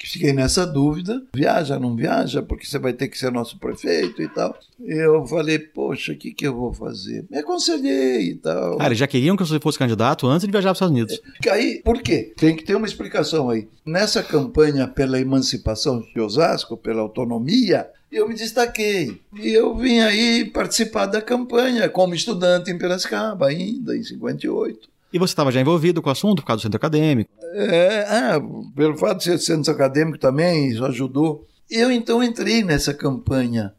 fiquei 0.10 0.34
nessa 0.34 0.66
dúvida, 0.66 1.22
viaja, 1.34 1.80
não 1.80 1.96
viaja, 1.96 2.42
porque 2.42 2.66
você 2.66 2.80
vai 2.80 2.94
ter 2.94 3.08
que 3.08 3.18
ser 3.18 3.32
nosso 3.32 3.58
prefeito 3.58 4.22
e 4.22 4.28
tal. 4.28 4.58
Eu 4.80 5.26
falei, 5.26 5.60
poxa, 5.60 6.14
o 6.14 6.16
que, 6.16 6.34
que 6.34 6.48
eu 6.48 6.56
vou 6.56 6.74
fazer? 6.74 7.26
Me 7.30 7.40
aconselhei 7.40 8.30
e 8.30 8.36
tal. 8.36 8.78
Cara, 8.78 8.90
eles 8.90 9.00
já 9.00 9.08
queriam 9.08 9.36
que 9.36 9.46
você 9.46 9.60
fosse 9.60 9.80
candidato 9.80 10.28
antes 10.28 10.46
de 10.46 10.52
viajar 10.52 10.70
para 10.70 10.74
os 10.74 10.78
Estados 10.78 10.96
Unidos. 10.96 11.22
É, 11.46 11.50
aí, 11.50 11.82
por 11.84 12.02
quê? 12.02 12.34
Tem 12.38 12.56
que 12.56 12.64
ter 12.64 12.76
uma 12.76 12.88
explicação 12.88 13.50
aí. 13.50 13.68
Nessa 13.86 14.22
campanha 14.22 14.88
pela 14.88 15.20
emancipação 15.20 16.02
de 16.02 16.20
Osasco, 16.20 16.78
pela 16.78 17.02
autonomia, 17.02 17.90
eu 18.12 18.28
me 18.28 18.36
destaquei. 18.36 19.20
E 19.34 19.50
eu 19.50 19.76
vim 19.76 20.00
aí 20.00 20.46
participar 20.46 21.06
da 21.06 21.22
campanha 21.22 21.90
como 21.90 22.16
estudante 22.16 22.72
em 22.72 22.78
Piracicaba, 22.78 23.48
ainda 23.48 23.96
em 23.96 24.04
58. 24.04 24.95
E 25.16 25.18
você 25.18 25.32
estava 25.32 25.50
já 25.50 25.62
envolvido 25.62 26.02
com 26.02 26.10
o 26.10 26.12
assunto 26.12 26.42
por 26.42 26.48
causa 26.48 26.60
do 26.60 26.64
centro 26.64 26.76
acadêmico? 26.76 27.32
É, 27.54 28.34
é, 28.34 28.42
pelo 28.76 28.98
fato 28.98 29.20
de 29.20 29.24
ser 29.24 29.40
centro 29.40 29.72
acadêmico 29.72 30.20
também, 30.20 30.68
isso 30.68 30.84
ajudou. 30.84 31.48
Eu 31.72 31.90
então 31.90 32.22
entrei 32.22 32.66
nessa 32.66 32.94
campanha. 32.94 33.74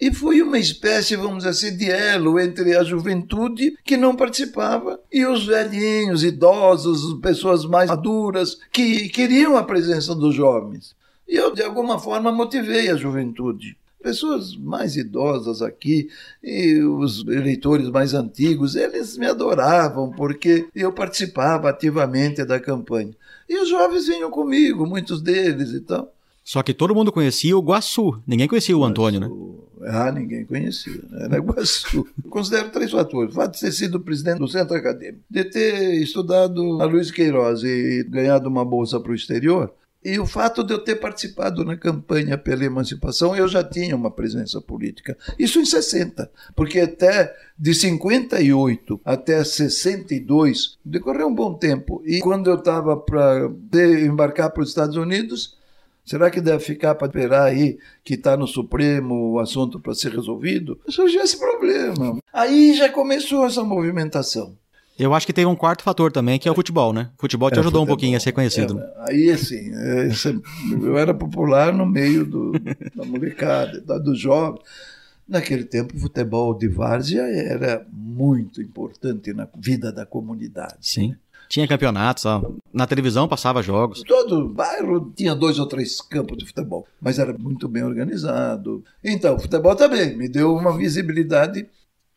E 0.00 0.10
fui 0.10 0.40
uma 0.40 0.58
espécie, 0.58 1.14
vamos 1.14 1.44
dizer 1.44 1.50
assim, 1.50 1.76
de 1.76 1.90
elo 1.90 2.40
entre 2.40 2.74
a 2.74 2.82
juventude 2.82 3.76
que 3.84 3.98
não 3.98 4.16
participava 4.16 4.98
e 5.12 5.26
os 5.26 5.44
velhinhos, 5.44 6.24
idosos, 6.24 7.20
pessoas 7.20 7.66
mais 7.66 7.90
maduras 7.90 8.56
que 8.72 9.10
queriam 9.10 9.58
a 9.58 9.64
presença 9.64 10.14
dos 10.14 10.34
jovens. 10.34 10.96
E 11.28 11.36
eu, 11.36 11.54
de 11.54 11.62
alguma 11.62 11.98
forma, 11.98 12.32
motivei 12.32 12.88
a 12.88 12.96
juventude 12.96 13.76
pessoas 14.08 14.56
mais 14.56 14.96
idosas 14.96 15.60
aqui 15.60 16.08
e 16.42 16.80
os 16.82 17.26
eleitores 17.28 17.90
mais 17.90 18.14
antigos, 18.14 18.74
eles 18.74 19.18
me 19.18 19.26
adoravam 19.26 20.10
porque 20.10 20.66
eu 20.74 20.90
participava 20.90 21.68
ativamente 21.68 22.42
da 22.42 22.58
campanha. 22.58 23.14
E 23.46 23.60
os 23.60 23.68
jovens 23.68 24.06
vinham 24.06 24.30
comigo, 24.30 24.86
muitos 24.86 25.20
deles 25.20 25.72
e 25.72 25.80
tal. 25.80 26.10
Só 26.42 26.62
que 26.62 26.72
todo 26.72 26.94
mundo 26.94 27.12
conhecia 27.12 27.54
o 27.54 27.60
Guaçu, 27.60 28.18
ninguém 28.26 28.48
conhecia 28.48 28.74
o 28.74 28.82
Antônio, 28.82 29.20
né? 29.20 29.30
Ah, 29.82 30.10
ninguém 30.10 30.46
conhecia, 30.46 31.02
né? 31.10 31.26
era 31.26 31.38
Guaçu. 31.38 32.06
considero 32.30 32.70
três 32.70 32.90
fatores. 32.90 33.32
O 33.32 33.34
fato 33.34 33.52
de 33.52 33.60
ter 33.60 33.72
sido 33.72 34.00
presidente 34.00 34.38
do 34.38 34.48
centro 34.48 34.74
acadêmico, 34.74 35.22
de 35.28 35.44
ter 35.44 36.00
estudado 36.00 36.80
a 36.80 36.86
Luiz 36.86 37.10
Queiroz 37.10 37.62
e 37.62 38.06
ganhado 38.08 38.48
uma 38.48 38.64
bolsa 38.64 38.98
para 38.98 39.12
o 39.12 39.14
exterior, 39.14 39.70
E 40.04 40.18
o 40.18 40.26
fato 40.26 40.62
de 40.62 40.72
eu 40.72 40.78
ter 40.78 40.96
participado 40.96 41.64
na 41.64 41.76
campanha 41.76 42.38
pela 42.38 42.64
emancipação, 42.64 43.34
eu 43.34 43.48
já 43.48 43.64
tinha 43.64 43.96
uma 43.96 44.10
presença 44.10 44.60
política. 44.60 45.16
Isso 45.36 45.58
em 45.58 45.64
60, 45.64 46.30
porque 46.54 46.80
até 46.80 47.34
de 47.58 47.74
58 47.74 49.00
até 49.04 49.42
62 49.42 50.78
decorreu 50.84 51.26
um 51.26 51.34
bom 51.34 51.52
tempo. 51.54 52.00
E 52.06 52.20
quando 52.20 52.48
eu 52.48 52.56
estava 52.56 52.96
para 52.96 53.50
embarcar 54.06 54.50
para 54.50 54.62
os 54.62 54.68
Estados 54.68 54.96
Unidos, 54.96 55.58
será 56.04 56.30
que 56.30 56.40
deve 56.40 56.62
ficar 56.62 56.94
para 56.94 57.08
esperar 57.08 57.42
aí 57.42 57.76
que 58.04 58.14
está 58.14 58.36
no 58.36 58.46
Supremo 58.46 59.32
o 59.32 59.40
assunto 59.40 59.80
para 59.80 59.94
ser 59.94 60.12
resolvido? 60.12 60.80
Surgiu 60.88 61.22
esse 61.22 61.38
problema. 61.38 62.18
Aí 62.32 62.72
já 62.74 62.88
começou 62.88 63.44
essa 63.44 63.64
movimentação. 63.64 64.56
Eu 64.98 65.14
acho 65.14 65.26
que 65.26 65.32
tem 65.32 65.46
um 65.46 65.54
quarto 65.54 65.82
fator 65.82 66.10
também, 66.10 66.38
que 66.38 66.48
é 66.48 66.52
o 66.52 66.54
futebol, 66.54 66.92
né? 66.92 67.10
O 67.16 67.20
futebol 67.20 67.50
te 67.50 67.56
É, 67.56 67.60
ajudou 67.60 67.82
um 67.82 67.84
futebol. 67.84 67.96
pouquinho 67.96 68.16
a 68.16 68.20
ser 68.20 68.32
conhecido. 68.32 68.78
É, 68.80 68.94
aí, 69.10 69.30
assim, 69.30 69.72
é, 69.74 70.08
isso- 70.08 70.42
eu 70.82 70.98
era 70.98 71.14
popular 71.14 71.72
no 71.72 71.86
meio 71.86 72.24
do, 72.26 72.52
da 72.96 73.04
molecada, 73.04 73.80
da- 73.80 73.98
dos 73.98 74.18
jovens. 74.18 74.60
Naquele 75.28 75.64
tempo, 75.64 75.94
o 75.94 76.00
futebol 76.00 76.52
de 76.56 76.66
várzea 76.68 77.20
era 77.22 77.86
muito 77.92 78.62
importante 78.62 79.32
na 79.34 79.46
vida 79.56 79.92
da 79.92 80.04
comunidade. 80.06 80.76
Sim. 80.80 81.14
Tinha 81.50 81.66
campeonatos, 81.68 82.26
ó. 82.26 82.42
na 82.72 82.86
televisão 82.86 83.26
passava 83.28 83.62
jogos. 83.62 84.02
Todo 84.02 84.48
bairro 84.48 85.10
tinha 85.16 85.34
dois 85.34 85.58
ou 85.58 85.66
três 85.66 86.00
campos 86.00 86.36
de 86.36 86.44
futebol, 86.46 86.86
mas 87.00 87.18
era 87.18 87.34
muito 87.38 87.66
bem 87.68 87.82
organizado. 87.84 88.84
Então, 89.02 89.36
o 89.36 89.38
futebol 89.40 89.74
também 89.76 90.16
me 90.16 90.28
deu 90.28 90.54
uma 90.54 90.76
visibilidade. 90.76 91.66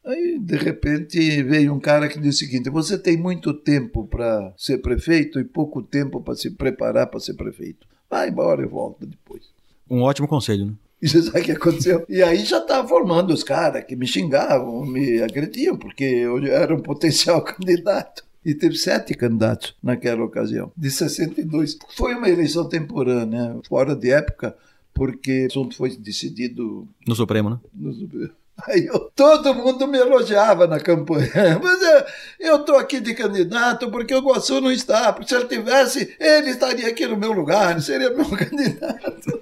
Aí, 0.04 0.40
de 0.40 0.56
repente, 0.56 1.44
veio 1.44 1.74
um 1.74 1.80
cara 1.80 2.08
que 2.08 2.20
disse 2.20 2.44
o 2.44 2.48
seguinte: 2.48 2.70
você 2.70 2.98
tem 2.98 3.18
muito 3.18 3.54
tempo 3.54 4.08
para 4.08 4.54
ser 4.58 4.80
prefeito 4.80 5.40
e 5.40 5.44
pouco 5.44 5.82
tempo 5.82 6.22
para 6.22 6.36
se 6.36 6.50
preparar 6.52 7.08
para 7.08 7.20
ser 7.20 7.36
prefeito. 7.36 7.88
Vai 8.10 8.30
embora 8.30 8.64
e 8.64 8.68
volta 8.68 9.06
depois. 9.06 9.44
Um 9.90 10.02
ótimo 10.02 10.28
conselho, 10.28 10.66
né? 10.66 10.74
E 11.02 11.10
você 11.10 11.24
sabe 11.24 11.40
o 11.40 11.44
que 11.44 11.52
aconteceu? 11.54 12.06
E 12.08 12.22
aí 12.22 12.46
já 12.46 12.60
estava 12.60 12.88
formando 12.88 13.34
os 13.34 13.44
caras 13.44 13.84
que 13.84 13.96
me 13.96 14.06
xingavam, 14.06 14.86
me 14.86 15.20
agrediam, 15.20 15.76
porque 15.76 16.04
eu 16.04 16.38
era 16.46 16.76
um 16.76 16.80
potencial 16.80 17.42
candidato. 17.44 18.24
E 18.46 18.54
teve 18.54 18.76
sete 18.76 19.16
candidatos 19.16 19.76
naquela 19.82 20.24
ocasião, 20.24 20.72
de 20.78 20.92
62. 20.92 21.78
Foi 21.96 22.14
uma 22.14 22.30
eleição 22.30 22.70
temporânea, 22.70 23.60
fora 23.68 23.96
de 23.96 24.12
época, 24.12 24.56
porque 24.94 25.44
o 25.44 25.48
assunto 25.48 25.76
foi 25.76 25.96
decidido 25.96 26.88
No 27.08 27.16
Supremo, 27.16 27.50
né? 27.50 27.60
no 27.74 27.94
Aí 28.68 28.86
eu- 28.86 29.12
todo 29.16 29.56
mundo 29.56 29.88
me 29.88 29.98
elogiava 29.98 30.68
na 30.68 30.80
campanha. 30.80 31.32
Mas 31.62 31.80
eu 32.40 32.58
estou 32.58 32.78
aqui 32.78 33.00
de 33.00 33.14
candidato 33.14 33.90
porque 33.90 34.14
o 34.14 34.22
Guaçu 34.22 34.62
não 34.62 34.72
está. 34.72 35.12
Porque 35.14 35.30
se 35.30 35.36
ele 35.36 35.48
tivesse, 35.48 36.16
ele 36.20 36.52
estaria 36.52 36.88
aqui 36.88 37.08
no 37.08 37.18
meu 37.18 37.32
lugar, 37.32 37.82
seria 37.82 38.10
meu 38.12 38.26
candidato. 38.30 39.42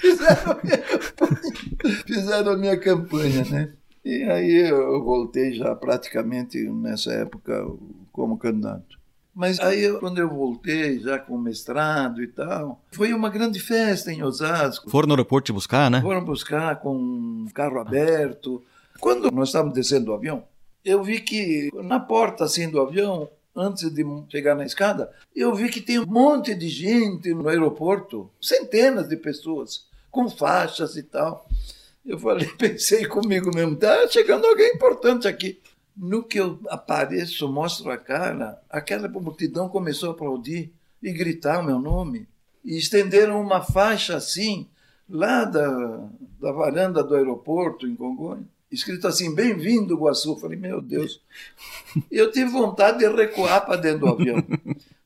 Fizeram 0.00 0.52
a 0.52 0.58
minha 0.62 0.78
campanha, 0.78 2.02
fizeram 2.06 2.52
a 2.52 2.56
minha 2.56 2.76
campanha, 2.80 3.44
né? 3.44 3.72
E 4.04 4.22
aí 4.24 4.68
eu 4.68 5.02
voltei 5.04 5.52
já 5.52 5.74
praticamente 5.74 6.58
nessa 6.70 7.12
época 7.12 7.64
como 8.12 8.38
candidato. 8.38 8.97
Mas 9.38 9.60
aí, 9.60 9.84
eu- 9.84 10.00
quando 10.00 10.18
eu 10.18 10.28
voltei, 10.28 10.98
já 10.98 11.16
com 11.16 11.38
mestrado 11.38 12.20
e 12.20 12.26
tal, 12.26 12.82
foi 12.90 13.12
uma 13.12 13.30
grande 13.30 13.60
festa 13.60 14.10
em 14.12 14.20
Osasco. 14.20 14.90
Foram 14.90 15.06
no 15.06 15.14
aeroporto 15.14 15.46
te 15.46 15.52
buscar, 15.52 15.88
né? 15.88 16.00
Foram 16.02 16.24
buscar 16.24 16.80
com 16.80 16.92
um 16.96 17.46
carro 17.54 17.78
aberto. 17.78 18.60
Quando 18.98 19.30
nós 19.30 19.50
estávamos 19.50 19.74
descendo 19.74 20.06
do 20.06 20.12
avião, 20.12 20.42
eu 20.84 21.04
vi 21.04 21.20
que 21.20 21.70
na 21.84 22.00
porta 22.00 22.42
assim 22.42 22.68
do 22.68 22.80
avião, 22.80 23.30
antes 23.54 23.88
de 23.94 24.04
chegar 24.28 24.56
na 24.56 24.64
escada, 24.66 25.08
eu 25.36 25.54
vi 25.54 25.68
que 25.68 25.80
tem 25.80 26.00
um 26.00 26.06
monte 26.06 26.52
de 26.52 26.68
gente 26.68 27.32
no 27.32 27.48
aeroporto, 27.48 28.28
centenas 28.42 29.08
de 29.08 29.16
pessoas, 29.16 29.86
com 30.10 30.28
faixas 30.28 30.96
e 30.96 31.02
tal. 31.04 31.46
Eu 32.04 32.18
falei, 32.18 32.48
pensei 32.58 33.06
comigo 33.06 33.54
mesmo, 33.54 33.76
tá 33.76 34.08
chegando 34.08 34.46
alguém 34.46 34.74
importante 34.74 35.28
aqui. 35.28 35.60
No 36.00 36.22
que 36.22 36.38
eu 36.38 36.60
apareço, 36.68 37.48
mostro 37.48 37.90
a 37.90 37.98
cara, 37.98 38.62
aquela 38.70 39.08
multidão 39.08 39.68
começou 39.68 40.10
a 40.10 40.12
aplaudir 40.12 40.72
e 41.02 41.12
gritar 41.12 41.58
o 41.58 41.64
meu 41.64 41.80
nome. 41.80 42.28
E 42.64 42.78
estenderam 42.78 43.40
uma 43.40 43.62
faixa 43.62 44.16
assim, 44.16 44.68
lá 45.08 45.44
da, 45.44 46.08
da 46.40 46.52
varanda 46.52 47.02
do 47.02 47.16
aeroporto 47.16 47.86
em 47.86 47.96
Congonha, 47.96 48.44
escrito 48.70 49.08
assim, 49.08 49.34
bem-vindo, 49.34 49.96
Guaçu. 49.96 50.36
Falei, 50.36 50.58
meu 50.58 50.80
Deus. 50.80 51.20
Eu 52.10 52.30
tive 52.30 52.50
vontade 52.50 52.98
de 52.98 53.08
recuar 53.08 53.64
para 53.66 53.76
dentro 53.76 54.00
do 54.00 54.08
avião. 54.08 54.44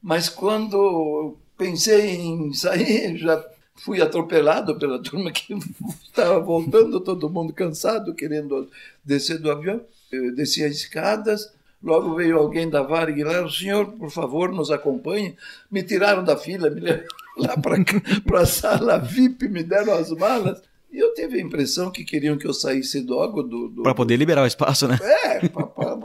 Mas 0.02 0.28
quando 0.28 1.36
pensei 1.56 2.16
em 2.16 2.52
sair, 2.52 3.16
já 3.16 3.42
fui 3.76 4.02
atropelado 4.02 4.78
pela 4.78 5.02
turma 5.02 5.30
que 5.30 5.54
estava 6.04 6.40
voltando, 6.40 7.00
todo 7.00 7.30
mundo 7.30 7.52
cansado, 7.52 8.14
querendo 8.14 8.68
descer 9.04 9.38
do 9.38 9.50
avião. 9.50 9.80
Eu 10.12 10.34
desci 10.34 10.62
as 10.62 10.72
escadas, 10.72 11.52
logo 11.82 12.14
veio 12.14 12.38
alguém 12.38 12.68
da 12.68 12.82
Varig 12.82 13.24
lá, 13.24 13.42
o 13.42 13.50
senhor, 13.50 13.92
por 13.92 14.10
favor, 14.10 14.52
nos 14.52 14.70
acompanhe. 14.70 15.36
Me 15.70 15.82
tiraram 15.82 16.22
da 16.22 16.36
fila, 16.36 16.68
me 16.68 16.80
levaram 16.80 17.06
lá 17.38 17.54
para 18.26 18.40
a 18.40 18.46
sala 18.46 18.98
VIP, 18.98 19.48
me 19.48 19.62
deram 19.62 19.94
as 19.94 20.10
malas. 20.10 20.62
E 20.92 20.98
eu 20.98 21.14
tive 21.14 21.38
a 21.38 21.40
impressão 21.42 21.90
que 21.90 22.04
queriam 22.04 22.36
que 22.36 22.46
eu 22.46 22.52
saísse 22.52 23.00
logo 23.00 23.42
do... 23.42 23.68
do 23.68 23.82
Para 23.82 23.94
poder 23.94 24.16
liberar 24.16 24.42
o 24.42 24.46
espaço, 24.46 24.86
né? 24.86 24.98
é, 25.24 25.48
papá. 25.48 25.98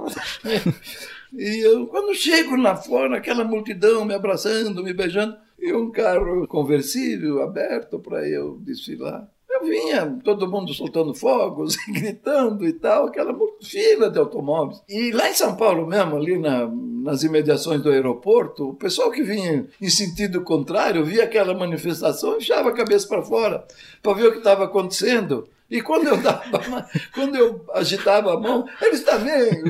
E 1.33 1.59
eu, 1.59 1.87
quando 1.87 2.15
chego 2.15 2.55
lá 2.55 2.75
fora, 2.75 3.17
aquela 3.17 3.43
multidão 3.43 4.05
me 4.05 4.13
abraçando, 4.13 4.81
me 4.81 4.93
beijando, 4.93 5.35
e 5.59 5.73
um 5.73 5.91
carro 5.91 6.47
conversível 6.47 7.41
aberto 7.43 7.99
para 7.99 8.27
eu 8.27 8.57
desfilar. 8.61 9.27
Vinha, 9.59 10.19
todo 10.23 10.49
mundo 10.49 10.73
soltando 10.73 11.13
fogos, 11.13 11.75
gritando 11.87 12.67
e 12.67 12.73
tal, 12.73 13.07
aquela 13.07 13.35
fila 13.61 14.09
de 14.09 14.19
automóveis. 14.19 14.81
E 14.87 15.11
lá 15.11 15.29
em 15.29 15.33
São 15.33 15.55
Paulo 15.55 15.85
mesmo, 15.85 16.15
ali 16.15 16.37
na, 16.37 16.67
nas 16.67 17.23
imediações 17.23 17.81
do 17.81 17.89
aeroporto, 17.89 18.69
o 18.69 18.73
pessoal 18.73 19.11
que 19.11 19.23
vinha 19.23 19.67
em 19.81 19.89
sentido 19.89 20.41
contrário 20.41 21.05
via 21.05 21.23
aquela 21.23 21.53
manifestação 21.53 22.37
e 22.37 22.39
fechava 22.39 22.69
a 22.69 22.73
cabeça 22.73 23.07
para 23.07 23.21
fora 23.21 23.65
para 24.01 24.13
ver 24.13 24.27
o 24.27 24.31
que 24.31 24.37
estava 24.39 24.65
acontecendo. 24.65 25.47
E 25.69 25.81
quando 25.81 26.07
eu, 26.07 26.17
dava, 26.21 26.87
quando 27.13 27.35
eu 27.35 27.65
agitava 27.73 28.33
a 28.33 28.39
mão, 28.39 28.67
eles 28.81 29.03
também. 29.03 29.63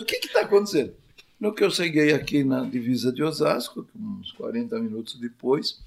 O 0.00 0.04
que 0.04 0.16
está 0.16 0.40
acontecendo? 0.40 0.94
No 1.38 1.54
que 1.54 1.62
eu 1.62 1.70
cheguei 1.70 2.12
aqui 2.12 2.42
na 2.42 2.64
divisa 2.64 3.12
de 3.12 3.22
Osasco, 3.22 3.86
uns 3.94 4.32
40 4.32 4.78
minutos 4.80 5.14
depois, 5.14 5.78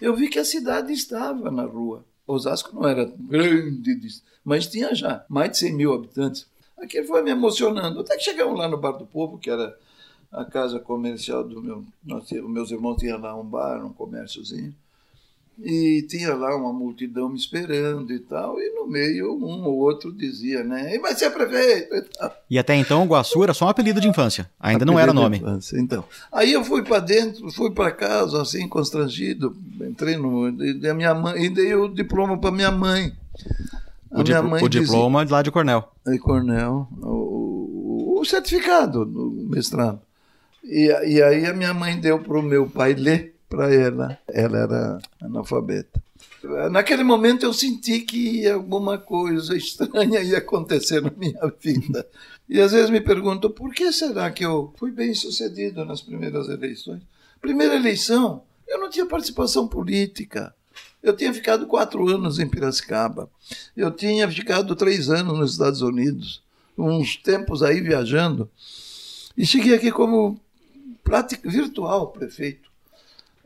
eu 0.00 0.16
vi 0.16 0.28
que 0.28 0.38
a 0.38 0.44
cidade 0.44 0.92
estava 0.92 1.50
na 1.50 1.64
rua. 1.64 2.04
Osasco 2.32 2.74
não 2.74 2.86
era 2.86 3.04
grande, 3.04 4.22
mas 4.44 4.66
tinha 4.66 4.94
já 4.94 5.24
mais 5.28 5.50
de 5.52 5.58
100 5.58 5.74
mil 5.74 5.92
habitantes. 5.92 6.46
Aquilo 6.78 7.06
foi 7.06 7.22
me 7.22 7.30
emocionando. 7.30 8.00
Até 8.00 8.16
que 8.16 8.24
chegamos 8.24 8.58
lá 8.58 8.68
no 8.68 8.78
Bar 8.78 8.92
do 8.92 9.06
Povo, 9.06 9.38
que 9.38 9.50
era 9.50 9.76
a 10.32 10.44
casa 10.44 10.78
comercial 10.78 11.44
do 11.44 11.60
meu. 11.60 11.84
Nós, 12.04 12.30
meus 12.30 12.70
irmãos 12.70 12.96
tinham 12.96 13.20
lá 13.20 13.38
um 13.38 13.44
bar, 13.44 13.84
um 13.84 13.92
comérciozinho. 13.92 14.74
E 15.62 16.02
tinha 16.08 16.34
lá 16.34 16.56
uma 16.56 16.72
multidão 16.72 17.28
me 17.28 17.36
esperando 17.36 18.10
e 18.12 18.18
tal, 18.18 18.58
e 18.58 18.70
no 18.74 18.86
meio 18.86 19.34
um 19.34 19.62
ou 19.64 19.78
outro 19.80 20.10
dizia, 20.10 20.64
né? 20.64 20.94
E 20.94 20.98
vai 20.98 21.14
ser 21.14 21.28
prefeito 21.30 21.94
e 21.94 22.02
tal. 22.02 22.34
E 22.48 22.58
até 22.58 22.74
então 22.74 23.02
o 23.02 23.06
Guaçu 23.06 23.42
era 23.42 23.52
só 23.52 23.66
um 23.66 23.68
apelido 23.68 24.00
de 24.00 24.08
infância. 24.08 24.50
Ainda 24.58 24.86
não 24.86 24.98
era 24.98 25.12
nome. 25.12 25.36
Infância, 25.36 25.78
então. 25.78 26.02
Aí 26.32 26.52
eu 26.52 26.64
fui 26.64 26.82
para 26.82 26.98
dentro, 27.00 27.50
fui 27.50 27.70
para 27.70 27.90
casa, 27.90 28.40
assim, 28.40 28.66
constrangido. 28.66 29.54
Entrei 29.82 30.16
no. 30.16 30.48
E 30.62 30.88
a 30.88 30.94
minha 30.94 31.14
mãe, 31.14 31.44
e 31.44 31.50
dei 31.50 31.74
o 31.74 31.88
diploma 31.88 32.38
para 32.38 32.50
minha 32.50 32.70
mãe. 32.70 33.12
A 34.10 34.20
O, 34.20 34.24
dipl- 34.24 34.64
o 34.64 34.68
diploma 34.68 35.26
de 35.26 35.32
lá 35.32 35.42
de 35.42 35.50
Cornell. 35.50 35.84
Dizia, 36.06 36.20
Cornel, 36.20 36.88
o, 37.02 38.16
o, 38.18 38.24
certificado 38.24 39.04
do 39.04 39.30
mestrado. 39.50 40.00
E, 40.64 40.86
e 41.06 41.22
aí 41.22 41.44
a 41.46 41.52
minha 41.52 41.74
mãe 41.74 41.98
deu 42.00 42.18
para 42.18 42.38
o 42.38 42.42
meu 42.42 42.66
pai 42.66 42.94
ler 42.94 43.36
para 43.50 43.74
ela. 43.74 44.18
Ela 44.28 44.58
era 44.58 44.98
analfabeta. 45.20 46.00
Naquele 46.70 47.02
momento 47.02 47.44
eu 47.44 47.52
senti 47.52 48.00
que 48.00 48.48
alguma 48.48 48.96
coisa 48.96 49.54
estranha 49.54 50.20
ia 50.20 50.38
acontecer 50.38 51.02
na 51.02 51.10
minha 51.10 51.52
vida. 51.60 52.06
E 52.48 52.60
às 52.60 52.72
vezes 52.72 52.88
me 52.88 53.00
pergunto 53.00 53.50
por 53.50 53.74
que 53.74 53.92
será 53.92 54.30
que 54.30 54.44
eu 54.44 54.72
fui 54.78 54.90
bem 54.90 55.12
sucedido 55.12 55.84
nas 55.84 56.00
primeiras 56.00 56.48
eleições? 56.48 57.02
Primeira 57.40 57.74
eleição, 57.74 58.42
eu 58.66 58.78
não 58.80 58.88
tinha 58.88 59.04
participação 59.04 59.68
política. 59.68 60.54
Eu 61.02 61.14
tinha 61.14 61.32
ficado 61.34 61.66
quatro 61.66 62.08
anos 62.08 62.38
em 62.38 62.48
Piracicaba. 62.48 63.28
Eu 63.76 63.90
tinha 63.90 64.30
ficado 64.30 64.76
três 64.76 65.10
anos 65.10 65.38
nos 65.38 65.52
Estados 65.52 65.82
Unidos, 65.82 66.42
uns 66.76 67.16
tempos 67.16 67.62
aí 67.62 67.80
viajando. 67.80 68.48
E 69.36 69.44
cheguei 69.44 69.74
aqui 69.74 69.90
como 69.90 70.40
virtual 71.44 72.08
prefeito. 72.08 72.69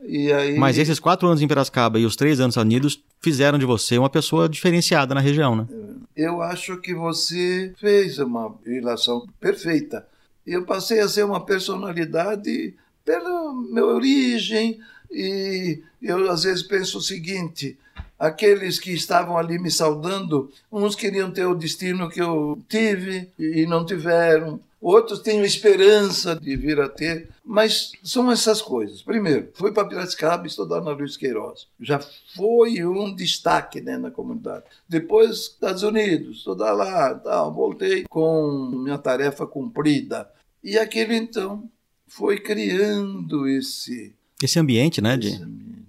Aí... 0.07 0.57
Mas 0.57 0.77
esses 0.77 0.99
quatro 0.99 1.27
anos 1.27 1.41
em 1.41 1.47
Piracicaba 1.47 1.99
e 1.99 2.05
os 2.05 2.15
três 2.15 2.39
anos 2.39 2.55
Unidos 2.57 3.03
fizeram 3.21 3.57
de 3.57 3.65
você 3.65 3.97
uma 3.97 4.09
pessoa 4.09 4.47
diferenciada 4.47 5.15
na 5.15 5.21
região, 5.21 5.55
né? 5.55 5.67
Eu 6.15 6.41
acho 6.41 6.77
que 6.77 6.93
você 6.93 7.73
fez 7.79 8.19
uma 8.19 8.55
relação 8.65 9.25
perfeita. 9.39 10.05
Eu 10.45 10.63
passei 10.63 10.99
a 10.99 11.07
ser 11.07 11.25
uma 11.25 11.43
personalidade 11.43 12.73
pela 13.03 13.53
minha 13.53 13.85
origem, 13.85 14.79
E 15.11 15.81
eu 16.01 16.29
às 16.29 16.43
vezes 16.43 16.63
penso 16.63 16.97
o 16.97 17.01
seguinte: 17.01 17.77
aqueles 18.19 18.79
que 18.79 18.91
estavam 18.91 19.37
ali 19.37 19.59
me 19.59 19.71
saudando, 19.71 20.51
uns 20.71 20.95
queriam 20.95 21.31
ter 21.31 21.45
o 21.45 21.55
destino 21.55 22.09
que 22.09 22.21
eu 22.21 22.59
tive 22.67 23.29
e 23.37 23.65
não 23.65 23.85
tiveram, 23.85 24.59
outros 24.85 25.19
tinham 25.19 25.43
esperança 25.43 26.35
de 26.35 26.55
vir 26.55 26.79
a 26.79 26.87
ter, 26.87 27.29
mas 27.43 27.91
são 28.03 28.31
essas 28.31 28.61
coisas. 28.61 29.01
Primeiro, 29.01 29.49
fui 29.55 29.71
para 29.71 29.87
Piracicaba 29.87 30.45
estudar 30.45 30.81
na 30.81 30.91
Luiz 30.91 31.17
Queiroz. 31.17 31.67
Já 31.79 31.99
foi 32.35 32.85
um 32.85 33.13
destaque 33.13 33.81
né, 33.81 33.97
na 33.97 34.11
comunidade. 34.11 34.65
Depois, 34.87 35.37
Estados 35.37 35.81
Unidos, 35.81 36.37
estudar 36.37 36.73
lá, 36.73 37.15
tal, 37.15 37.51
voltei 37.51 38.05
com 38.07 38.71
minha 38.83 38.99
tarefa 38.99 39.47
cumprida. 39.47 40.29
E 40.63 40.77
aquilo 40.77 41.13
então 41.13 41.67
foi 42.07 42.39
criando 42.39 43.47
esse 43.47 44.13
esse 44.43 44.59
ambiente, 44.59 45.01
né, 45.01 45.17
de... 45.17 45.29
esse 45.29 45.41
ambiente. 45.41 45.85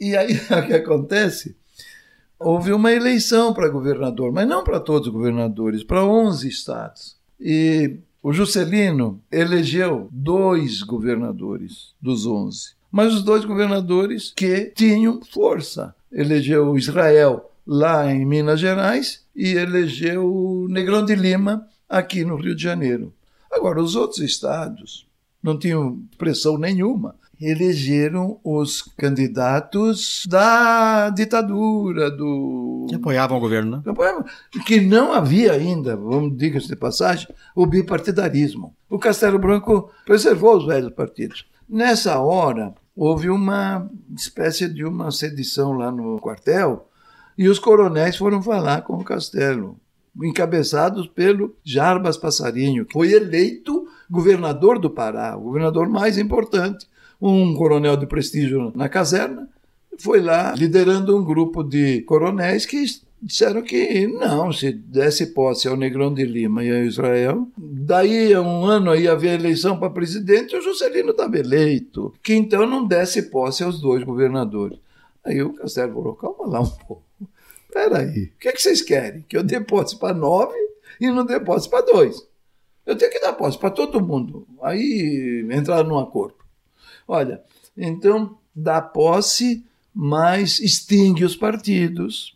E 0.00 0.16
aí 0.16 0.32
o 0.62 0.66
que 0.66 0.72
acontece? 0.72 1.54
Houve 2.38 2.72
uma 2.72 2.92
eleição 2.92 3.52
para 3.52 3.68
governador, 3.68 4.32
mas 4.32 4.48
não 4.48 4.64
para 4.64 4.80
todos 4.80 5.08
os 5.08 5.12
governadores, 5.12 5.84
para 5.84 6.04
11 6.04 6.48
estados. 6.48 7.23
E 7.40 7.98
o 8.22 8.32
Juscelino 8.32 9.20
elegeu 9.30 10.08
dois 10.10 10.82
governadores 10.82 11.94
dos 12.00 12.26
11, 12.26 12.74
mas 12.90 13.12
os 13.12 13.22
dois 13.22 13.44
governadores 13.44 14.32
que 14.34 14.72
tinham 14.74 15.20
força. 15.22 15.94
Elegeu 16.10 16.76
Israel 16.76 17.50
lá 17.66 18.10
em 18.12 18.24
Minas 18.24 18.60
Gerais 18.60 19.24
e 19.34 19.52
elegeu 19.52 20.66
Negrão 20.68 21.04
de 21.04 21.14
Lima 21.14 21.66
aqui 21.88 22.24
no 22.24 22.36
Rio 22.36 22.54
de 22.54 22.62
Janeiro. 22.62 23.12
Agora, 23.50 23.82
os 23.82 23.94
outros 23.96 24.20
estados 24.20 25.06
não 25.42 25.58
tinham 25.58 26.02
pressão 26.16 26.56
nenhuma 26.56 27.16
elegeram 27.40 28.38
os 28.44 28.82
candidatos 28.96 30.24
da 30.28 31.10
ditadura, 31.10 32.10
do. 32.10 32.86
Que 32.88 32.94
apoiavam 32.96 33.36
o 33.36 33.40
governo, 33.40 33.76
né? 33.76 33.80
Que 33.82 33.90
apoiavam- 33.90 34.24
Que 34.66 34.80
não 34.80 35.12
havia 35.12 35.52
ainda, 35.52 35.96
vamos 35.96 36.36
diga-se 36.36 36.68
de 36.68 36.76
passagem, 36.76 37.28
o 37.54 37.66
bipartidarismo. 37.66 38.74
O 38.88 38.98
Castelo 38.98 39.38
Branco 39.38 39.90
preservou 40.04 40.56
os 40.56 40.66
velhos 40.66 40.92
partidos. 40.92 41.44
Nessa 41.68 42.18
hora, 42.20 42.74
houve 42.96 43.28
uma 43.30 43.88
espécie 44.16 44.68
de 44.68 44.84
uma 44.84 45.10
sedição 45.10 45.72
lá 45.72 45.90
no 45.90 46.18
quartel 46.18 46.88
e 47.36 47.48
os 47.48 47.58
coronéis 47.58 48.16
foram 48.16 48.42
falar 48.42 48.82
com 48.82 48.94
o 48.94 49.04
Castelo, 49.04 49.76
encabeçados 50.22 51.08
pelo 51.08 51.56
Jarbas 51.64 52.16
Passarinho, 52.16 52.84
que 52.84 52.92
foi 52.92 53.12
eleito 53.12 53.88
governador 54.08 54.78
do 54.78 54.88
Pará, 54.88 55.36
o 55.36 55.40
governador 55.40 55.88
mais 55.88 56.16
importante 56.18 56.86
um 57.24 57.54
coronel 57.54 57.96
de 57.96 58.06
prestígio 58.06 58.70
na 58.74 58.88
caserna, 58.88 59.48
foi 59.98 60.20
lá 60.20 60.54
liderando 60.54 61.16
um 61.16 61.24
grupo 61.24 61.62
de 61.62 62.02
coronéis 62.02 62.66
que 62.66 62.84
disseram 63.22 63.62
que 63.62 64.06
não, 64.06 64.52
se 64.52 64.72
desse 64.72 65.28
posse 65.28 65.66
ao 65.66 65.76
Negrão 65.76 66.12
de 66.12 66.24
Lima 66.24 66.62
e 66.62 66.70
ao 66.70 66.84
Israel, 66.84 67.48
daí 67.56 68.34
a 68.34 68.42
um 68.42 68.66
ano 68.66 68.94
ia 68.94 69.12
haver 69.12 69.40
eleição 69.40 69.78
para 69.78 69.88
presidente, 69.88 70.54
o 70.54 70.60
Juscelino 70.60 71.12
estava 71.12 71.38
eleito, 71.38 72.12
que 72.22 72.34
então 72.34 72.66
não 72.66 72.86
desse 72.86 73.22
posse 73.30 73.64
aos 73.64 73.80
dois 73.80 74.04
governadores. 74.04 74.78
Aí 75.24 75.42
o 75.42 75.54
Castelo 75.54 75.94
falou, 75.94 76.14
calma 76.14 76.46
lá 76.46 76.60
um 76.60 76.68
pouco, 76.68 77.02
peraí, 77.72 78.24
o 78.24 78.38
que, 78.38 78.48
é 78.48 78.52
que 78.52 78.60
vocês 78.60 78.82
querem? 78.82 79.24
Que 79.26 79.38
eu 79.38 79.42
dê 79.42 79.58
posse 79.58 79.98
para 79.98 80.14
nove 80.14 80.54
e 81.00 81.10
não 81.10 81.24
dê 81.24 81.40
posse 81.40 81.70
para 81.70 81.86
dois. 81.86 82.26
Eu 82.84 82.96
tenho 82.96 83.10
que 83.10 83.20
dar 83.20 83.32
posse 83.32 83.58
para 83.58 83.70
todo 83.70 84.04
mundo. 84.04 84.46
Aí 84.60 85.46
entraram 85.50 85.88
num 85.88 85.98
acordo. 85.98 86.43
Olha, 87.06 87.40
então 87.76 88.36
dá 88.54 88.80
posse, 88.80 89.64
mas 89.94 90.58
extingue 90.60 91.24
os 91.24 91.36
partidos. 91.36 92.34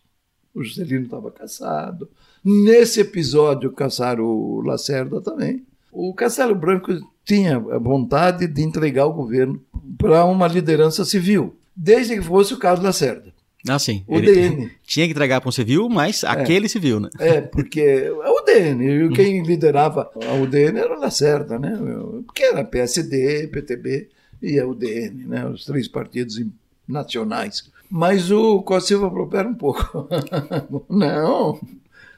O 0.54 0.62
Juscelino 0.62 1.04
estava 1.04 1.30
caçado. 1.30 2.08
Nesse 2.44 3.00
episódio, 3.00 3.72
caçaram 3.72 4.24
o 4.24 4.60
Lacerda 4.60 5.20
também. 5.20 5.64
O 5.92 6.14
Castelo 6.14 6.54
Branco 6.54 6.92
tinha 7.24 7.56
a 7.56 7.78
vontade 7.78 8.46
de 8.46 8.62
entregar 8.62 9.06
o 9.06 9.12
governo 9.12 9.60
para 9.98 10.24
uma 10.24 10.46
liderança 10.46 11.04
civil, 11.04 11.56
desde 11.76 12.14
que 12.16 12.22
fosse 12.22 12.54
o 12.54 12.58
Carlos 12.58 12.84
Lacerda, 12.84 13.32
Ah, 13.68 13.78
sim. 13.78 14.04
o 14.06 14.16
Ele 14.16 14.32
DN. 14.32 14.70
tinha 14.86 15.06
que 15.06 15.12
entregar 15.12 15.40
para 15.40 15.48
um 15.48 15.52
civil, 15.52 15.88
mas 15.88 16.24
aquele 16.24 16.68
civil, 16.68 17.00
né? 17.00 17.10
É, 17.18 17.40
porque 17.40 17.80
é 17.80 18.10
o 18.30 18.40
DN. 18.42 19.06
E 19.06 19.08
quem 19.10 19.42
liderava 19.42 20.10
a 20.26 20.34
UDN 20.34 20.78
era 20.78 20.96
o 20.96 21.00
Lacerda, 21.00 21.58
né? 21.58 21.76
Porque 22.24 22.44
era 22.44 22.64
PSD, 22.64 23.48
PTB 23.48 24.08
e 24.42 24.58
a 24.58 24.66
UDN, 24.66 25.26
né? 25.26 25.46
Os 25.46 25.64
três 25.64 25.88
partidos 25.88 26.40
nacionais. 26.86 27.70
Mas 27.90 28.30
o 28.30 28.62
Costa 28.62 28.88
Silva 28.88 29.08
um 29.48 29.54
pouco. 29.54 30.08
Não. 30.88 31.58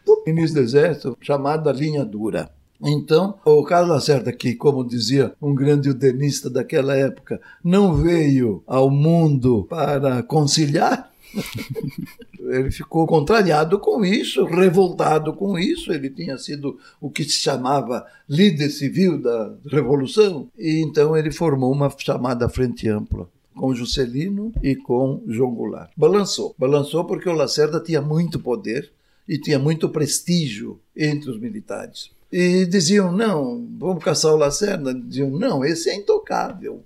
O 0.06 0.22
ministro 0.26 0.60
do 0.60 0.64
Exército, 0.64 1.18
chamada 1.20 1.70
linha 1.72 2.04
dura. 2.04 2.50
Então, 2.82 3.38
o 3.44 3.62
Carlos 3.62 3.90
Lacerda, 3.90 4.32
que, 4.32 4.54
como 4.54 4.86
dizia 4.86 5.34
um 5.40 5.54
grande 5.54 5.90
udenista 5.90 6.48
daquela 6.48 6.96
época, 6.96 7.38
não 7.62 7.94
veio 7.94 8.62
ao 8.66 8.90
mundo 8.90 9.66
para 9.68 10.22
conciliar, 10.22 11.10
ele 12.38 12.70
ficou 12.70 13.06
contrariado 13.06 13.78
com 13.78 14.04
isso, 14.04 14.44
revoltado 14.44 15.32
com 15.32 15.58
isso. 15.58 15.92
Ele 15.92 16.10
tinha 16.10 16.36
sido 16.38 16.78
o 17.00 17.10
que 17.10 17.24
se 17.24 17.38
chamava 17.38 18.06
líder 18.28 18.70
civil 18.70 19.20
da 19.20 19.54
Revolução, 19.66 20.48
e 20.58 20.82
então 20.82 21.16
ele 21.16 21.30
formou 21.30 21.72
uma 21.72 21.92
chamada 21.96 22.48
Frente 22.48 22.88
Ampla 22.88 23.28
com 23.54 23.74
Juscelino 23.74 24.52
e 24.62 24.74
com 24.74 25.22
João 25.26 25.54
Goulart. 25.54 25.90
Balançou, 25.96 26.54
balançou 26.56 27.04
porque 27.04 27.28
o 27.28 27.34
Lacerda 27.34 27.78
tinha 27.80 28.00
muito 28.00 28.38
poder 28.40 28.90
e 29.28 29.38
tinha 29.38 29.58
muito 29.58 29.88
prestígio 29.88 30.80
entre 30.96 31.30
os 31.30 31.38
militares. 31.38 32.10
E 32.32 32.64
diziam, 32.64 33.12
não, 33.12 33.66
vamos 33.78 34.02
caçar 34.02 34.32
o 34.32 34.36
Lacerda. 34.36 34.94
Diziam, 34.94 35.30
não, 35.30 35.64
esse 35.64 35.90
é 35.90 35.94
intocável. 35.94 36.82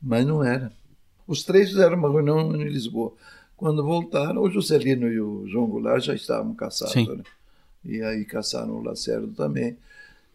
Mas 0.00 0.24
não 0.24 0.44
era. 0.44 0.72
Os 1.28 1.44
três 1.44 1.68
fizeram 1.68 1.98
uma 1.98 2.10
reunião 2.10 2.56
em 2.56 2.64
Lisboa. 2.64 3.12
Quando 3.54 3.84
voltaram, 3.84 4.42
o 4.42 4.50
Juscelino 4.50 5.06
e 5.06 5.20
o 5.20 5.46
João 5.46 5.66
Goulart 5.66 6.02
já 6.02 6.14
estavam 6.14 6.54
caçados. 6.54 6.94
Né? 6.94 7.22
E 7.84 8.02
aí 8.02 8.24
caçaram 8.24 8.76
o 8.76 8.82
Lacerda 8.82 9.28
também. 9.36 9.76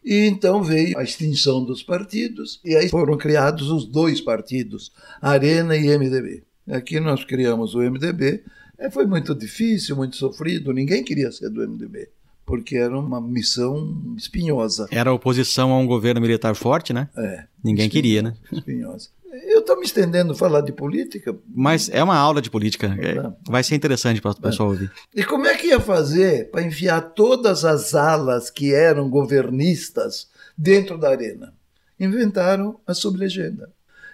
E 0.05 0.27
então 0.27 0.61
veio 0.61 0.97
a 0.97 1.03
extinção 1.03 1.63
dos 1.63 1.81
partidos, 1.81 2.59
e 2.63 2.75
aí 2.75 2.89
foram 2.89 3.17
criados 3.17 3.71
os 3.71 3.85
dois 3.85 4.19
partidos, 4.19 4.91
Arena 5.21 5.77
e 5.77 5.97
MDB. 5.97 6.43
Aqui 6.67 6.99
nós 6.99 7.23
criamos 7.23 7.73
o 7.73 7.79
MDB, 7.79 8.43
é, 8.77 8.89
foi 8.89 9.05
muito 9.05 9.33
difícil, 9.33 9.95
muito 9.95 10.17
sofrido, 10.17 10.73
ninguém 10.73 11.03
queria 11.05 11.31
ser 11.31 11.49
do 11.49 11.65
MDB, 11.65 12.09
porque 12.45 12.75
era 12.75 12.99
uma 12.99 13.21
missão 13.21 14.13
espinhosa. 14.17 14.89
Era 14.91 15.13
oposição 15.13 15.71
a 15.71 15.79
um 15.79 15.87
governo 15.87 16.19
militar 16.19 16.53
forte, 16.53 16.91
né? 16.91 17.07
É, 17.15 17.45
Ninguém 17.63 17.89
queria, 17.89 18.21
né? 18.21 18.35
espinhosa. 18.51 19.07
Eu 19.51 19.61
estou 19.61 19.77
me 19.79 19.83
estendendo 19.85 20.33
a 20.33 20.35
falar 20.35 20.61
de 20.61 20.71
política, 20.71 21.35
Mas 21.53 21.89
é 21.89 22.03
uma 22.03 22.15
aula 22.15 22.41
de 22.41 22.49
política. 22.51 22.95
é- 22.99 23.15
Tá. 23.15 23.33
vai 23.47 23.63
ser 23.63 23.73
interessante 23.75 24.21
para 24.21 24.31
o 24.31 24.39
pessoal 24.41 24.69
ouvir. 24.69 24.91
E 25.15 25.23
como 25.23 25.47
é 25.47 25.55
que 25.55 25.67
ia 25.67 25.79
fazer 25.79 26.51
para 26.51 26.61
enfiar 26.61 27.01
todas 27.01 27.65
as 27.65 27.95
alas 27.95 28.49
que 28.51 28.73
eram 28.73 29.09
governistas 29.09 30.27
dentro 30.57 30.97
da 30.97 31.09
arena? 31.09 31.53
Inventaram 31.99 32.79
a 32.85 32.93
sublegenda. 32.93 33.71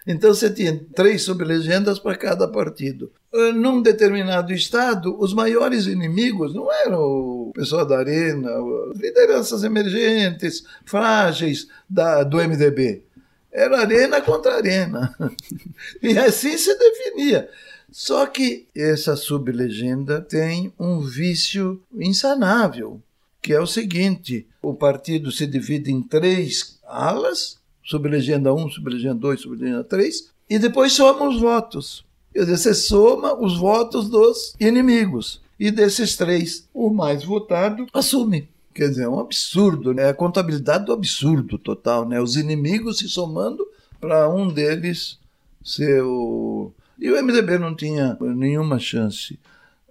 Então 0.07 0.33
você 0.33 0.49
tinha 0.49 0.79
três 0.95 1.21
sublegendas 1.23 1.99
para 1.99 2.15
cada 2.17 2.47
partido. 2.47 3.11
Eh, 3.33 3.51
Num 3.51 3.81
determinado 3.81 4.53
estado, 4.53 5.15
os 5.19 5.33
maiores 5.33 5.85
inimigos 5.85 6.53
não 6.55 6.71
eram 6.71 6.99
o 6.99 7.51
pessoal 7.53 7.85
da 7.85 7.99
arena, 7.99 8.49
as 8.93 8.97
lideranças 8.99 9.63
emergentes, 9.63 10.63
frágeis 10.85 11.67
da, 11.89 12.23
do 12.23 12.37
MDB. 12.39 13.03
Era 13.51 13.81
arena 13.81 14.21
contra 14.21 14.55
arena. 14.55 15.15
E 16.01 16.17
assim 16.17 16.57
se 16.57 16.77
definia. 16.77 17.49
Só 17.91 18.25
que 18.27 18.67
essa 18.75 19.15
sublegenda 19.15 20.21
tem 20.21 20.71
um 20.79 20.99
vício 20.99 21.81
insanável, 21.93 23.01
que 23.41 23.53
é 23.53 23.59
o 23.59 23.65
seguinte: 23.65 24.45
o 24.61 24.73
partido 24.73 25.31
se 25.31 25.47
divide 25.47 25.91
em 25.91 26.01
três 26.01 26.79
alas, 26.85 27.57
sublegenda 27.83 28.53
1, 28.53 28.69
sublegenda 28.69 29.15
2, 29.15 29.41
sublegenda 29.41 29.83
3, 29.83 30.29
e 30.49 30.59
depois 30.59 30.93
soma 30.93 31.27
os 31.27 31.39
votos. 31.39 32.05
Quer 32.33 32.41
dizer, 32.41 32.57
você 32.57 32.73
soma 32.73 33.33
os 33.33 33.57
votos 33.57 34.07
dos 34.09 34.55
inimigos. 34.59 35.41
E 35.59 35.71
desses 35.71 36.15
três, 36.15 36.67
o 36.73 36.89
mais 36.89 37.23
votado 37.23 37.85
assume. 37.91 38.47
Quer 38.79 38.91
dizer, 38.91 39.03
é 39.03 39.09
um 39.09 39.19
absurdo, 39.19 39.93
né? 39.93 40.03
É 40.03 40.07
a 40.07 40.13
contabilidade 40.13 40.85
do 40.85 40.93
absurdo 40.93 41.57
total, 41.57 42.07
né? 42.07 42.21
Os 42.21 42.37
inimigos 42.37 42.99
se 42.99 43.09
somando 43.09 43.67
para 43.99 44.29
um 44.29 44.47
deles 44.47 45.19
ser 45.61 46.01
o. 46.01 46.71
E 46.97 47.11
o 47.11 47.21
MDB 47.21 47.59
não 47.59 47.75
tinha 47.75 48.17
nenhuma 48.21 48.79
chance. 48.79 49.37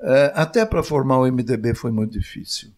É, 0.00 0.32
até 0.34 0.64
para 0.64 0.82
formar 0.82 1.18
o 1.18 1.30
MDB 1.30 1.74
foi 1.74 1.90
muito 1.90 2.18
difícil. 2.18 2.70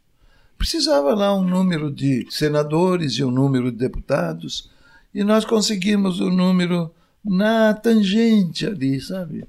Precisava 0.58 1.14
lá 1.14 1.32
um 1.32 1.44
número 1.44 1.92
de 1.92 2.26
senadores 2.28 3.12
e 3.12 3.22
um 3.22 3.30
número 3.30 3.70
de 3.70 3.78
deputados, 3.78 4.68
e 5.14 5.22
nós 5.22 5.44
conseguimos 5.44 6.18
o 6.18 6.28
número 6.28 6.92
na 7.24 7.72
tangente 7.72 8.66
ali, 8.66 9.00
sabe? 9.00 9.46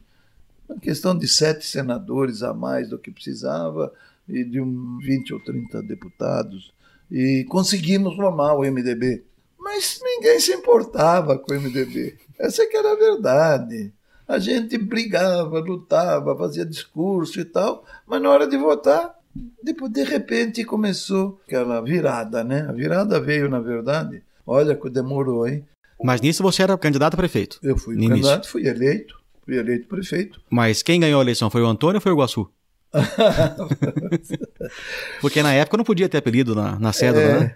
Uma 0.70 0.78
questão 0.80 1.18
de 1.18 1.28
sete 1.28 1.66
senadores 1.66 2.44
a 2.44 2.54
mais 2.54 2.88
do 2.88 3.00
que 3.00 3.10
precisava 3.10 3.92
e 4.28 4.44
de 4.44 4.62
um 4.62 4.98
20 5.00 5.34
ou 5.34 5.40
30 5.40 5.82
deputados. 5.84 6.74
E 7.10 7.46
conseguimos 7.50 8.16
formar 8.16 8.54
o 8.54 8.62
MDB. 8.62 9.24
Mas 9.60 10.00
ninguém 10.04 10.40
se 10.40 10.54
importava 10.54 11.38
com 11.38 11.54
o 11.54 11.60
MDB. 11.60 12.18
Essa 12.40 12.66
que 12.66 12.76
era 12.76 12.94
a 12.94 12.96
verdade. 12.96 13.92
A 14.28 14.40
gente 14.40 14.78
brigava, 14.78 15.60
lutava, 15.60 16.36
fazia 16.38 16.66
discurso 16.66 17.40
e 17.40 17.46
tal, 17.46 17.84
mas 18.08 18.22
na 18.22 18.30
hora 18.30 18.48
de 18.48 18.56
votar, 18.56 19.14
depois, 19.62 19.92
de 19.92 20.04
repente 20.04 20.64
começou 20.64 21.40
aquela 21.46 21.82
virada, 21.82 22.44
né? 22.44 22.66
A 22.68 22.72
virada 22.72 23.20
veio, 23.20 23.50
na 23.50 23.60
verdade, 23.60 24.24
olha 24.46 24.76
que 24.76 24.90
demorou, 24.90 25.48
hein? 25.48 25.66
Mas 26.04 26.22
nisso 26.22 26.42
você 26.42 26.64
era 26.64 26.78
candidato 26.78 27.14
a 27.14 27.18
prefeito? 27.18 27.60
Eu 27.62 27.78
fui 27.78 27.96
candidato, 27.96 28.48
fui 28.48 28.66
eleito, 28.68 29.20
fui 29.46 29.58
eleito 29.58 29.88
prefeito. 29.88 30.42
Mas 30.50 30.82
quem 30.82 31.00
ganhou 31.00 31.20
a 31.20 31.24
eleição 31.24 31.50
foi 31.50 31.62
o 31.62 31.68
Antônio 31.68 31.98
ou 31.98 32.02
foi 32.02 32.12
o 32.12 32.16
Iguaçu? 32.16 32.50
Porque 35.22 35.42
na 35.42 35.54
época 35.54 35.78
não 35.78 35.84
podia 35.84 36.10
ter 36.10 36.18
apelido 36.18 36.56
na, 36.56 36.80
na 36.80 36.94
cédula, 36.94 37.24
É, 37.24 37.40
né? 37.40 37.56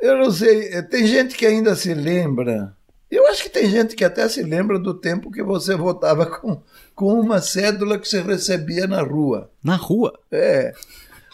Eu 0.00 0.18
não 0.18 0.30
sei, 0.30 0.74
eh, 0.74 0.82
tem 0.82 1.06
gente 1.06 1.36
que 1.36 1.46
ainda 1.46 1.74
se 1.74 1.94
lembra. 1.94 2.76
Eu 3.10 3.26
acho 3.28 3.44
que 3.44 3.48
tem 3.48 3.70
gente 3.70 3.94
que 3.94 4.04
até 4.04 4.28
se 4.28 4.42
lembra 4.42 4.78
do 4.78 4.92
tempo 4.92 5.30
que 5.30 5.42
você 5.42 5.76
votava 5.76 6.26
com, 6.26 6.60
com 6.94 7.18
uma 7.18 7.40
cédula 7.40 7.98
que 7.98 8.08
você 8.08 8.20
recebia 8.20 8.86
na 8.86 9.02
rua. 9.02 9.50
Na 9.62 9.76
rua. 9.76 10.18
É. 10.30 10.74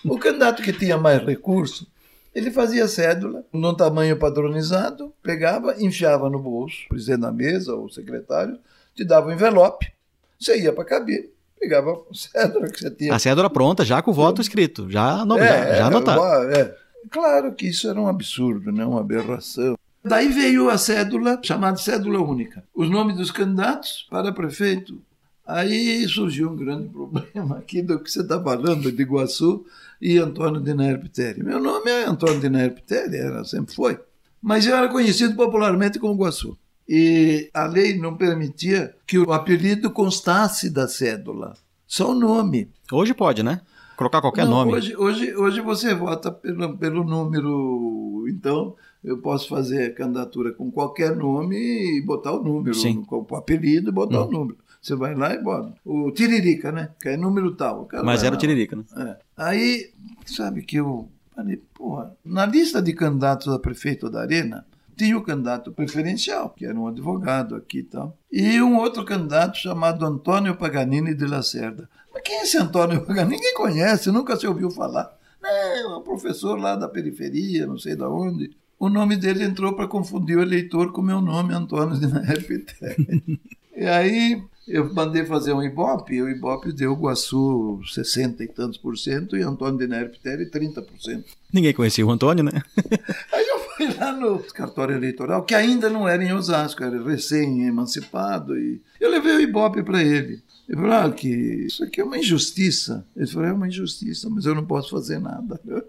O 0.04 0.18
candidato 0.18 0.62
que 0.62 0.72
tinha 0.72 0.96
mais 0.96 1.24
recurso, 1.24 1.90
ele 2.34 2.50
fazia 2.50 2.86
cédula 2.86 3.44
num 3.52 3.74
tamanho 3.74 4.16
padronizado, 4.16 5.12
pegava, 5.22 5.74
enfiava 5.82 6.30
no 6.30 6.38
bolso, 6.38 6.76
o 6.86 6.88
presidente 6.90 7.20
da 7.20 7.32
mesa 7.32 7.74
ou 7.74 7.86
o 7.86 7.90
secretário, 7.90 8.58
te 8.94 9.04
dava 9.04 9.28
um 9.28 9.32
envelope, 9.32 9.92
você 10.38 10.60
ia 10.60 10.72
para 10.72 10.82
a 10.82 10.86
cabine, 10.86 11.28
pegava 11.60 11.92
a 11.92 12.14
cédula 12.14 12.68
que 12.68 12.78
você 12.78 12.90
tinha. 12.90 13.14
A 13.14 13.18
cédula 13.18 13.50
pronta, 13.50 13.84
já 13.84 14.00
com 14.00 14.10
o 14.10 14.14
voto 14.14 14.40
escrito, 14.40 14.90
já, 14.90 15.24
no, 15.24 15.38
É, 15.38 15.76
já 15.76 15.86
anotado. 15.86 16.22
é, 16.50 16.60
é. 16.60 16.76
Claro 17.10 17.54
que 17.54 17.68
isso 17.68 17.88
era 17.88 18.00
um 18.00 18.08
absurdo, 18.08 18.72
né? 18.72 18.84
uma 18.84 19.00
aberração. 19.00 19.76
Daí 20.02 20.28
veio 20.28 20.70
a 20.70 20.78
cédula, 20.78 21.38
chamada 21.42 21.76
cédula 21.76 22.20
única. 22.20 22.64
Os 22.74 22.88
nomes 22.88 23.16
dos 23.16 23.30
candidatos 23.30 24.06
para 24.10 24.32
prefeito. 24.32 25.00
Aí 25.46 26.06
surgiu 26.08 26.50
um 26.50 26.56
grande 26.56 26.88
problema 26.90 27.58
aqui 27.58 27.82
do 27.82 27.98
que 28.00 28.10
você 28.10 28.20
está 28.20 28.42
falando, 28.42 28.90
de 28.90 29.02
Iguaçu 29.02 29.64
e 30.00 30.16
Antônio 30.16 30.60
de 30.60 30.72
Nerpiteri. 30.72 31.42
Meu 31.42 31.60
nome 31.60 31.90
é 31.90 32.04
Antônio 32.06 32.40
de 32.40 32.48
Nerpiteri, 32.48 33.16
era, 33.16 33.44
sempre 33.44 33.74
foi. 33.74 33.98
Mas 34.40 34.66
eu 34.66 34.74
era 34.74 34.88
conhecido 34.88 35.34
popularmente 35.34 35.98
como 35.98 36.14
Iguaçu. 36.14 36.56
E 36.92 37.48
a 37.54 37.66
lei 37.66 37.96
não 37.96 38.16
permitia 38.16 38.96
que 39.06 39.16
o 39.16 39.32
apelido 39.32 39.92
constasse 39.92 40.68
da 40.68 40.88
cédula, 40.88 41.54
só 41.86 42.10
o 42.10 42.14
nome. 42.14 42.68
Hoje 42.90 43.14
pode, 43.14 43.44
né? 43.44 43.60
Colocar 43.96 44.20
qualquer 44.20 44.44
Não, 44.44 44.50
nome. 44.50 44.72
Hoje, 44.72 44.96
hoje, 44.96 45.36
hoje 45.36 45.60
você 45.60 45.94
vota 45.94 46.32
pelo, 46.32 46.76
pelo 46.76 47.04
número. 47.04 48.24
Então, 48.28 48.74
eu 49.04 49.18
posso 49.18 49.48
fazer 49.48 49.94
candidatura 49.94 50.52
com 50.52 50.68
qualquer 50.68 51.14
nome 51.14 51.56
e 51.56 52.02
botar 52.02 52.32
o 52.32 52.42
número, 52.42 52.74
Sim. 52.74 53.04
com 53.04 53.24
o 53.30 53.36
apelido 53.36 53.90
e 53.90 53.92
botar 53.92 54.22
Hum. 54.22 54.26
o 54.28 54.32
número. 54.32 54.58
Você 54.82 54.96
vai 54.96 55.14
lá 55.14 55.32
e 55.32 55.38
bota. 55.40 55.74
O 55.84 56.10
Tiririca, 56.10 56.72
né? 56.72 56.90
Que 57.00 57.10
é 57.10 57.16
número 57.16 57.54
tal. 57.54 57.82
O 57.92 58.04
Mas 58.04 58.22
era 58.24 58.32
o 58.32 58.34
lá. 58.34 58.40
Tiririca, 58.40 58.74
né? 58.74 58.84
É. 58.96 59.16
Aí, 59.36 59.90
sabe 60.26 60.62
que 60.62 60.76
eu 60.76 61.08
falei, 61.36 61.62
porra, 61.72 62.16
na 62.24 62.46
lista 62.46 62.82
de 62.82 62.94
candidatos 62.94 63.46
a 63.48 63.58
prefeito 63.60 64.10
da 64.10 64.22
Arena, 64.22 64.64
tinha 65.00 65.16
o 65.16 65.22
candidato 65.22 65.72
preferencial, 65.72 66.50
que 66.50 66.66
era 66.66 66.78
um 66.78 66.86
advogado 66.86 67.56
aqui 67.56 67.78
e 67.78 67.82
tal, 67.82 68.14
e 68.30 68.60
um 68.60 68.76
outro 68.76 69.02
candidato 69.02 69.56
chamado 69.56 70.04
Antônio 70.04 70.54
Paganini 70.54 71.14
de 71.14 71.24
Lacerda. 71.24 71.88
Mas 72.12 72.22
quem 72.22 72.36
é 72.36 72.42
esse 72.42 72.58
Antônio 72.58 73.00
Paganini? 73.06 73.36
Ninguém 73.36 73.54
conhece, 73.54 74.10
nunca 74.10 74.36
se 74.36 74.46
ouviu 74.46 74.70
falar. 74.70 75.10
É 75.42 75.86
um 75.86 76.02
professor 76.02 76.58
lá 76.58 76.76
da 76.76 76.86
periferia, 76.86 77.66
não 77.66 77.78
sei 77.78 77.96
de 77.96 78.04
onde. 78.04 78.50
O 78.78 78.90
nome 78.90 79.16
dele 79.16 79.42
entrou 79.42 79.74
para 79.74 79.88
confundir 79.88 80.36
o 80.36 80.42
eleitor 80.42 80.92
com 80.92 81.00
o 81.00 81.04
meu 81.04 81.22
nome, 81.22 81.54
Antônio 81.54 81.96
de 81.98 82.06
Nerpiteri. 82.06 83.40
E 83.74 83.86
aí 83.86 84.42
eu 84.68 84.92
mandei 84.92 85.24
fazer 85.24 85.52
um 85.52 85.62
Ibope, 85.62 86.14
e 86.14 86.22
o 86.22 86.28
Ibope 86.28 86.72
deu 86.72 86.94
Guaçu 86.94 87.80
60 87.92 88.44
e 88.44 88.48
tantos 88.48 88.78
por 88.78 88.96
cento 88.96 89.36
e 89.36 89.42
Antônio 89.42 89.78
de 89.78 89.86
Nerpiteri 89.86 90.46
30 90.46 90.82
por 90.82 91.00
cento. 91.00 91.24
Ninguém 91.52 91.74
conhecia 91.74 92.06
o 92.06 92.10
Antônio, 92.10 92.44
né? 92.44 92.52
Aí 93.32 93.46
eu 93.48 93.58
fui 93.58 93.94
lá 93.94 94.12
no 94.12 94.38
cartório 94.38 94.94
eleitoral, 94.94 95.42
que 95.42 95.54
ainda 95.54 95.88
não 95.88 96.06
era 96.06 96.22
em 96.22 96.32
Osasco, 96.32 96.84
era 96.84 97.02
recém-emancipado, 97.02 98.56
e 98.58 98.80
eu 99.00 99.10
levei 99.10 99.36
o 99.36 99.40
Ibope 99.40 99.82
para 99.82 100.02
ele. 100.02 100.42
Ele 100.68 100.80
falou, 100.80 100.92
ah, 100.92 101.10
que 101.10 101.28
isso 101.28 101.82
aqui 101.82 102.00
é 102.00 102.04
uma 102.04 102.16
injustiça. 102.16 103.04
Ele 103.16 103.26
falou, 103.26 103.48
é 103.48 103.52
uma 103.52 103.66
injustiça, 103.66 104.30
mas 104.30 104.46
eu 104.46 104.54
não 104.54 104.64
posso 104.64 104.90
fazer 104.90 105.18
nada. 105.18 105.60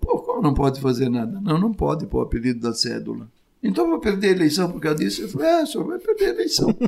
Pô, 0.00 0.18
como 0.18 0.40
não 0.40 0.54
pode 0.54 0.80
fazer 0.80 1.10
nada? 1.10 1.40
Não, 1.40 1.58
não 1.58 1.72
pode 1.72 2.06
pôr 2.06 2.20
o 2.20 2.22
apelido 2.22 2.60
da 2.60 2.72
cédula. 2.72 3.28
Então 3.62 3.84
eu 3.84 3.90
vou 3.90 4.00
perder 4.00 4.28
a 4.28 4.32
eleição 4.32 4.70
por 4.70 4.80
causa 4.80 4.98
disso? 4.98 5.22
Eu 5.22 5.28
falei, 5.28 5.48
é, 5.48 5.62
o 5.62 5.66
senhor 5.66 5.86
vai 5.86 5.98
perder 5.98 6.26
a 6.26 6.30
eleição. 6.30 6.68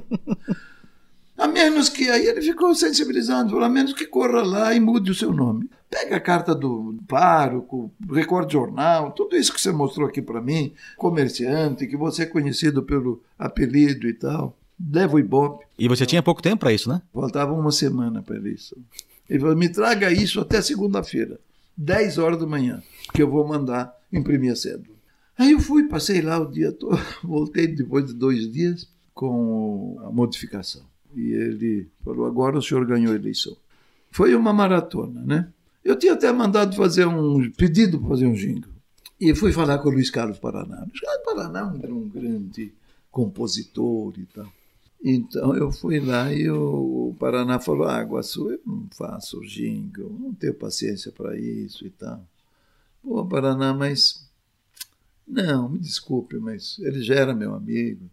A 1.37 1.47
menos 1.47 1.89
que, 1.89 2.09
aí 2.09 2.27
ele 2.27 2.41
ficou 2.41 2.75
sensibilizado, 2.75 3.51
falou, 3.51 3.65
a 3.65 3.69
menos 3.69 3.93
que 3.93 4.07
corra 4.07 4.43
lá 4.43 4.75
e 4.75 4.81
mude 4.81 5.11
o 5.11 5.15
seu 5.15 5.33
nome. 5.33 5.69
Pega 5.91 6.17
a 6.17 6.21
carta 6.21 6.55
do 6.55 6.97
pároco, 7.07 7.93
recorde 8.11 8.55
jornal, 8.55 9.13
tudo 9.13 9.37
isso 9.37 9.53
que 9.53 9.61
você 9.61 9.71
mostrou 9.71 10.09
aqui 10.09 10.23
para 10.23 10.41
mim, 10.41 10.73
comerciante, 10.97 11.87
que 11.87 11.97
você 11.97 12.23
é 12.23 12.27
conhecido 12.27 12.83
pelo 12.83 13.23
apelido 13.39 14.09
e 14.09 14.15
tal, 14.15 14.57
leva 14.93 15.17
o 15.17 15.19
Ibope. 15.19 15.67
E 15.79 15.89
você 15.89 16.07
tinha 16.07 16.23
pouco 16.23 16.43
tempo 16.43 16.61
para 16.61 16.73
isso, 16.73 16.89
né? 16.89 17.03
Faltava 17.13 17.53
uma 17.53 17.71
semana 17.71 18.23
para 18.23 18.37
eleição. 18.37 18.79
Ele 19.29 19.41
falou, 19.41 19.57
me 19.57 19.69
traga 19.69 20.11
isso 20.11 20.41
até 20.41 20.63
segunda-feira, 20.63 21.39
10 21.77 22.19
horas 22.19 22.39
da 22.39 22.47
manhã, 22.47 22.83
que 23.13 23.23
eu 23.23 23.31
vou 23.31 23.47
mandar 23.47 23.95
imprimir 24.13 24.53
a 24.53 24.57
cédula. 24.57 24.97
Aí 25.39 25.53
eu 25.53 25.61
fui, 25.61 25.87
passei 25.87 26.23
lá 26.23 26.39
o 26.39 26.51
dia 26.51 26.73
todo, 26.73 26.99
voltei 27.23 27.67
depois 27.67 28.07
de 28.07 28.15
dois 28.15 28.51
dias 28.51 28.89
com 29.13 30.01
a 30.05 30.11
modificação. 30.11 30.83
E 31.15 31.33
ele 31.33 31.89
falou, 32.05 32.27
agora 32.27 32.59
o 32.59 32.63
senhor 32.63 32.85
ganhou 32.87 33.13
a 33.13 33.17
eleição. 33.17 33.57
Foi 34.11 34.35
uma 34.35 34.53
maratona, 34.53 35.23
né? 35.23 35.53
Eu 35.85 35.97
tinha 35.97 36.15
até 36.15 36.33
mandado 36.33 36.75
fazer 36.75 37.07
um 37.07 37.51
pedido 37.53 37.99
para 37.99 38.09
fazer 38.09 38.27
um 38.27 38.33
jingle. 38.33 38.73
E 39.21 39.35
fui 39.35 39.53
falar 39.53 39.79
com 39.79 39.89
o 39.89 39.93
Luiz 39.93 40.11
Carlos 40.11 40.39
Paraná. 40.39 40.81
Luiz 40.81 41.01
Carlos 41.01 41.25
Paraná 41.25 41.75
era 41.83 41.95
um 41.95 42.09
grande 42.09 42.73
compositor 43.11 44.13
e 44.19 44.27
tal. 44.27 44.53
Então 45.03 45.55
eu 45.55 45.71
fui 45.71 46.01
lá 46.01 46.33
e 46.33 46.51
o, 46.51 47.15
Paraná 47.19 47.59
falou: 47.59 47.87
Ah, 47.87 48.03
Guaçu, 48.03 48.51
eu 48.51 48.61
não 48.67 48.89
faço 48.91 49.41
jingle, 49.43 50.11
não 50.19 50.35
tenho 50.35 50.55
paciência 50.55 51.13
para 51.13 51.39
isso 51.39 51.87
e 51.87 51.91
tal. 51.91 52.27
Pô, 53.03 53.25
Paraná, 53.25 53.73
mas. 53.73 54.27
Não, 55.27 55.69
me 55.69 55.79
desculpe, 55.79 56.39
mas 56.39 56.79
ele 56.81 57.03
já 57.03 57.15
era 57.15 57.35
meu 57.35 57.55
amigo. 57.55 58.11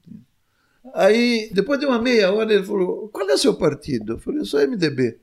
Aí, 0.94 1.50
depois 1.54 1.80
de 1.80 1.86
uma 1.86 2.00
meia 2.00 2.32
hora, 2.32 2.54
ele 2.54 2.64
falou: 2.64 3.10
Qual 3.10 3.30
é 3.30 3.34
o 3.34 3.38
seu 3.38 3.54
partido? 3.54 4.14
Eu 4.14 4.20
falei: 4.20 4.42
Eu 4.42 4.46
sou 4.46 4.60
MDB. 4.60 5.18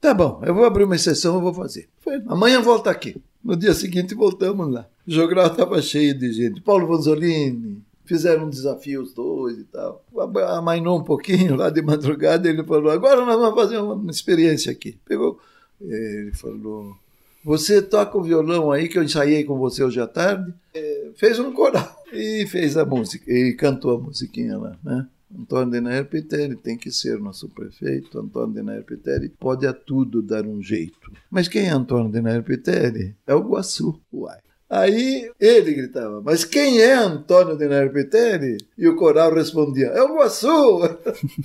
Tá 0.00 0.12
bom, 0.12 0.42
eu 0.44 0.54
vou 0.54 0.64
abrir 0.64 0.84
uma 0.84 0.96
exceção, 0.96 1.36
eu 1.36 1.40
vou 1.40 1.54
fazer. 1.54 1.88
Foi, 2.00 2.22
amanhã 2.26 2.60
volta 2.60 2.90
aqui. 2.90 3.16
No 3.42 3.56
dia 3.56 3.72
seguinte, 3.74 4.14
voltamos 4.14 4.70
lá. 4.70 4.86
O 5.06 5.10
jogral 5.10 5.46
estava 5.46 5.80
cheio 5.80 6.18
de 6.18 6.32
gente. 6.32 6.60
Paulo 6.60 6.86
Vanzolini, 6.86 7.82
fizeram 8.04 8.44
um 8.46 8.50
desafio 8.50 9.02
os 9.02 9.12
dois 9.12 9.58
e 9.58 9.64
tal. 9.64 10.04
Amainou 10.48 10.98
um 10.98 11.04
pouquinho 11.04 11.56
lá 11.56 11.70
de 11.70 11.82
madrugada, 11.82 12.48
ele 12.48 12.62
falou: 12.64 12.90
agora 12.90 13.24
nós 13.24 13.36
vamos 13.36 13.54
fazer 13.54 13.78
uma 13.78 14.10
experiência 14.10 14.70
aqui. 14.70 14.98
Pegou, 15.04 15.38
ele 15.80 16.32
falou: 16.32 16.96
você 17.44 17.82
toca 17.82 18.16
o 18.16 18.22
violão 18.22 18.72
aí 18.72 18.88
que 18.88 18.98
eu 18.98 19.02
ensaiei 19.02 19.44
com 19.44 19.58
você 19.58 19.84
hoje 19.84 20.00
à 20.00 20.06
tarde? 20.06 20.52
É, 20.72 21.10
fez 21.16 21.38
um 21.38 21.52
coral 21.52 21.94
e 22.12 22.46
fez 22.46 22.76
a 22.76 22.84
música, 22.84 23.30
e 23.30 23.52
cantou 23.52 23.96
a 23.96 24.00
musiquinha 24.00 24.56
lá, 24.58 24.76
né? 24.82 25.06
Antônio 25.36 25.72
de 25.72 25.80
Nair 25.80 26.04
Piteri 26.06 26.54
tem 26.54 26.76
que 26.76 26.92
ser 26.92 27.18
nosso 27.18 27.48
prefeito. 27.48 28.20
Antônio 28.20 28.54
de 28.54 28.82
Piteri 28.82 29.28
pode 29.28 29.66
a 29.66 29.72
tudo 29.72 30.22
dar 30.22 30.46
um 30.46 30.62
jeito. 30.62 31.10
Mas 31.28 31.48
quem 31.48 31.66
é 31.66 31.70
Antônio 31.70 32.10
de 32.10 32.42
Piteri? 32.42 33.16
É 33.26 33.34
o 33.34 33.40
Guaçu. 33.40 34.00
Uai. 34.12 34.38
Aí 34.70 35.30
ele 35.38 35.74
gritava, 35.74 36.22
mas 36.22 36.44
quem 36.44 36.80
é 36.80 36.94
Antônio 36.94 37.56
de 37.56 37.90
Piteri? 37.90 38.56
E 38.78 38.88
o 38.88 38.96
coral 38.96 39.34
respondia, 39.34 39.88
é 39.88 40.02
o 40.02 40.16
Guaçu! 40.16 40.80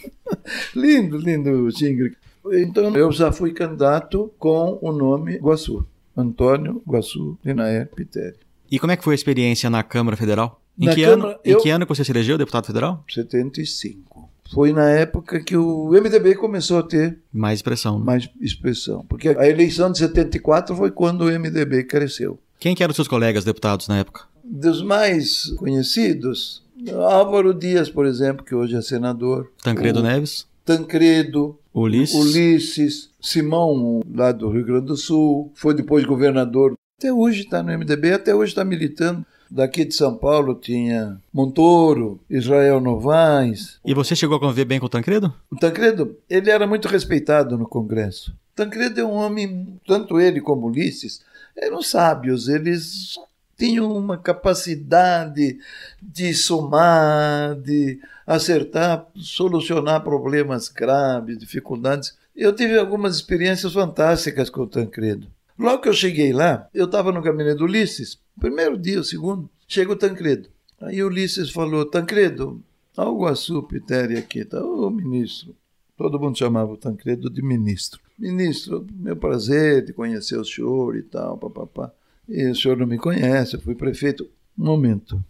lindo, 0.75 1.17
lindo 1.17 1.69
jingle. 1.69 2.11
Então 2.53 2.95
eu 2.95 3.11
já 3.11 3.31
fui 3.31 3.51
candidato 3.53 4.31
com 4.39 4.77
o 4.81 4.91
nome 4.91 5.37
Guaçu. 5.37 5.85
Antônio 6.15 6.81
Guaçu 6.87 7.37
de 7.43 7.53
Nair 7.53 7.87
Piteri. 7.95 8.35
E 8.71 8.77
como 8.77 8.91
é 8.91 8.97
que 8.97 9.03
foi 9.03 9.13
a 9.13 9.15
experiência 9.15 9.69
na 9.69 9.81
Câmara 9.83 10.17
Federal? 10.17 10.61
Em, 10.77 10.85
Na 10.85 10.95
que, 10.95 11.03
Câmara, 11.03 11.31
ano, 11.31 11.39
em 11.45 11.51
eu- 11.51 11.59
que 11.61 11.69
ano 11.69 11.85
que 11.85 11.95
você 11.95 12.03
se 12.03 12.11
elegeu 12.11 12.37
deputado 12.37 12.65
federal? 12.67 13.03
75. 13.09 14.29
Foi 14.53 14.73
na 14.73 14.89
época 14.89 15.39
que 15.43 15.55
o 15.55 15.89
MDB 15.93 16.35
começou 16.35 16.79
a 16.79 16.83
ter 16.83 17.19
Mais 17.31 17.59
expressão. 17.59 17.99
né? 17.99 18.05
mais 18.05 18.29
expressão. 18.41 19.05
Porque 19.07 19.29
a 19.29 19.47
eleição 19.47 19.91
de 19.91 19.99
74 19.99 20.75
foi 20.75 20.89
quando 20.91 21.21
o 21.25 21.29
MDB 21.31 21.83
cresceu. 21.83 22.39
Quem 22.59 22.73
que 22.75 22.83
eram 22.83 22.93
seus 22.93 23.07
colegas 23.07 23.43
deputados 23.43 23.87
na 23.87 23.99
época? 23.99 24.23
Dos 24.43 24.81
mais 24.81 25.51
conhecidos, 25.57 26.63
Álvaro 27.09 27.53
Dias, 27.53 27.89
por 27.89 28.05
exemplo, 28.07 28.43
que 28.43 28.55
hoje 28.55 28.75
é 28.75 28.81
senador. 28.81 29.51
Tancredo 29.63 29.99
o 29.99 30.03
Neves. 30.03 30.47
Tancredo. 30.65 31.58
Ulisses. 31.73 32.15
Ulisses. 32.15 33.09
Simão, 33.21 34.01
lá 34.13 34.31
do 34.31 34.49
Rio 34.49 34.65
Grande 34.65 34.87
do 34.87 34.97
Sul. 34.97 35.51
Foi 35.55 35.73
depois 35.73 36.05
governador. 36.05 36.73
Até 36.97 37.13
hoje 37.13 37.41
está 37.41 37.63
no 37.63 37.71
MDB, 37.77 38.13
até 38.13 38.35
hoje 38.35 38.51
está 38.51 38.65
militando. 38.65 39.25
Daqui 39.51 39.83
de 39.83 39.95
São 39.95 40.15
Paulo 40.15 40.53
tinha 40.53 41.19
Montoro, 41.33 42.19
Israel 42.29 42.79
Novaes. 42.79 43.79
E 43.83 43.93
você 43.95 44.15
chegou 44.15 44.37
a 44.37 44.39
conviver 44.39 44.65
bem 44.65 44.79
com 44.79 44.85
o 44.85 44.89
Tancredo? 44.89 45.33
O 45.49 45.55
Tancredo, 45.55 46.15
ele 46.29 46.51
era 46.51 46.67
muito 46.67 46.87
respeitado 46.87 47.57
no 47.57 47.67
Congresso. 47.67 48.35
Tancredo 48.55 48.99
é 48.99 49.03
um 49.03 49.13
homem, 49.13 49.79
tanto 49.87 50.19
ele 50.19 50.39
como 50.39 50.67
Ulisses, 50.67 51.21
eram 51.57 51.81
sábios, 51.81 52.47
eles 52.47 53.15
tinham 53.59 53.91
uma 53.91 54.17
capacidade 54.17 55.59
de 56.01 56.33
somar, 56.33 57.55
de 57.55 57.99
acertar, 58.25 59.05
solucionar 59.15 60.01
problemas 60.01 60.69
graves, 60.69 61.37
dificuldades. 61.37 62.17
Eu 62.33 62.55
tive 62.55 62.79
algumas 62.79 63.17
experiências 63.17 63.73
fantásticas 63.73 64.49
com 64.49 64.61
o 64.61 64.67
Tancredo. 64.67 65.27
Logo 65.57 65.81
que 65.81 65.89
eu 65.89 65.93
cheguei 65.93 66.31
lá, 66.31 66.69
eu 66.73 66.85
estava 66.85 67.11
no 67.11 67.21
gabinete 67.21 67.57
do 67.57 67.65
Ulisses, 67.65 68.17
primeiro 68.39 68.77
dia, 68.77 69.01
o 69.01 69.03
segundo, 69.03 69.49
chega 69.67 69.91
o 69.91 69.95
Tancredo. 69.97 70.47
Aí 70.79 71.03
o 71.03 71.07
Ulisses 71.07 71.49
falou, 71.49 71.85
Tancredo, 71.85 72.63
algo 72.95 73.27
a 73.27 73.33
Pitéria 73.67 74.19
aqui, 74.19 74.45
tá? 74.45 74.63
Ô 74.63 74.89
ministro. 74.89 75.53
Todo 75.97 76.17
mundo 76.17 76.37
chamava 76.37 76.71
o 76.71 76.77
Tancredo 76.77 77.29
de 77.29 77.41
ministro. 77.41 77.99
Ministro, 78.17 78.87
meu 78.93 79.17
prazer 79.17 79.83
de 79.83 79.91
conhecer 79.91 80.37
o 80.37 80.45
senhor 80.45 80.95
e 80.95 81.01
tal, 81.01 81.37
papapá. 81.37 81.91
E 82.29 82.47
o 82.47 82.55
senhor 82.55 82.77
não 82.77 82.85
me 82.85 82.97
conhece, 82.97 83.55
eu 83.55 83.61
fui 83.61 83.75
prefeito. 83.75 84.29
Momento, 84.55 85.23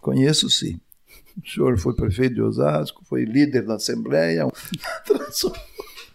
conheço 0.00 0.48
sim. 0.48 0.78
O 1.42 1.48
senhor 1.48 1.76
foi 1.78 1.94
prefeito 1.94 2.36
de 2.36 2.42
Osasco, 2.42 3.04
foi 3.04 3.24
líder 3.24 3.62
da 3.62 3.74
Assembleia. 3.74 4.46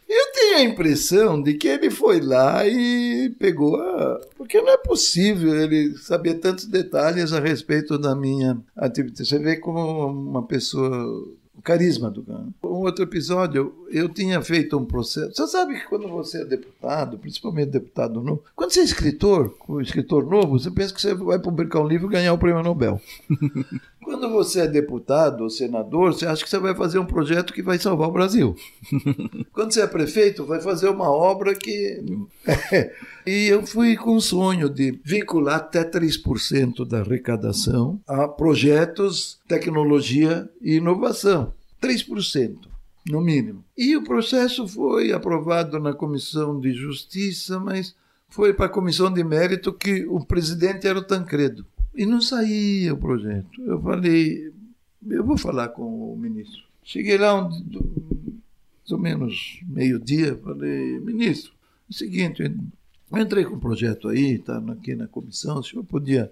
Eu 0.09 0.31
tenho 0.33 0.57
a 0.57 0.63
impressão 0.63 1.39
de 1.39 1.53
que 1.53 1.67
ele 1.67 1.91
foi 1.91 2.19
lá 2.19 2.67
e 2.67 3.29
pegou 3.37 3.75
a. 3.75 4.19
Porque 4.35 4.59
não 4.59 4.69
é 4.69 4.77
possível 4.77 5.55
ele 5.55 5.95
saber 5.99 6.35
tantos 6.39 6.65
detalhes 6.65 7.31
a 7.31 7.39
respeito 7.39 7.95
da 7.95 8.15
minha 8.15 8.59
atividade. 8.75 9.27
Você 9.27 9.37
vê 9.37 9.57
como 9.57 10.07
uma 10.07 10.41
pessoa 10.47 10.89
o 11.59 11.61
carisma 11.61 12.09
do 12.09 12.23
Gandhi. 12.23 12.55
Um 12.63 12.85
outro 12.85 13.03
episódio, 13.03 13.85
eu 13.91 14.09
tinha 14.09 14.41
feito 14.41 14.77
um 14.77 14.85
processo. 14.85 15.35
Você 15.35 15.47
sabe 15.47 15.79
que 15.79 15.87
quando 15.87 16.07
você 16.07 16.41
é 16.41 16.45
deputado, 16.45 17.17
principalmente 17.17 17.71
deputado 17.71 18.21
novo, 18.21 18.43
quando 18.55 18.71
você 18.71 18.81
é 18.81 18.83
escritor, 18.83 19.55
um 19.67 19.81
escritor 19.81 20.25
novo, 20.25 20.59
você 20.59 20.71
pensa 20.71 20.93
que 20.93 21.01
você 21.01 21.13
vai 21.13 21.39
publicar 21.39 21.79
um 21.81 21.87
livro 21.87 22.07
e 22.07 22.11
ganhar 22.11 22.33
o 22.33 22.37
prêmio 22.37 22.63
Nobel. 22.63 23.01
quando 24.03 24.29
você 24.29 24.61
é 24.61 24.67
deputado 24.67 25.43
ou 25.43 25.49
senador, 25.49 26.13
você 26.13 26.25
acha 26.25 26.43
que 26.43 26.49
você 26.49 26.57
vai 26.57 26.73
fazer 26.73 26.97
um 26.97 27.05
projeto 27.05 27.53
que 27.53 27.61
vai 27.61 27.77
salvar 27.77 28.09
o 28.09 28.11
Brasil. 28.11 28.55
quando 29.53 29.71
você 29.73 29.81
é 29.81 29.87
prefeito, 29.87 30.45
vai 30.45 30.59
fazer 30.59 30.89
uma 30.89 31.11
obra 31.11 31.53
que. 31.53 32.03
e 33.25 33.47
eu 33.47 33.65
fui 33.65 33.95
com 33.95 34.15
o 34.15 34.21
sonho 34.21 34.69
de 34.69 34.99
vincular 35.03 35.57
até 35.57 35.83
3% 35.83 36.87
da 36.87 37.01
arrecadação 37.01 37.99
a 38.07 38.27
projetos, 38.27 39.37
tecnologia 39.47 40.49
e 40.61 40.77
inovação. 40.77 41.53
3%, 41.81 42.57
no 43.07 43.21
mínimo. 43.21 43.63
E 43.77 43.95
o 43.95 44.03
processo 44.03 44.67
foi 44.67 45.11
aprovado 45.11 45.79
na 45.79 45.93
Comissão 45.93 46.59
de 46.59 46.73
Justiça, 46.73 47.59
mas 47.59 47.95
foi 48.29 48.53
para 48.53 48.67
a 48.67 48.69
Comissão 48.69 49.11
de 49.11 49.23
Mérito 49.23 49.73
que 49.73 50.05
o 50.05 50.23
presidente 50.23 50.87
era 50.87 50.99
o 50.99 51.03
Tancredo. 51.03 51.65
E 51.95 52.05
não 52.05 52.21
saía 52.21 52.93
o 52.93 52.97
projeto. 52.97 53.61
Eu 53.61 53.81
falei, 53.81 54.53
eu 55.07 55.23
vou 55.23 55.37
falar 55.37 55.69
com 55.69 56.13
o 56.13 56.17
ministro. 56.17 56.63
Cheguei 56.83 57.17
lá, 57.17 57.35
um, 57.35 57.49
mais 57.49 58.91
ou 58.91 58.97
menos 58.97 59.59
meio-dia, 59.67 60.39
falei, 60.43 60.99
ministro, 60.99 61.51
é 61.51 61.91
o 61.91 61.93
seguinte, 61.93 62.41
eu 62.41 63.17
entrei 63.17 63.43
com 63.45 63.55
o 63.55 63.59
projeto 63.59 64.07
aí, 64.07 64.35
está 64.35 64.57
aqui 64.57 64.95
na 64.95 65.07
comissão, 65.07 65.59
o 65.59 65.63
senhor 65.63 65.83
podia 65.83 66.31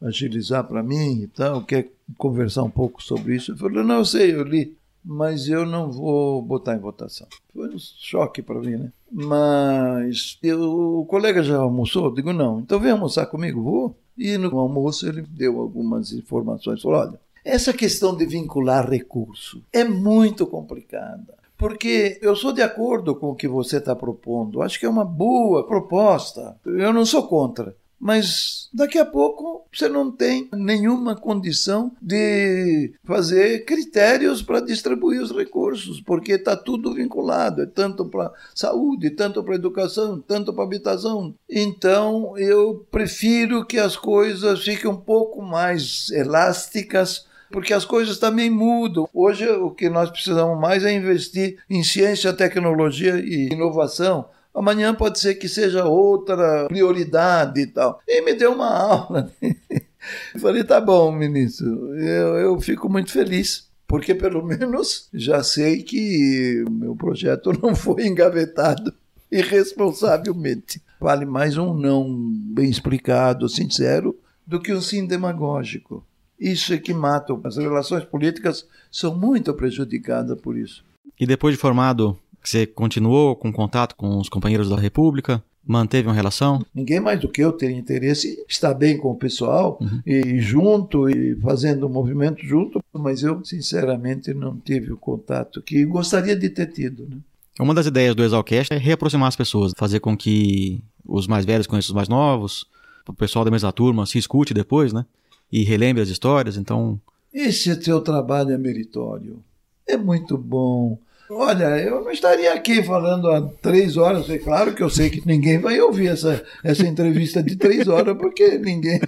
agilizar 0.00 0.64
para 0.64 0.82
mim 0.82 1.22
e 1.22 1.26
tal, 1.28 1.64
quer 1.64 1.90
conversar 2.16 2.62
um 2.62 2.70
pouco 2.70 3.02
sobre 3.02 3.36
isso? 3.36 3.52
Ele 3.52 3.58
falou, 3.58 3.84
não, 3.84 3.98
eu 3.98 4.04
sei, 4.04 4.34
eu 4.34 4.42
li, 4.42 4.76
mas 5.04 5.48
eu 5.48 5.66
não 5.66 5.90
vou 5.90 6.40
botar 6.40 6.74
em 6.74 6.78
votação. 6.78 7.26
Foi 7.52 7.68
um 7.68 7.78
choque 7.78 8.40
para 8.40 8.60
mim, 8.60 8.76
né? 8.76 8.92
Mas 9.12 10.38
eu, 10.42 11.00
o 11.00 11.04
colega 11.04 11.42
já 11.42 11.58
almoçou? 11.58 12.06
Eu 12.06 12.14
digo, 12.14 12.32
não. 12.32 12.60
Então 12.60 12.80
vem 12.80 12.92
almoçar 12.92 13.26
comigo? 13.26 13.62
Vou. 13.62 13.96
E 14.16 14.38
no 14.38 14.56
almoço 14.58 15.06
ele 15.06 15.22
deu 15.22 15.60
algumas 15.60 16.12
informações. 16.12 16.80
Falou, 16.80 17.00
olha, 17.00 17.20
essa 17.44 17.72
questão 17.72 18.16
de 18.16 18.24
vincular 18.24 18.88
recurso 18.88 19.62
é 19.72 19.84
muito 19.84 20.46
complicada. 20.46 21.34
Porque 21.56 22.18
eu 22.20 22.34
sou 22.34 22.52
de 22.52 22.62
acordo 22.62 23.14
com 23.14 23.30
o 23.30 23.34
que 23.34 23.46
você 23.46 23.76
está 23.76 23.94
propondo. 23.94 24.62
Acho 24.62 24.78
que 24.80 24.86
é 24.86 24.88
uma 24.88 25.04
boa 25.04 25.66
proposta. 25.66 26.56
Eu 26.64 26.92
não 26.92 27.04
sou 27.04 27.28
contra. 27.28 27.76
Mas 27.98 28.68
daqui 28.72 28.98
a 28.98 29.04
pouco 29.04 29.66
você 29.72 29.88
não 29.88 30.10
tem 30.10 30.48
nenhuma 30.52 31.16
condição 31.16 31.92
de 32.00 32.92
fazer 33.04 33.64
critérios 33.64 34.42
para 34.42 34.60
distribuir 34.60 35.22
os 35.22 35.32
recursos, 35.32 36.00
porque 36.00 36.32
está 36.32 36.56
tudo 36.56 36.94
vinculado, 36.94 37.62
é 37.62 37.66
tanto 37.66 38.04
para 38.04 38.32
saúde, 38.54 39.10
tanto 39.10 39.42
para 39.42 39.54
educação, 39.54 40.20
tanto 40.20 40.52
para 40.52 40.64
habitação. 40.64 41.34
Então 41.48 42.36
eu 42.36 42.86
prefiro 42.90 43.64
que 43.64 43.78
as 43.78 43.96
coisas 43.96 44.62
fiquem 44.62 44.90
um 44.90 44.96
pouco 44.96 45.40
mais 45.42 46.10
elásticas 46.10 47.26
porque 47.50 47.72
as 47.72 47.84
coisas 47.84 48.18
também 48.18 48.50
mudam. 48.50 49.08
Hoje 49.14 49.48
o 49.48 49.70
que 49.70 49.88
nós 49.88 50.10
precisamos 50.10 50.60
mais 50.60 50.84
é 50.84 50.92
investir 50.92 51.58
em 51.70 51.84
ciência, 51.84 52.32
tecnologia 52.32 53.16
e 53.16 53.48
inovação 53.52 54.26
amanhã 54.54 54.94
pode 54.94 55.18
ser 55.18 55.34
que 55.34 55.48
seja 55.48 55.84
outra 55.84 56.66
prioridade 56.68 57.60
e 57.60 57.66
tal. 57.66 58.00
E 58.06 58.22
me 58.22 58.34
deu 58.34 58.52
uma 58.52 58.70
aula. 58.70 59.32
Eu 59.42 60.40
falei, 60.40 60.62
tá 60.62 60.80
bom, 60.80 61.10
ministro, 61.10 61.94
eu, 61.98 62.36
eu 62.36 62.60
fico 62.60 62.88
muito 62.88 63.10
feliz, 63.10 63.68
porque 63.86 64.14
pelo 64.14 64.44
menos 64.44 65.08
já 65.12 65.42
sei 65.42 65.82
que 65.82 66.64
o 66.66 66.70
meu 66.70 66.94
projeto 66.94 67.52
não 67.60 67.74
foi 67.74 68.06
engavetado 68.06 68.94
irresponsavelmente. 69.30 70.80
Vale 71.00 71.26
mais 71.26 71.56
um 71.56 71.74
não 71.74 72.08
bem 72.54 72.70
explicado, 72.70 73.48
sincero, 73.48 74.16
do 74.46 74.60
que 74.60 74.72
um 74.72 74.80
sim 74.80 75.06
demagógico. 75.06 76.06
Isso 76.38 76.72
é 76.72 76.78
que 76.78 76.94
mata. 76.94 77.34
As 77.44 77.56
relações 77.56 78.04
políticas 78.04 78.66
são 78.90 79.16
muito 79.16 79.52
prejudicadas 79.54 80.40
por 80.40 80.56
isso. 80.56 80.84
E 81.18 81.26
depois 81.26 81.54
de 81.54 81.60
formado, 81.60 82.18
você 82.50 82.66
continuou 82.66 83.34
com 83.36 83.52
contato 83.52 83.96
com 83.96 84.18
os 84.18 84.28
companheiros 84.28 84.68
da 84.68 84.76
República? 84.76 85.42
Manteve 85.66 86.08
uma 86.08 86.14
relação? 86.14 86.64
Ninguém 86.74 87.00
mais 87.00 87.18
do 87.18 87.28
que 87.28 87.40
eu 87.40 87.50
teria 87.50 87.76
interesse 87.76 88.38
em 88.38 88.44
estar 88.46 88.74
bem 88.74 88.98
com 88.98 89.10
o 89.10 89.16
pessoal 89.16 89.78
uhum. 89.80 90.02
e 90.04 90.38
junto 90.38 91.08
e 91.08 91.34
fazendo 91.36 91.86
um 91.86 91.90
movimento 91.90 92.44
junto, 92.44 92.82
mas 92.92 93.22
eu 93.22 93.42
sinceramente 93.44 94.34
não 94.34 94.58
tive 94.58 94.92
o 94.92 94.96
contato 94.96 95.62
que 95.62 95.84
gostaria 95.86 96.36
de 96.36 96.50
ter 96.50 96.66
tido. 96.66 97.08
Né? 97.08 97.16
Uma 97.58 97.72
das 97.72 97.86
ideias 97.86 98.14
do 98.14 98.22
Exalcast 98.22 98.74
é 98.74 98.76
reaproximar 98.76 99.28
as 99.28 99.36
pessoas, 99.36 99.72
fazer 99.76 100.00
com 100.00 100.14
que 100.14 100.82
os 101.04 101.26
mais 101.26 101.46
velhos 101.46 101.66
conheçam 101.66 101.92
os 101.92 101.96
mais 101.96 102.08
novos, 102.08 102.66
o 103.08 103.12
pessoal 103.14 103.44
da 103.44 103.50
mesma 103.50 103.72
turma 103.72 104.06
se 104.06 104.18
escute 104.18 104.52
depois, 104.52 104.92
né? 104.92 105.04
E 105.52 105.62
relembre 105.62 106.02
as 106.02 106.08
histórias, 106.08 106.56
então... 106.56 107.00
Esse 107.32 107.74
teu 107.76 108.00
trabalho 108.00 108.52
é 108.52 108.58
meritório. 108.58 109.42
É 109.86 109.96
muito 109.96 110.36
bom. 110.38 110.98
Olha, 111.30 111.78
eu 111.78 112.02
não 112.02 112.10
estaria 112.10 112.52
aqui 112.52 112.82
falando 112.82 113.30
há 113.30 113.40
três 113.62 113.96
horas. 113.96 114.28
É 114.28 114.38
claro 114.38 114.74
que 114.74 114.82
eu 114.82 114.90
sei 114.90 115.08
que 115.10 115.26
ninguém 115.26 115.58
vai 115.58 115.80
ouvir 115.80 116.08
essa, 116.08 116.44
essa 116.62 116.86
entrevista 116.86 117.42
de 117.42 117.56
três 117.56 117.88
horas, 117.88 118.16
porque 118.16 118.58
ninguém 118.58 119.00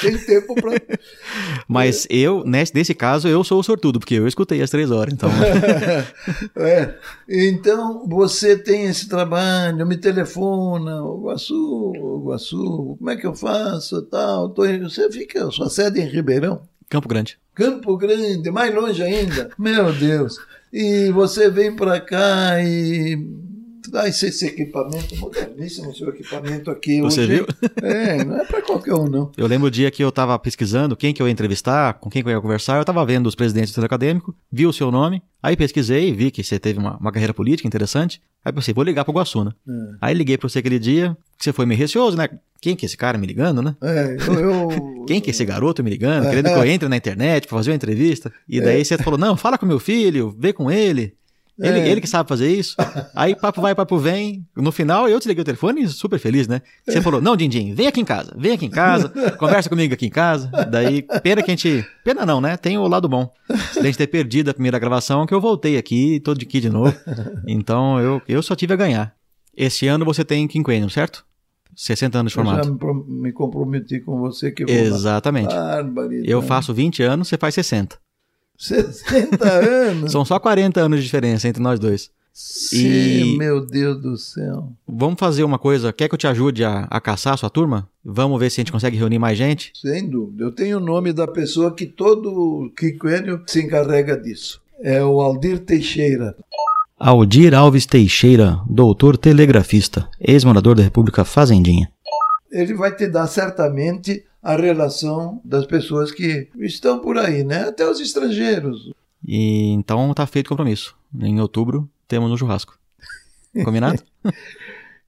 tem 0.00 0.18
tempo 0.18 0.54
para. 0.54 0.80
Mas 1.68 2.06
eu, 2.08 2.42
nesse, 2.44 2.74
nesse 2.74 2.94
caso, 2.94 3.28
eu 3.28 3.44
sou 3.44 3.60
o 3.60 3.62
sortudo, 3.62 4.00
porque 4.00 4.14
eu 4.14 4.26
escutei 4.26 4.62
as 4.62 4.70
três 4.70 4.90
horas. 4.90 5.12
Então, 5.12 5.30
é. 6.56 6.94
então 7.28 8.06
você 8.08 8.56
tem 8.56 8.86
esse 8.86 9.08
trabalho, 9.08 9.86
me 9.86 9.96
telefona, 9.96 11.02
o 11.02 11.22
Guaçu, 11.22 11.54
o 11.54 12.24
Guaçu, 12.26 12.96
como 12.98 13.10
é 13.10 13.16
que 13.16 13.26
eu 13.26 13.34
faço? 13.34 14.02
Tal, 14.02 14.48
tô, 14.48 14.62
você 14.78 15.10
fica, 15.10 15.50
sua 15.50 15.68
sede 15.68 16.00
é 16.00 16.04
em 16.04 16.08
Ribeirão? 16.08 16.62
Campo 16.88 17.08
Grande. 17.08 17.38
Campo 17.54 17.96
Grande, 17.96 18.50
mais 18.50 18.74
longe 18.74 19.02
ainda. 19.02 19.50
Meu 19.58 19.92
Deus. 19.92 20.38
E 20.72 21.10
você 21.10 21.50
vem 21.50 21.76
para 21.76 22.00
cá 22.00 22.58
e 22.62 23.16
dá 23.92 24.08
esse, 24.08 24.26
esse 24.26 24.46
equipamento 24.46 25.14
moderníssimo, 25.16 25.94
seu 25.94 26.08
equipamento 26.08 26.70
aqui. 26.70 27.00
Você 27.02 27.20
hoje, 27.20 27.34
viu? 27.34 27.46
É, 27.82 28.24
não 28.24 28.38
é 28.40 28.44
para 28.44 28.62
qualquer 28.62 28.94
um, 28.94 29.06
não. 29.08 29.30
Eu 29.36 29.46
lembro 29.46 29.68
o 29.68 29.70
dia 29.70 29.90
que 29.90 30.02
eu 30.02 30.10
tava 30.10 30.36
pesquisando 30.38 30.96
quem 30.96 31.12
que 31.12 31.20
eu 31.20 31.26
ia 31.26 31.32
entrevistar, 31.32 31.94
com 31.94 32.08
quem 32.08 32.22
que 32.22 32.28
eu 32.28 32.32
ia 32.32 32.40
conversar, 32.40 32.78
eu 32.78 32.84
tava 32.84 33.04
vendo 33.04 33.26
os 33.26 33.34
presidentes 33.34 33.70
do 33.70 33.74
centro 33.74 33.86
acadêmico, 33.86 34.34
vi 34.50 34.66
o 34.66 34.72
seu 34.72 34.90
nome, 34.90 35.22
aí 35.42 35.56
pesquisei, 35.56 36.12
vi 36.12 36.30
que 36.30 36.42
você 36.42 36.58
teve 36.58 36.78
uma, 36.78 36.96
uma 36.96 37.12
carreira 37.12 37.34
política 37.34 37.68
interessante, 37.68 38.20
aí 38.44 38.52
pensei, 38.52 38.72
vou 38.72 38.82
ligar 38.84 39.04
pro 39.04 39.12
Guaçu, 39.12 39.44
né? 39.44 39.52
É. 39.68 39.72
Aí 40.00 40.14
liguei 40.14 40.38
pra 40.38 40.48
você 40.48 40.60
aquele 40.60 40.78
dia, 40.78 41.16
que 41.36 41.44
você 41.44 41.52
foi 41.52 41.66
meio 41.66 41.78
receoso, 41.78 42.16
né? 42.16 42.28
Quem 42.60 42.76
que 42.76 42.84
é 42.84 42.86
esse 42.86 42.96
cara 42.96 43.18
me 43.18 43.26
ligando, 43.26 43.60
né? 43.60 43.76
É, 43.82 44.16
eu, 44.28 44.34
eu- 44.34 45.02
Quem 45.06 45.20
que 45.20 45.30
é 45.30 45.32
esse 45.32 45.44
garoto 45.44 45.82
me 45.82 45.90
ligando, 45.90 46.28
querendo 46.28 46.44
que 46.48 46.54
eu 46.58 46.64
entre 46.64 46.88
na 46.88 46.96
internet 46.96 47.48
pra 47.48 47.58
fazer 47.58 47.70
uma 47.72 47.76
entrevista? 47.76 48.32
E 48.48 48.60
daí 48.60 48.84
você 48.84 48.96
falou, 48.96 49.18
não, 49.18 49.36
fala 49.36 49.58
com 49.58 49.66
meu 49.66 49.80
filho, 49.80 50.32
vê 50.38 50.52
com 50.52 50.70
ele. 50.70 51.14
Ele, 51.58 51.78
É. 51.80 51.88
ele 51.88 52.00
que 52.00 52.06
sabe 52.08 52.28
fazer 52.28 52.50
isso. 52.50 52.74
Aí 53.14 53.36
papo 53.36 53.60
vai, 53.60 53.74
papo 53.74 53.98
vem. 53.98 54.44
No 54.56 54.72
final 54.72 55.08
eu 55.08 55.18
desliguei 55.18 55.42
o 55.42 55.44
telefone 55.44 55.86
super 55.86 56.18
feliz, 56.18 56.48
né? 56.48 56.62
Você 56.88 57.00
falou, 57.02 57.20
não, 57.20 57.36
Dindim, 57.36 57.74
vem 57.74 57.86
aqui 57.86 58.00
em 58.00 58.04
casa, 58.04 58.34
vem 58.38 58.52
aqui 58.52 58.64
em 58.66 58.70
casa, 58.70 59.10
conversa 59.38 59.68
comigo 59.68 59.92
aqui 59.94 60.06
em 60.06 60.10
casa. 60.10 60.48
Daí, 60.70 61.02
pena 61.22 61.42
que 61.42 61.50
a 61.50 61.54
gente. 61.54 61.86
Pena 62.04 62.24
não, 62.24 62.40
né? 62.40 62.56
Tem 62.56 62.78
o 62.78 62.88
lado 62.88 63.08
bom. 63.08 63.30
Da 63.76 63.82
gente 63.82 63.98
ter 63.98 64.06
perdido 64.06 64.50
a 64.50 64.54
primeira 64.54 64.78
gravação, 64.78 65.26
que 65.26 65.34
eu 65.34 65.40
voltei 65.40 65.76
aqui, 65.76 66.18
tô 66.20 66.34
de 66.34 66.44
aqui 66.46 66.58
de 66.60 66.70
novo. 66.70 66.94
Então 67.46 68.00
eu, 68.00 68.22
eu 68.26 68.42
só 68.42 68.54
tive 68.56 68.72
a 68.72 68.76
ganhar. 68.76 69.14
Esse 69.56 69.86
ano 69.86 70.04
você 70.04 70.24
tem 70.24 70.48
quinquênio, 70.48 70.88
certo? 70.88 71.24
60 71.76 72.18
anos 72.18 72.32
de 72.32 72.38
eu 72.38 72.44
já 72.44 72.50
formato. 72.50 72.72
me, 72.72 72.78
pro- 72.78 73.06
me 73.08 73.32
comprometi 73.32 74.00
com 74.00 74.18
você 74.18 74.50
que 74.50 74.62
eu 74.62 74.66
vou. 74.66 74.76
Exatamente. 74.76 75.54
Barbaridade. 75.54 76.30
Eu 76.30 76.42
faço 76.42 76.72
20 76.74 77.02
anos, 77.02 77.28
você 77.28 77.36
faz 77.38 77.54
60. 77.54 77.96
60 78.66 79.44
anos. 79.48 80.12
São 80.12 80.24
só 80.24 80.38
40 80.38 80.80
anos 80.80 80.98
de 81.00 81.04
diferença 81.04 81.48
entre 81.48 81.62
nós 81.62 81.78
dois. 81.78 82.10
Sim, 82.34 83.34
E- 83.34 83.36
meu 83.38 83.60
Deus 83.66 84.00
do 84.00 84.16
céu. 84.16 84.72
Vamos 84.88 85.16
fazer 85.18 85.44
uma 85.44 85.58
coisa. 85.58 85.92
Quer 85.92 86.08
que 86.08 86.14
eu 86.14 86.18
te 86.18 86.26
ajude 86.26 86.64
a, 86.64 86.86
a 86.90 87.00
caçar 87.00 87.34
a 87.34 87.36
sua 87.36 87.50
turma? 87.50 87.88
Vamos 88.02 88.40
ver 88.40 88.50
se 88.50 88.60
a 88.60 88.62
gente 88.62 88.72
consegue 88.72 88.96
reunir 88.96 89.18
mais 89.18 89.36
gente? 89.36 89.70
Sem 89.74 90.08
dúvida. 90.08 90.44
Eu 90.44 90.50
tenho 90.52 90.78
o 90.78 90.80
nome 90.80 91.12
da 91.12 91.26
pessoa 91.28 91.74
que 91.74 91.84
todo 91.86 92.72
quinquênio 92.76 93.42
se 93.46 93.60
encarrega 93.62 94.16
disso. 94.16 94.62
É 94.80 95.04
o 95.04 95.20
Aldir 95.20 95.58
Teixeira. 95.60 96.34
Aldir 96.98 97.52
Alves 97.54 97.84
Teixeira, 97.84 98.60
doutor 98.68 99.16
telegrafista, 99.18 100.08
ex-morador 100.20 100.74
da 100.76 100.82
República 100.84 101.24
Fazendinha. 101.24 101.90
Ele 102.50 102.74
vai 102.74 102.94
te 102.94 103.08
dar 103.08 103.26
certamente 103.26 104.24
a 104.42 104.56
relação 104.56 105.40
das 105.44 105.64
pessoas 105.66 106.10
que 106.10 106.48
estão 106.56 106.98
por 106.98 107.16
aí, 107.16 107.44
né? 107.44 107.68
Até 107.68 107.88
os 107.88 108.00
estrangeiros. 108.00 108.92
E 109.26 109.68
então 109.70 110.12
tá 110.12 110.26
feito 110.26 110.46
o 110.46 110.50
compromisso. 110.50 110.96
Em 111.20 111.40
outubro 111.40 111.88
temos 112.08 112.30
um 112.30 112.36
churrasco. 112.36 112.76
Combinado? 113.64 114.02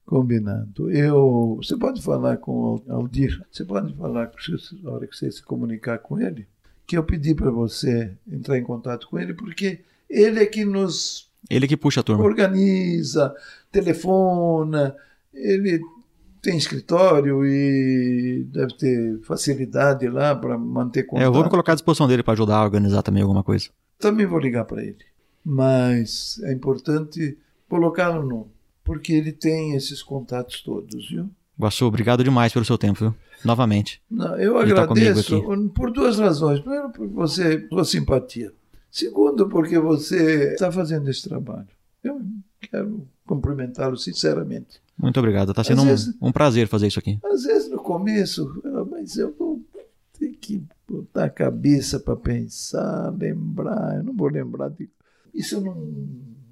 Combinado. 0.07 0.91
Eu, 0.91 1.59
você 1.63 1.77
pode 1.77 2.03
falar 2.03 2.37
com 2.37 2.53
o 2.53 2.83
Aldir, 2.89 3.43
você 3.51 3.65
pode 3.65 3.95
falar 3.95 4.31
na 4.83 4.91
hora 4.91 5.07
que 5.07 5.17
você 5.17 5.31
se 5.31 5.43
comunicar 5.43 5.99
com 5.99 6.21
ele, 6.21 6.47
que 6.87 6.97
eu 6.97 7.03
pedi 7.03 7.35
para 7.35 7.51
você 7.51 8.13
entrar 8.31 8.59
em 8.59 8.63
contato 8.63 9.09
com 9.09 9.19
ele, 9.19 9.33
porque 9.33 9.81
ele 10.09 10.41
é 10.41 10.47
que 10.47 10.65
nos 10.65 11.31
Ele 11.49 11.67
que 11.67 11.77
puxa 11.77 12.01
a 12.01 12.03
turma. 12.03 12.23
organiza, 12.23 13.35
telefona, 13.73 14.95
ele 15.33 15.81
tem 16.45 16.59
escritório 16.59 17.45
e 17.45 18.47
deve 18.53 18.77
ter 18.77 19.21
facilidade 19.23 20.07
lá 20.09 20.37
para 20.37 20.59
manter 20.59 21.05
contato. 21.05 21.23
É, 21.23 21.27
eu 21.27 21.33
vou 21.33 21.43
me 21.43 21.49
colocar 21.49 21.73
à 21.73 21.75
disposição 21.75 22.07
dele 22.07 22.23
para 22.23 22.35
ajudar 22.35 22.59
a 22.59 22.65
organizar 22.65 23.03
também 23.03 23.23
alguma 23.23 23.43
coisa. 23.43 23.71
Também 23.99 24.27
vou 24.27 24.39
ligar 24.39 24.67
para 24.67 24.83
ele. 24.83 24.99
Mas 25.43 26.39
é 26.45 26.53
importante 26.53 27.39
colocá-lo 27.69 28.23
no, 28.23 28.49
porque 28.85 29.15
ele 29.15 29.33
tem 29.33 29.75
esses 29.75 30.03
contatos 30.03 30.63
todos, 30.63 31.09
viu? 31.11 31.31
Guaçu, 31.59 31.87
obrigado 31.87 32.23
demais 32.23 32.53
pelo 32.53 32.65
seu 32.65 32.77
tempo, 32.77 32.99
viu? 32.99 33.15
Novamente. 33.45 34.03
Não, 34.11 34.37
eu 34.37 34.61
Ele 34.61 34.75
tá 34.75 34.83
agradeço 34.83 35.43
por 35.75 35.91
duas 35.91 36.19
razões. 36.19 36.61
Primeiro, 36.61 36.91
por 36.91 37.09
você, 37.09 37.67
sua 37.69 37.85
simpatia. 37.85 38.53
Segundo, 38.91 39.49
porque 39.49 39.79
você 39.79 40.53
está 40.53 40.71
fazendo 40.71 41.09
esse 41.09 41.27
trabalho. 41.27 41.69
Eu 42.03 42.21
quero 42.61 43.07
cumprimentá-lo 43.27 43.97
sinceramente. 43.97 44.84
Muito 44.99 45.19
obrigado. 45.19 45.53
Tá 45.53 45.65
sendo 45.65 45.83
um, 45.83 45.87
vezes- 45.87 46.15
um 46.21 46.33
prazer 46.33 46.69
fazer 46.69 46.87
isso 46.87 46.99
aqui. 46.99 47.19
Às 47.25 47.43
vezes 47.45 47.71
no 47.71 47.79
começo, 47.79 48.63
mas 48.91 49.17
eu 49.17 49.35
vou 49.37 49.61
ter 50.19 50.31
que 50.41 50.63
botar 50.89 51.25
a 51.25 51.31
cabeça 51.31 51.99
para 51.99 52.17
pensar, 52.17 53.11
lembrar. 53.19 53.97
Eu 53.97 54.05
não 54.05 54.15
vou 54.15 54.29
lembrar 54.29 54.69
de. 54.71 54.89
Isso 55.35 55.61
não 55.61 55.77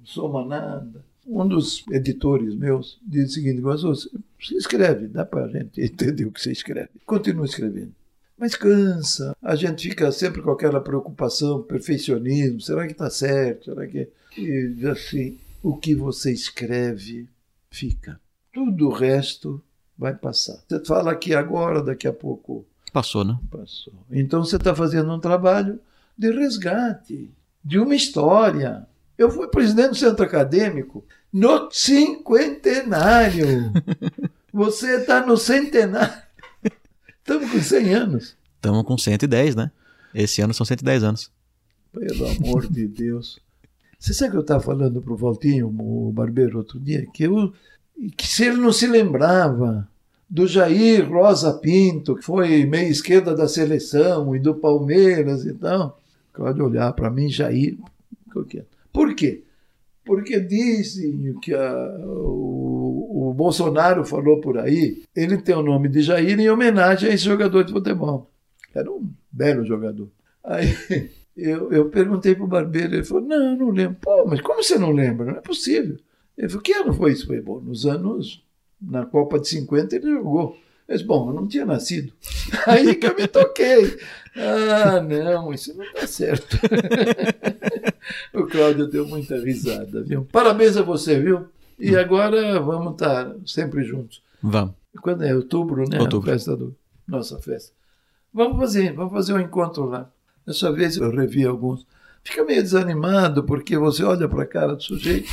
soma 0.03 0.45
nada. 0.45 1.03
Um 1.25 1.47
dos 1.47 1.85
editores 1.89 2.53
meus 2.53 2.99
diz 3.07 3.29
o 3.31 3.33
seguinte: 3.33 3.61
Guazô, 3.61 3.93
você 3.95 4.09
escreve, 4.57 5.07
dá 5.07 5.25
para 5.25 5.45
a 5.45 5.47
gente 5.47 5.79
entender 5.81 6.25
o 6.25 6.31
que 6.31 6.41
você 6.41 6.51
escreve. 6.51 6.89
Continua 7.05 7.45
escrevendo. 7.45 7.93
Mas 8.37 8.55
cansa. 8.55 9.33
A 9.41 9.55
gente 9.55 9.87
fica 9.87 10.11
sempre 10.11 10.41
com 10.41 10.51
aquela 10.51 10.81
preocupação, 10.81 11.61
perfeccionismo. 11.61 12.59
Será 12.59 12.85
que 12.85 12.91
está 12.91 13.09
certo? 13.09 13.65
Será 13.65 13.87
que. 13.87 14.09
E 14.37 14.85
assim: 14.87 15.37
o 15.61 15.77
que 15.77 15.95
você 15.95 16.33
escreve 16.33 17.29
fica. 17.71 18.19
Tudo 18.53 18.87
o 18.87 18.93
resto 18.93 19.61
vai 19.97 20.13
passar. 20.13 20.59
Você 20.67 20.85
fala 20.85 21.11
aqui 21.11 21.33
agora, 21.33 21.81
daqui 21.81 22.07
a 22.07 22.13
pouco 22.13 22.65
Passou, 22.93 23.25
né? 23.25 23.35
passou. 23.49 23.91
Então 24.11 24.45
você 24.45 24.55
está 24.55 24.75
fazendo 24.75 25.11
um 25.11 25.19
trabalho 25.19 25.79
de 26.15 26.31
resgate, 26.31 27.31
de 27.65 27.79
uma 27.79 27.95
história. 27.95 28.85
Eu 29.17 29.31
fui 29.31 29.47
presidente 29.47 29.89
do 29.89 29.95
centro 29.95 30.23
acadêmico 30.23 31.03
no 31.31 31.71
cinquentenário. 31.71 33.73
Você 34.53 34.97
está 34.97 35.25
no 35.25 35.35
centenário. 35.35 36.21
Estamos 37.17 37.49
com 37.49 37.59
100 37.59 37.93
anos. 37.95 38.37
Estamos 38.55 38.83
com 38.83 38.95
110, 38.95 39.55
né? 39.55 39.71
Esse 40.13 40.41
ano 40.41 40.53
são 40.53 40.63
110 40.63 41.03
anos. 41.03 41.31
Pelo 41.91 42.29
amor 42.29 42.69
de 42.69 42.87
Deus. 42.87 43.39
Você 43.97 44.13
sabe 44.13 44.31
que 44.31 44.37
eu 44.37 44.41
estava 44.41 44.61
falando 44.61 45.01
para 45.01 45.13
o 45.13 45.17
Valtinho, 45.17 45.67
o 45.67 46.11
barbeiro, 46.11 46.59
outro 46.59 46.79
dia, 46.79 47.03
que, 47.11 47.23
eu, 47.23 47.51
que 48.17 48.27
se 48.27 48.45
ele 48.45 48.57
não 48.57 48.71
se 48.71 48.87
lembrava 48.87 49.87
do 50.29 50.47
Jair 50.47 51.07
Rosa 51.09 51.53
Pinto, 51.53 52.15
que 52.15 52.23
foi 52.23 52.65
meia 52.65 52.89
esquerda 52.89 53.35
da 53.35 53.47
seleção 53.47 54.35
e 54.35 54.39
do 54.39 54.55
Palmeiras 54.55 55.45
e 55.45 55.53
tal, 55.53 55.99
Cláudio 56.31 56.65
olhar 56.65 56.91
para 56.93 57.09
mim, 57.11 57.29
Jair. 57.29 57.77
Por 58.91 59.13
quê? 59.15 59.43
Porque 60.03 60.39
dizem 60.39 61.33
que 61.41 61.53
a- 61.53 61.97
o, 62.07 63.29
o 63.29 63.33
Bolsonaro 63.33 64.03
falou 64.03 64.41
por 64.41 64.57
aí, 64.57 65.03
ele 65.15 65.37
tem 65.37 65.55
o 65.55 65.61
nome 65.61 65.87
de 65.87 66.01
Jair 66.01 66.39
em 66.39 66.49
homenagem 66.49 67.09
a 67.09 67.13
esse 67.13 67.23
jogador 67.25 67.63
de 67.63 67.71
futebol. 67.71 68.29
Era 68.73 68.91
um 68.91 69.07
belo 69.31 69.63
jogador. 69.65 70.09
Aí 70.43 70.67
eu, 71.37 71.71
eu 71.71 71.89
perguntei 71.89 72.33
para 72.35 72.43
o 72.43 72.47
barbeiro, 72.47 72.95
ele 72.95 73.03
falou, 73.03 73.23
não, 73.23 73.55
não 73.55 73.69
lembro. 73.69 73.97
Pô, 74.01 74.25
mas 74.25 74.41
como 74.41 74.63
você 74.63 74.77
não 74.79 74.91
lembra? 74.91 75.25
Não 75.27 75.37
é 75.37 75.41
possível. 75.41 75.97
Ele 76.37 76.49
falou, 76.49 76.63
que 76.63 76.73
ano 76.73 76.93
foi 76.93 77.11
isso? 77.11 77.23
Eu 77.23 77.27
falei, 77.27 77.41
bom, 77.41 77.59
nos 77.59 77.85
anos, 77.85 78.43
na 78.81 79.05
Copa 79.05 79.39
de 79.39 79.47
50 79.47 79.95
ele 79.95 80.11
jogou. 80.11 80.57
Eu 80.87 80.95
disse, 80.95 81.07
bom, 81.07 81.29
eu 81.29 81.33
não 81.33 81.47
tinha 81.47 81.65
nascido. 81.65 82.11
Aí 82.67 82.95
que 82.95 83.07
eu 83.07 83.15
me 83.15 83.27
toquei. 83.27 83.97
Ah, 84.35 84.99
não, 85.01 85.53
isso 85.53 85.75
não 85.77 85.85
está 85.85 86.07
certo. 86.07 86.57
o 88.33 88.45
Cláudio 88.47 88.87
deu 88.87 89.07
muita 89.07 89.39
risada, 89.39 90.03
viu? 90.03 90.25
Parabéns 90.31 90.75
a 90.75 90.81
você, 90.81 91.19
viu? 91.19 91.47
E 91.79 91.95
agora 91.95 92.59
vamos 92.59 92.93
estar 92.93 93.33
sempre 93.45 93.83
juntos. 93.83 94.21
Vamos. 94.41 94.75
Quando 95.01 95.23
é 95.23 95.33
outubro, 95.35 95.87
né? 95.87 95.99
Outubro. 95.99 96.29
A 96.29 96.33
festa 96.33 96.55
do 96.55 96.75
nossa 97.07 97.37
festa. 97.39 97.73
Vamos 98.33 98.57
fazer, 98.57 98.93
vamos 98.93 99.13
fazer 99.13 99.33
um 99.33 99.39
encontro 99.39 99.85
lá. 99.85 100.09
Dessa 100.45 100.71
vez 100.71 100.97
eu 100.97 101.11
revi 101.11 101.45
alguns. 101.45 101.85
Fica 102.23 102.43
meio 102.43 102.61
desanimado 102.61 103.43
porque 103.43 103.77
você 103.77 104.03
olha 104.03 104.27
para 104.27 104.43
a 104.43 104.47
cara 104.47 104.75
do 104.75 104.81
sujeito 104.81 105.29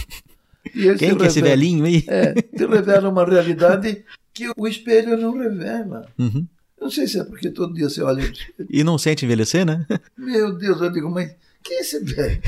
Quem 0.64 0.96
que 0.96 1.04
é 1.04 1.26
esse 1.26 1.40
revela- 1.40 1.48
velhinho 1.56 1.84
aí? 1.84 2.04
É, 2.06 2.34
te 2.34 2.66
revela 2.66 3.08
uma 3.08 3.24
realidade 3.24 4.04
que 4.32 4.50
o 4.56 4.66
espelho 4.68 5.16
não 5.16 5.38
revela. 5.38 6.06
Uhum. 6.18 6.46
Não 6.80 6.90
sei 6.90 7.06
se 7.06 7.18
é 7.20 7.24
porque 7.24 7.50
todo 7.50 7.74
dia 7.74 7.88
você 7.88 8.02
olha. 8.02 8.30
E 8.70 8.82
não 8.84 8.96
sente 8.98 9.24
envelhecer, 9.24 9.66
né? 9.66 9.86
Meu 10.16 10.52
Deus, 10.56 10.80
eu 10.80 10.90
digo, 10.90 11.10
mas 11.10 11.34
quem 11.62 11.76
é 11.76 11.80
esse 11.80 12.00
velho? 12.02 12.40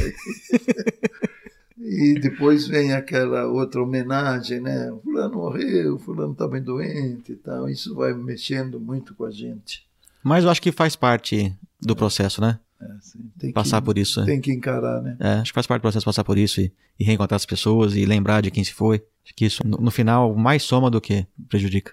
E 1.79 2.15
depois 2.21 2.67
vem 2.69 2.93
aquela 2.93 3.47
outra 3.47 3.83
homenagem, 3.83 4.61
né? 4.61 4.93
Fulano 5.03 5.35
morreu, 5.35 5.99
fulano 5.99 6.33
está 6.33 6.47
bem 6.47 6.63
doente 6.63 7.33
e 7.33 7.37
tal. 7.37 7.69
Isso 7.69 7.95
vai 7.95 8.15
mexendo 8.15 8.79
muito 8.79 9.15
com 9.15 9.25
a 9.25 9.31
gente. 9.31 9.85
Mas 10.23 10.45
eu 10.45 10.51
acho 10.51 10.63
que 10.63 10.71
faz 10.71 10.95
parte 10.95 11.53
do 11.81 11.97
processo, 11.97 12.41
né? 12.41 12.59
É, 12.83 13.39
tem 13.39 13.53
Passar 13.53 13.81
que, 13.81 13.85
por 13.85 13.97
isso. 13.97 14.21
né? 14.21 14.27
Tem 14.27 14.41
que 14.41 14.53
encarar, 14.53 15.01
né? 15.01 15.17
É, 15.21 15.29
acho 15.35 15.53
que 15.53 15.55
faz 15.55 15.67
parte 15.67 15.81
do 15.81 15.83
processo 15.83 16.05
passar 16.05 16.25
por 16.25 16.37
isso 16.37 16.61
e, 16.61 16.73
e 16.99 17.05
reencontrar 17.05 17.37
as 17.37 17.47
pessoas 17.47 17.95
e 17.95 18.05
lembrar 18.05 18.41
de 18.41 18.51
quem 18.51 18.65
se 18.65 18.73
foi. 18.73 19.05
Acho 19.25 19.35
que 19.35 19.45
isso, 19.45 19.65
no, 19.67 19.79
no 19.79 19.91
final, 19.91 20.35
mais 20.35 20.65
soma 20.65 20.91
do 20.91 21.01
que 21.01 21.27
prejudica. 21.49 21.93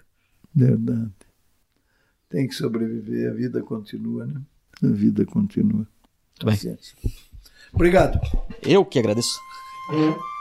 Verdade. 0.56 1.12
Tem 2.30 2.48
que 2.48 2.56
sobreviver, 2.56 3.32
a 3.32 3.34
vida 3.34 3.62
continua, 3.62 4.26
né? 4.26 4.42
A 4.84 4.88
vida 4.88 5.26
continua. 5.26 5.86
Muito 5.86 6.46
bem. 6.46 6.56
Paciência. 6.56 6.96
Obrigado. 7.72 8.20
Eu 8.64 8.84
que 8.84 8.98
agradeço. 8.98 9.38
É. 9.92 10.39